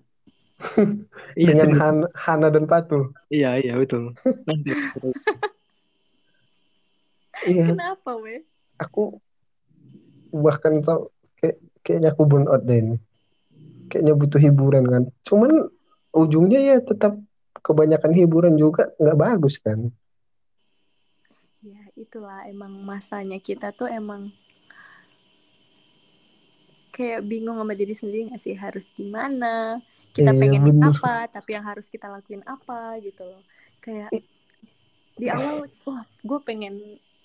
[1.39, 1.79] Iya, dengan.
[1.79, 3.15] Han- Hana dan Patul.
[3.31, 4.13] Iya, iya, betul.
[4.47, 4.75] Nanti.
[7.47, 8.45] Iya, kenapa weh
[8.77, 9.17] aku
[10.29, 11.09] bahkan tau
[11.39, 12.97] kayak kayaknya aku burnout deh ini.
[13.89, 15.03] Kayaknya butuh hiburan kan.
[15.25, 15.71] Cuman
[16.13, 17.17] ujungnya ya tetap
[17.63, 19.89] kebanyakan hiburan juga nggak bagus kan.
[21.61, 24.33] ya itulah emang masanya kita tuh emang
[26.91, 28.55] kayak bingung sama diri sendiri nggak sih?
[28.55, 29.79] Harus gimana?
[30.11, 30.91] Kita Iya, pengen bener.
[30.91, 33.41] apa tapi yang harus kita lakuin apa gitu loh.
[33.79, 34.11] Kayak
[35.15, 36.75] di awal wah gue pengen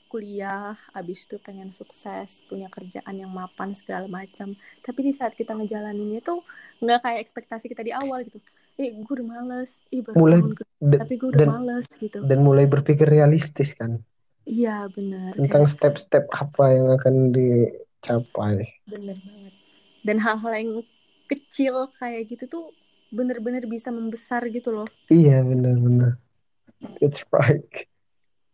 [0.07, 4.55] kuliah abis itu pengen sukses punya kerjaan yang mapan segala macam.
[4.81, 6.47] Tapi di saat kita ngejalaninnya tuh
[6.79, 8.39] nggak kayak ekspektasi kita di awal gitu.
[8.79, 9.83] Eh gue udah males.
[9.91, 12.19] Ih baru Mulai tahun dan, tapi gue udah dan males gitu.
[12.23, 13.99] dan mulai berpikir realistis kan?
[14.47, 15.35] Iya bener.
[15.35, 18.63] Tentang kayak step-step apa yang akan dicapai.
[18.87, 19.55] bener banget
[20.07, 20.71] dan hal-hal yang
[21.27, 22.65] kecil kayak gitu tuh
[23.11, 26.23] bener-bener bisa membesar gitu loh Iya benar-benar.
[27.03, 27.67] It's right.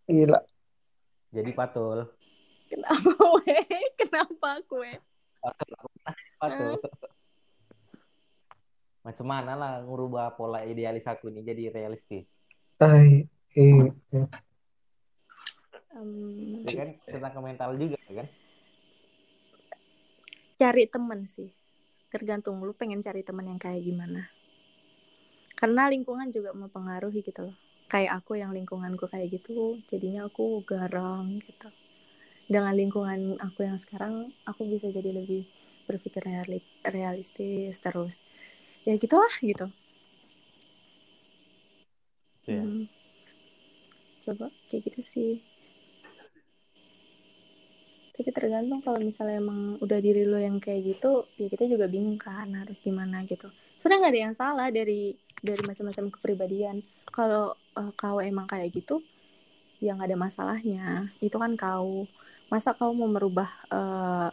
[0.08, 0.40] Gila.
[1.32, 2.08] Jadi patul.
[2.72, 3.12] kenapa
[3.44, 3.64] weh
[4.00, 4.96] kenapa aku weh
[6.40, 6.80] Patul.
[9.02, 12.32] Macam mana lah ngubah pola idealis aku ini jadi realistis.
[12.78, 13.26] Ay,
[13.58, 13.90] iya.
[15.92, 18.26] Em, Ya kan tentang mental juga kan.
[20.62, 21.50] Cari temen sih.
[22.06, 24.30] Tergantung lu pengen cari temen yang kayak gimana.
[25.58, 27.56] Karena lingkungan juga mempengaruhi gitu loh.
[27.90, 31.66] Kayak aku yang lingkunganku kayak gitu jadinya aku garang gitu.
[32.46, 35.42] Dengan lingkungan aku yang sekarang aku bisa jadi lebih
[35.90, 38.22] berpikir reali- realistis terus.
[38.86, 39.66] Ya gitulah gitu.
[42.46, 42.62] Ya.
[42.62, 42.86] Hmm.
[44.22, 45.32] coba kayak gitu sih
[48.12, 52.20] tapi tergantung kalau misalnya emang udah diri lo yang kayak gitu ya kita juga bingung
[52.20, 53.48] kan harus gimana gitu
[53.80, 56.76] sebenarnya nggak ada yang salah dari dari macam-macam kepribadian
[57.08, 59.00] kalau eh, kau emang kayak gitu
[59.82, 62.06] ya nggak ada masalahnya itu kan kau
[62.52, 64.28] masa kau mau merubah eh,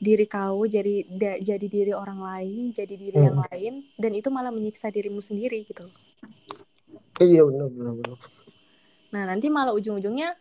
[0.00, 3.44] diri kau jadi da- jadi diri orang lain jadi diri yang Hmm.
[3.50, 5.86] lain dan itu malah menyiksa dirimu sendiri gitu.
[7.24, 7.94] Iya benar-benar.
[7.98, 8.18] benar.
[9.14, 10.36] Nah, nanti malah ujung-ujungnya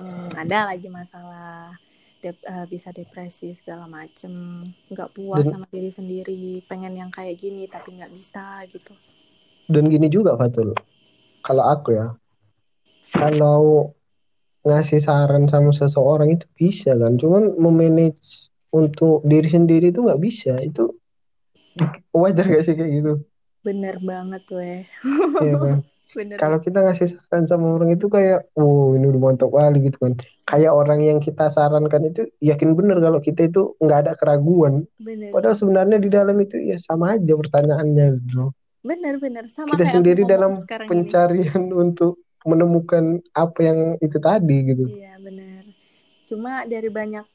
[0.00, 1.76] hmm, ada lagi masalah
[2.20, 4.32] Dep- eh, bisa depresi segala macem,
[4.92, 8.92] nggak puas Dan sama diri sendiri, pengen yang kayak gini tapi nggak bisa gitu.
[9.72, 10.76] dan gini juga Fatul.
[11.40, 12.06] Kalau aku ya,
[13.16, 13.94] kalau
[14.68, 20.60] ngasih saran sama seseorang itu bisa kan, cuman memanage untuk diri sendiri itu nggak bisa.
[20.60, 20.92] Itu
[22.12, 23.12] wajar gak sih kayak gitu?
[23.64, 24.80] Bener banget weh,
[25.40, 25.78] Iya kan?
[26.16, 26.36] bener.
[26.36, 30.12] Kalau kita ngasih saran sama orang itu kayak, oh ini udah mantap kali gitu kan.
[30.44, 34.84] Kayak orang yang kita sarankan itu yakin bener kalau kita itu nggak ada keraguan.
[34.98, 38.50] bener, Padahal sebenarnya di dalam itu ya sama aja pertanyaannya gitu.
[38.80, 39.44] bener, bener.
[39.46, 40.90] Sama Kita kayak sendiri dalam sekarang ini.
[40.90, 45.62] pencarian untuk menemukan apa yang itu tadi gitu Iya benar.
[46.24, 47.26] Cuma dari banyak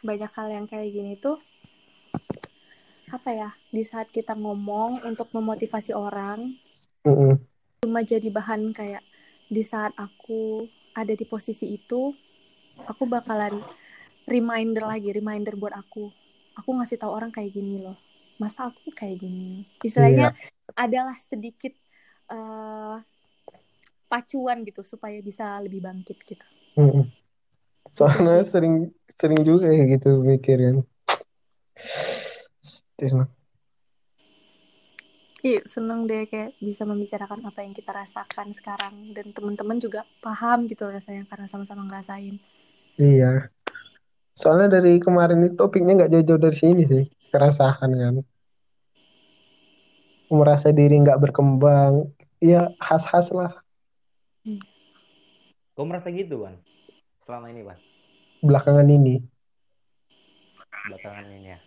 [0.00, 1.36] banyak hal yang kayak gini tuh
[3.12, 6.56] apa ya di saat kita ngomong untuk memotivasi orang
[7.04, 7.36] Mm-mm.
[7.84, 9.04] Cuma jadi bahan kayak
[9.52, 10.64] di saat aku
[10.96, 12.16] ada di posisi itu
[12.88, 13.60] aku bakalan
[14.24, 16.08] reminder lagi reminder buat aku
[16.54, 17.98] aku ngasih tahu orang kayak gini loh.
[18.38, 19.66] Masa aku kayak gini?
[19.82, 20.34] Istilahnya
[20.74, 21.74] adalah sedikit
[22.30, 22.96] eh,
[24.10, 26.46] pacuan gitu supaya bisa lebih bangkit gitu.
[26.74, 27.06] Mm-mm.
[27.94, 28.50] soalnya sih.
[28.50, 30.82] sering sering juga kayak gitu mikir kan
[35.44, 40.64] Iya, seneng deh kayak bisa membicarakan apa yang kita rasakan sekarang dan teman-teman juga paham
[40.70, 42.40] gitu rasanya karena sama-sama ngerasain.
[42.98, 43.50] iya
[44.40, 48.14] soalnya dari kemarin itu topiknya nggak jauh-jauh dari sini sih keresahan kan
[50.32, 52.08] merasa diri nggak berkembang
[52.42, 53.52] ya khas-khas lah
[55.74, 56.54] Kau merasa gitu, Wan?
[57.18, 57.78] Selama ini, Wan?
[58.44, 59.14] belakangan ini
[60.84, 61.58] Belakangan ini ya.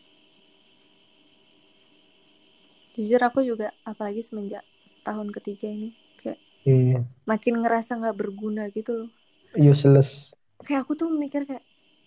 [2.97, 4.63] Jujur aku juga apalagi semenjak
[5.07, 9.09] tahun ketiga ini kayak iya makin ngerasa nggak berguna gitu loh.
[9.57, 10.33] useless
[10.65, 11.63] Kayak aku tuh mikir kayak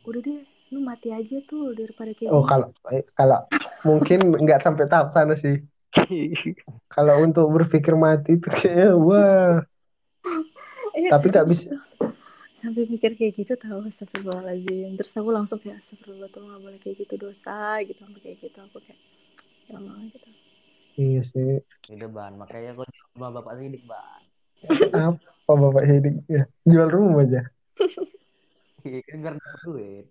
[0.08, 0.40] udah deh
[0.72, 3.38] lu mati aja tuh daripada kayak oh kalau eh, kalau
[3.88, 5.56] mungkin nggak sampai tahap sana sih
[6.94, 9.64] kalau untuk berpikir mati itu kayaknya wah
[10.98, 11.74] Iya, tapi nggak kayak bisa gitu.
[12.60, 14.92] Sampai mikir kayak gitu tahu astagfirullahaladzim.
[14.98, 18.58] Terus aku langsung kayak astagfirullah tuh nggak boleh kayak gitu dosa gitu sampai kayak gitu
[18.60, 19.00] aku kayak
[19.70, 20.28] ya Allah gitu.
[20.96, 21.60] Iya sih
[21.90, 22.38] Udah, Ban.
[22.38, 24.22] Makanya kau jual rumah Bapak Sidik, Ban.
[24.92, 27.42] apa bapak ini ya, jual rumah aja
[28.80, 30.06] Iya, kan biar dapat duit.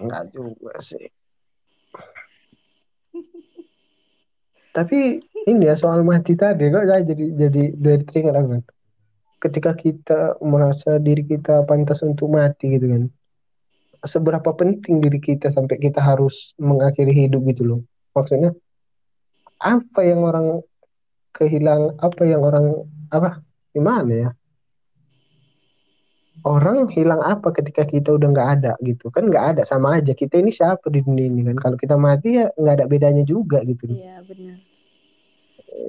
[0.00, 1.04] Enggak juga sih.
[4.72, 8.62] Tapi ini ya soal mati tadi kok saya jadi jadi dari teringat aku kan.
[9.38, 13.02] Ketika kita merasa diri kita pantas untuk mati gitu kan.
[14.00, 17.80] Seberapa penting diri kita sampai kita harus mengakhiri hidup gitu loh.
[18.16, 18.54] Maksudnya
[19.58, 20.62] apa yang orang
[21.34, 22.66] kehilang apa yang orang
[23.10, 23.42] apa
[23.74, 24.30] gimana ya?
[26.46, 30.38] Orang hilang apa ketika kita udah nggak ada gitu kan nggak ada sama aja kita
[30.38, 33.90] ini siapa di dunia ini kan kalau kita mati ya nggak ada bedanya juga gitu
[33.90, 34.58] Iya benar.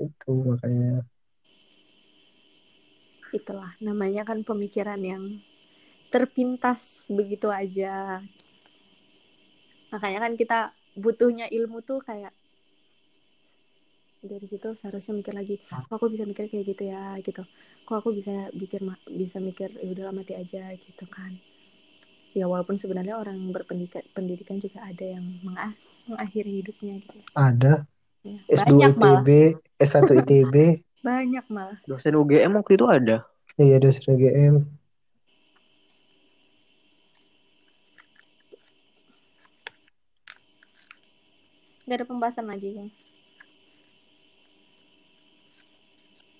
[0.09, 1.05] itu makanya
[3.29, 5.21] Itulah namanya kan pemikiran yang
[6.09, 8.25] terpintas begitu aja.
[9.93, 10.59] Makanya kan kita
[10.97, 12.33] butuhnya ilmu tuh kayak
[14.19, 17.43] dari situ seharusnya mikir lagi, kok aku bisa mikir kayak gitu ya gitu.
[17.87, 21.39] Kok aku bisa pikir ma- bisa mikir ya udahlah mati aja gitu kan.
[22.35, 27.19] Ya walaupun sebenarnya orang berpendidikan pendidikan juga ada yang mengah- mengakhiri hidupnya gitu.
[27.33, 27.87] ada
[28.19, 29.29] Ya, S2 banyak malah, ITB
[29.79, 30.55] S1 ITB
[30.99, 31.79] banyak malah.
[31.87, 33.23] Dosen UGM waktu itu ada.
[33.55, 34.67] iya dosen UGM
[41.87, 42.87] Gak ada pembahasan lagi kan.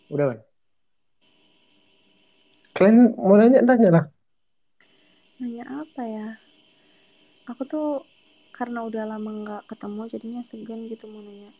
[0.10, 0.40] Udah, Wan.
[2.76, 4.03] kalian mau nanya nanya lah
[5.40, 6.27] Nanya apa ya?
[7.52, 7.88] Aku tuh
[8.57, 11.52] karena udah lama nggak ketemu jadinya segan gitu mau nanya.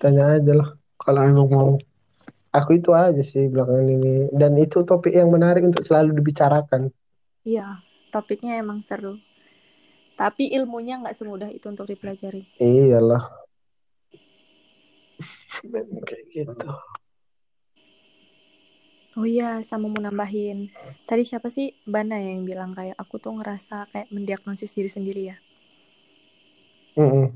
[0.00, 0.68] tanya aja lah
[1.02, 1.70] kalau emang mau
[2.58, 4.08] aku itu aja sih belakangan ini
[4.40, 6.82] dan itu topik yang menarik untuk selalu dibicarakan
[7.50, 7.66] Iya,
[8.12, 9.14] topiknya emang seru.
[10.20, 12.42] Tapi ilmunya nggak semudah itu untuk dipelajari.
[12.66, 13.22] iyalah
[15.64, 16.72] Memang kayak gitu
[19.16, 20.68] Oh iya, sama mau nambahin.
[21.08, 25.36] Tadi siapa sih Bana yang bilang kayak aku tuh ngerasa kayak mendiagnosis diri sendiri ya.
[27.00, 27.32] Mm-mm.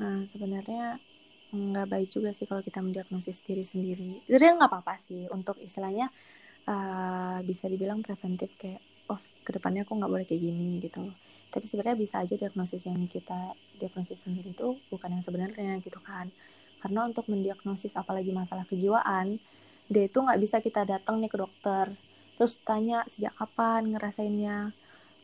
[0.00, 0.96] Nah, sebenarnya
[1.52, 4.24] nggak baik juga sih kalau kita mendiagnosis diri sendiri.
[4.24, 6.08] Sebenarnya nggak apa-apa sih untuk istilahnya
[6.64, 11.12] uh, bisa dibilang preventif kayak oh ke depannya aku nggak boleh kayak gini gitu.
[11.52, 16.32] Tapi sebenarnya bisa aja diagnosis yang kita diagnosis sendiri itu bukan yang sebenarnya gitu kan.
[16.78, 19.42] Karena untuk mendiagnosis apalagi masalah kejiwaan,
[19.88, 21.90] dia itu nggak bisa kita datang nih ke dokter.
[22.38, 24.70] Terus tanya sejak kapan ngerasainnya?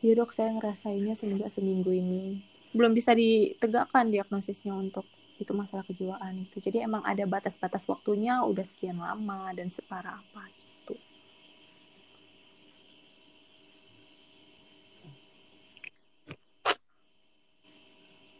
[0.03, 2.43] Ya dok saya ngerasainnya semenjak seminggu ini.
[2.75, 5.07] Belum bisa ditegakkan diagnosisnya untuk
[5.39, 6.59] itu masalah kejiwaan itu.
[6.59, 10.95] Jadi emang ada batas-batas waktunya udah sekian lama dan separah apa gitu.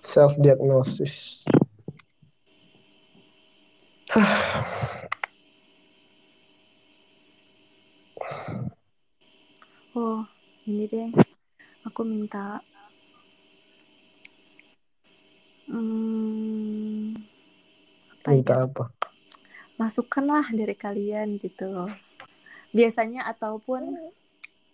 [0.03, 1.43] Self diagnosis
[4.15, 4.23] oh
[10.63, 11.11] ini deh.
[11.83, 12.63] Aku minta
[15.67, 17.11] hmm,
[18.15, 18.71] apa minta ya?
[18.71, 18.87] apa?
[19.75, 21.91] Masukan lah dari kalian gitu.
[22.71, 23.99] Biasanya ataupun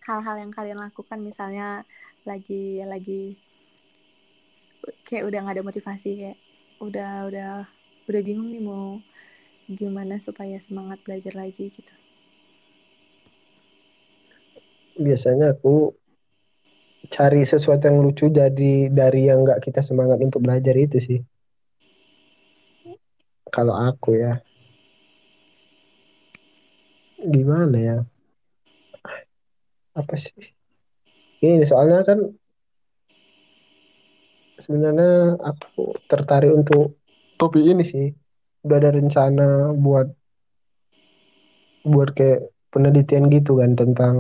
[0.06, 1.82] hal-hal yang kalian lakukan misalnya
[2.30, 3.42] lagi lagi
[5.02, 6.38] kayak udah nggak ada motivasi kayak
[6.78, 7.66] udah udah
[8.06, 9.02] udah bingung nih mau
[9.74, 11.94] gimana supaya semangat belajar lagi gitu?
[15.00, 15.96] Biasanya aku
[17.12, 21.20] cari sesuatu yang lucu jadi dari yang nggak kita semangat untuk belajar itu sih.
[23.52, 24.40] Kalau aku ya.
[27.22, 27.98] Gimana ya?
[29.98, 30.56] Apa sih?
[31.42, 32.20] Ini soalnya kan
[34.62, 36.96] sebenarnya aku tertarik untuk
[37.42, 38.14] topik ini sih
[38.62, 40.08] udah ada rencana buat
[41.82, 44.16] buat kayak penelitian gitu kan tentang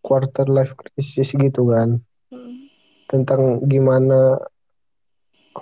[0.00, 2.00] quarter life crisis gitu kan
[2.30, 2.70] Hmm.
[3.10, 4.38] tentang gimana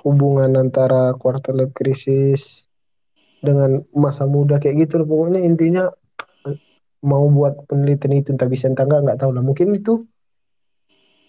[0.05, 2.69] hubungan antara quarter life crisis
[3.41, 5.09] dengan masa muda kayak gitu loh.
[5.09, 5.89] pokoknya intinya
[7.01, 9.97] mau buat penelitian itu entah bisa entah enggak nggak tahu lah mungkin itu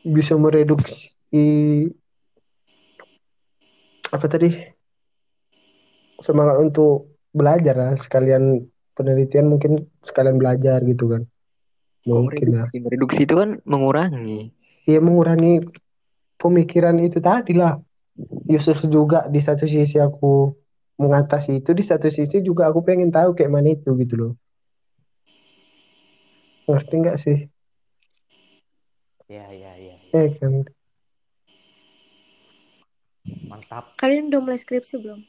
[0.04, 1.16] bisa mereduksi
[4.12, 4.79] apa tadi
[6.20, 7.94] semangat untuk belajar lah.
[7.96, 8.64] Sekalian
[8.96, 11.24] penelitian mungkin sekalian belajar gitu kan.
[12.08, 14.52] Mungkin ya Mereduksi, mereduksi itu kan mengurangi.
[14.88, 15.64] ya mengurangi
[16.40, 17.78] pemikiran itu tadi lah.
[18.52, 20.52] Yusuf juga di satu sisi aku
[21.00, 24.34] mengatasi itu di satu sisi juga aku pengen tahu kayak mana itu gitu loh.
[26.68, 27.38] Ngerti nggak sih?
[29.30, 29.96] Ya, ya, ya.
[30.12, 30.66] eh kan?
[33.46, 33.94] Mantap.
[33.98, 35.22] kalian udah mulai skripsi belum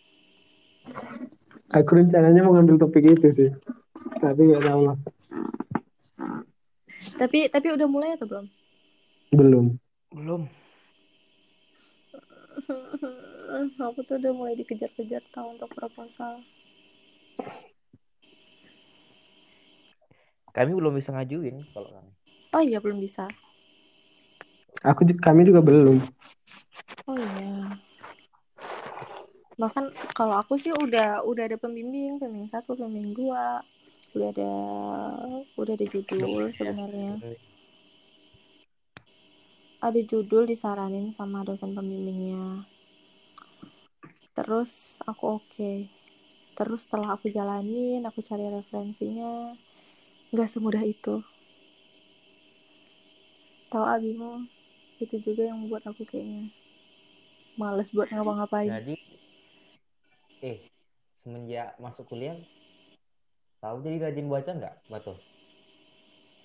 [1.70, 3.50] aku rencananya mau ngambil topik itu sih
[4.20, 4.96] tapi nggak tahu lah.
[7.16, 8.46] Tapi tapi udah mulai atau belum?
[9.32, 9.66] Belum.
[10.12, 10.42] Belum.
[13.80, 16.44] aku tuh udah mulai dikejar-kejar tahu untuk proposal.
[20.50, 22.10] Kami belum bisa ngajuin kalau kami.
[22.52, 23.30] oh iya belum bisa.
[24.82, 26.02] Aku kami juga belum.
[27.06, 27.78] Oh iya
[29.60, 33.60] bahkan kalau aku sih udah udah ada pembimbing pembimbing satu pembimbing dua.
[34.16, 34.52] Udah ada
[35.54, 37.20] udah ada judul sebenarnya.
[39.80, 42.68] ada judul disaranin sama dosen pembimbingnya.
[44.36, 45.72] Terus aku oke.
[46.52, 49.56] Terus setelah aku jalanin aku cari referensinya
[50.32, 51.24] nggak semudah itu.
[53.72, 54.50] Tahu ah bingung
[55.00, 56.52] itu juga yang membuat aku kayaknya.
[57.56, 58.68] Males buat ngapa-ngapain.
[58.68, 58.94] Jadi,
[60.40, 60.58] eh,
[61.14, 62.36] semenjak masuk kuliah,
[63.60, 65.14] tahu jadi rajin baca nggak, Batu?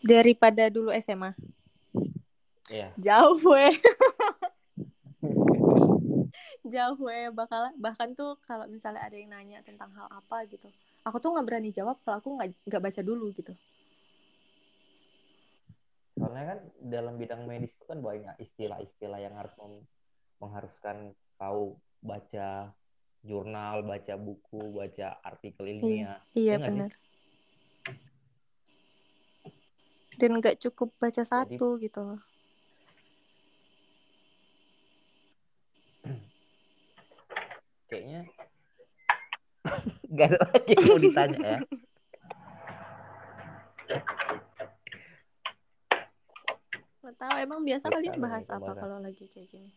[0.06, 1.34] daripada dulu SMA
[2.70, 2.94] Iya.
[2.98, 3.74] jauh weh
[6.74, 10.70] jauh weh bakal bahkan tuh kalau misalnya ada yang nanya tentang hal apa gitu
[11.02, 13.54] aku tuh nggak berani jawab kalau aku nggak nggak baca dulu gitu
[16.16, 19.52] Soalnya kan dalam bidang medis itu kan banyak istilah-istilah yang harus
[20.40, 22.72] mengharuskan tahu baca
[23.26, 26.22] jurnal, baca buku, baca artikel ilmiah.
[26.31, 26.69] iya Iya sih?
[26.69, 26.91] benar
[30.15, 32.22] dan nggak cukup baca satu gitu loh
[37.91, 38.22] Kayaknya
[40.14, 41.60] nggak ada lagi yang mau ditanya ya.
[47.15, 48.81] tahu emang biasa Biasa kalian nih, bahas apa pembahasan.
[48.84, 49.72] kalau lagi kayak gini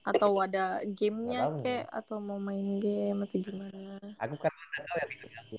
[0.00, 5.06] atau ada gamenya kek atau mau main game atau gimana Aku kan nggak tahu ya
[5.38, 5.56] aku.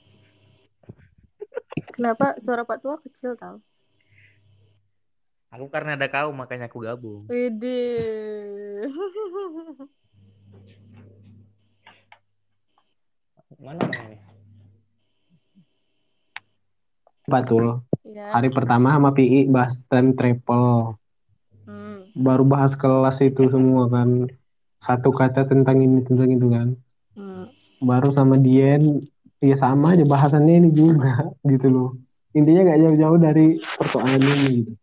[1.92, 3.62] kenapa suara Pak Tua kecil tau
[5.52, 7.28] Aku karena ada kau makanya aku gabung.
[7.28, 7.84] Wede.
[13.60, 14.18] Mana ini?
[17.22, 18.34] betul ya.
[18.34, 21.01] hari pertama sama PI bahas time travel Hmm.
[22.16, 24.28] Baru bahas kelas itu semua kan
[24.82, 26.68] satu kata tentang ini tentang itu kan
[27.12, 27.52] Hmm.
[27.84, 29.04] baru sama Dien
[29.44, 31.90] ya sama aja bahasannya ini juga gitu loh
[32.32, 34.74] intinya nggak jauh-jauh dari persoalan ini gitu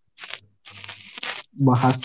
[1.57, 1.97] bahas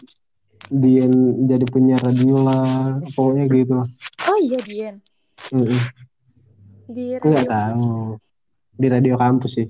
[0.72, 1.12] Dien
[1.46, 3.88] jadi penyiar radio lah pokoknya gitu lah
[4.24, 4.96] Oh iya Dian.
[5.52, 5.82] Mm-mm.
[6.88, 7.54] Di aku nggak radio.
[7.54, 7.86] tahu
[8.74, 9.68] di radio kampus sih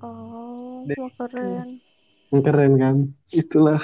[0.00, 0.82] Oh,
[1.16, 1.78] keren.
[2.32, 2.96] keren kan
[3.30, 3.78] itulah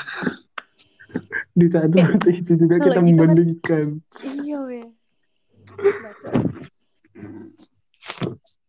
[1.51, 3.87] di satu Eh, mata itu juga kita gitu kan- membandingkan
[4.23, 4.87] Iya weh.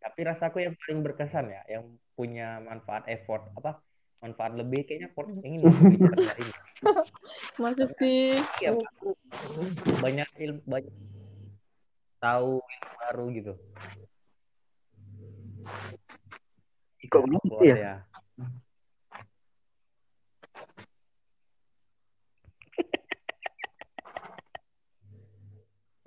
[0.01, 3.79] Tapi rasaku yang paling berkesan ya, yang punya manfaat effort apa
[4.19, 5.65] manfaat lebih kayaknya port yang ini
[5.97, 6.53] bicara ini.
[7.61, 8.37] Masa sih?
[8.61, 8.77] Iya,
[9.97, 10.93] banyak ilmu banyak
[12.19, 13.53] tahu yang baru gitu.
[17.09, 17.75] Kok gitu ya?
[17.75, 17.93] ya.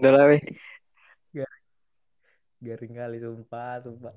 [0.04, 0.44] Udah lah weh.
[2.60, 4.12] Garing kali sumpah, sumpah.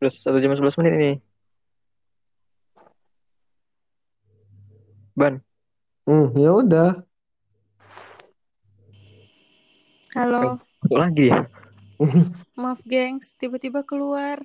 [0.00, 1.12] Terus satu jam 11 menit ini.
[5.12, 5.44] Ban,
[6.08, 7.04] Hmm, ya udah.
[10.16, 11.44] Halo, masuk lagi ya?
[12.56, 14.40] maaf gengs, tiba-tiba keluar.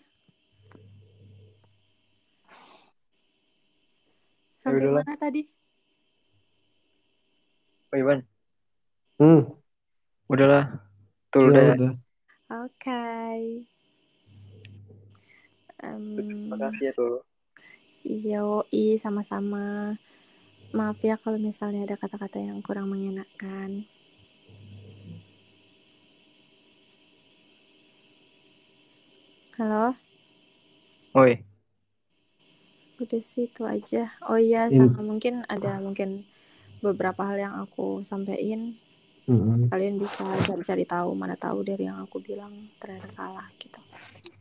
[4.59, 5.07] Sampai udahlah.
[5.07, 5.47] mana tadi?
[7.95, 8.19] Oh, Ban.
[9.23, 9.55] Hmm,
[10.31, 10.63] Udahlah.
[11.31, 11.91] Tuh ya udah udah.
[12.51, 13.01] Oke.
[15.83, 16.05] Em,
[16.49, 17.13] Makasih ya tuh.
[18.27, 19.65] Yoi, sama-sama.
[20.77, 23.71] Maaf ya kalau misalnya ada kata-kata yang kurang mengenakan.
[29.57, 29.95] Halo,
[31.13, 31.43] Oi,
[33.01, 34.01] udah sih itu aja.
[34.29, 36.09] Oh iya, In- sama mungkin ada mungkin
[36.85, 38.61] beberapa hal yang aku sampaikan.
[39.27, 39.67] Mm-mm.
[39.67, 43.75] Kalian bisa cari-cari tahu mana tahu dari yang aku bilang ternyata salah gitu.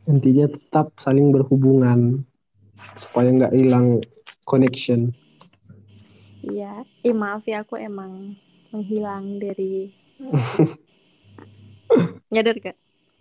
[0.07, 2.23] Intinya tetap saling berhubungan
[2.95, 3.99] supaya nggak hilang
[4.47, 5.11] connection.
[6.47, 8.39] Iya, eh maaf ya aku emang
[8.71, 9.91] menghilang dari
[12.31, 12.77] nyadar gak?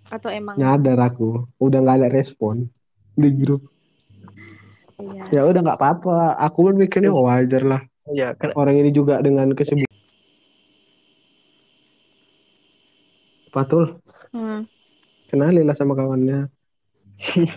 [0.06, 2.70] Atau emang Nyadar aku, udah nggak ada respon
[3.18, 3.66] di grup.
[5.02, 5.26] iya.
[5.34, 6.38] Ya udah nggak apa-apa.
[6.46, 7.82] Aku pun mikirnya oh, wajar lah.
[8.14, 9.85] iya kan Orang ini juga dengan kesibukan.
[13.56, 14.04] Patul,
[14.36, 14.68] Hmm.
[15.32, 16.52] kenalilah sama kawannya.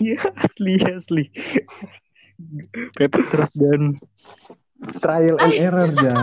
[0.00, 1.24] iya asli asli.
[2.96, 4.00] Pepet terus dan
[5.04, 6.16] Trial and error ya.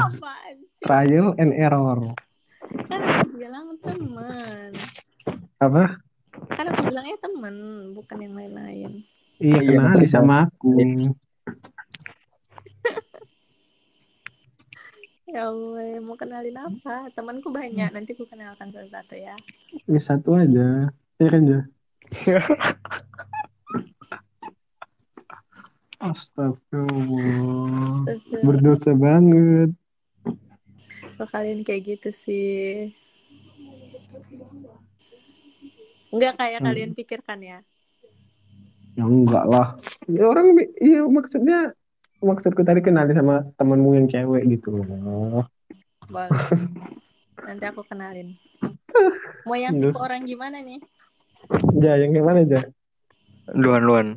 [0.81, 2.17] Trial and error.
[2.89, 4.73] Kan aku bilang teman.
[5.61, 6.01] Apa?
[6.49, 7.55] Kan aku bilangnya teman,
[7.93, 8.91] bukan yang lain-lain.
[9.37, 10.73] Iya, Iya, kenali sama aku.
[15.37, 17.13] Ya Allah, mau kenalin apa?
[17.13, 19.37] Temanku banyak, nanti aku kenalkan satu-satu ya.
[19.85, 20.89] Ini satu aja.
[21.21, 21.61] Iya kan, Ja?
[26.01, 28.17] Astagfirullah.
[28.41, 29.77] Berdosa banget.
[31.21, 32.97] Kok kalian kayak gitu sih?
[36.09, 36.73] Enggak kayak Hmm.
[36.73, 37.61] kalian pikirkan ya.
[38.97, 39.77] Ya enggak lah.
[40.09, 41.77] Ya orang iya maksudnya
[42.21, 45.45] maksudku tadi kenali sama temanmu yang cewek gitu loh.
[46.09, 46.31] Boleh.
[47.47, 48.33] Nanti aku kenalin.
[49.47, 50.81] Mau yang tipe orang gimana nih?
[51.79, 52.65] Ja, yang gimana Ja?
[53.55, 54.07] luan luan.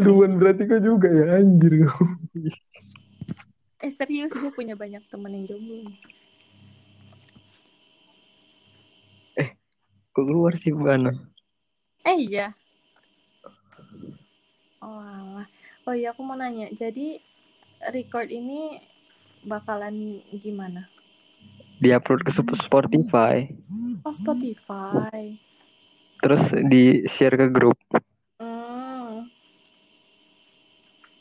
[0.00, 2.06] Duan berarti kau juga ya anjir kau.
[3.82, 5.84] Eh serius, gue punya banyak temen yang jomblo.
[5.84, 5.98] nih.
[10.12, 11.08] Kok keluar sih Ban?
[12.04, 12.52] Eh iya.
[14.84, 15.48] Oh alah.
[15.82, 16.70] Oh iya, aku mau nanya.
[16.70, 17.18] Jadi
[17.90, 18.78] record ini
[19.42, 20.86] bakalan gimana?
[21.82, 23.50] Diupload ke Sp- Spotify,
[24.06, 25.34] Oh Spotify.
[26.22, 27.74] terus di share ke grup.
[28.38, 29.26] Hmm.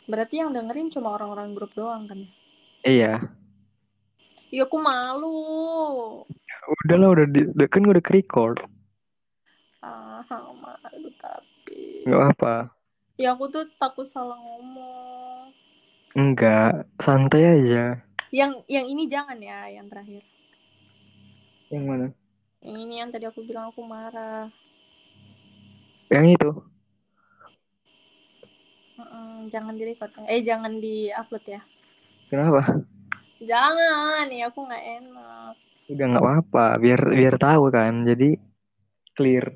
[0.05, 2.21] Berarti yang dengerin cuma orang-orang grup doang kan?
[2.85, 3.25] Iya.
[4.53, 5.33] Ya aku malu.
[6.85, 8.61] Udahlah udah di, udah- kan udah ke record.
[9.81, 10.21] Ah,
[10.61, 12.05] malu tapi.
[12.05, 12.55] Nggak apa.
[13.21, 15.53] Ya aku tuh takut salah ngomong.
[16.17, 18.01] Enggak, santai aja.
[18.33, 20.25] Yang yang ini jangan ya, yang terakhir.
[21.69, 22.07] Yang mana?
[22.65, 24.49] Yang ini yang tadi aku bilang aku marah.
[26.09, 26.49] Yang itu.
[28.97, 30.09] Mm-mm, jangan di record.
[30.25, 31.61] Eh jangan di upload ya.
[32.25, 32.73] Kenapa?
[33.37, 35.53] Jangan, ya aku nggak enak.
[35.93, 38.01] Udah nggak apa-apa, biar biar tahu kan.
[38.01, 38.33] Jadi
[39.13, 39.53] clear.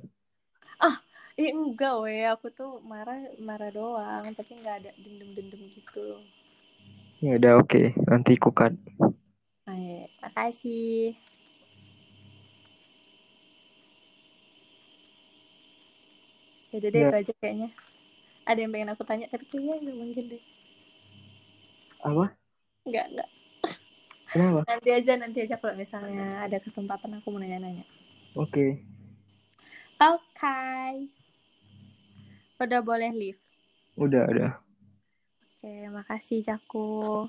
[1.44, 6.06] Eh enggak weh, aku tuh marah marah doang, tapi nggak ada dendam-dendam gitu.
[7.24, 8.74] Ya udah oke, nanti ku cut.
[9.68, 11.18] Eh, makasih.
[16.72, 17.07] Ya udah deh Ya.
[17.10, 17.70] itu aja kayaknya.
[18.49, 20.44] Ada yang pengen aku tanya tapi kayaknya nggak mungkin deh.
[22.06, 22.26] Apa?
[22.88, 23.30] Nggak nggak.
[24.32, 24.62] Kenapa?
[24.70, 27.86] Nanti aja nanti aja kalau misalnya ada kesempatan aku mau nanya-nanya.
[28.36, 28.84] Oke.
[29.99, 30.56] Oke.
[32.56, 33.41] Udah boleh leave.
[33.99, 34.52] Udah, udah.
[35.44, 37.27] Oke, makasih Jaku.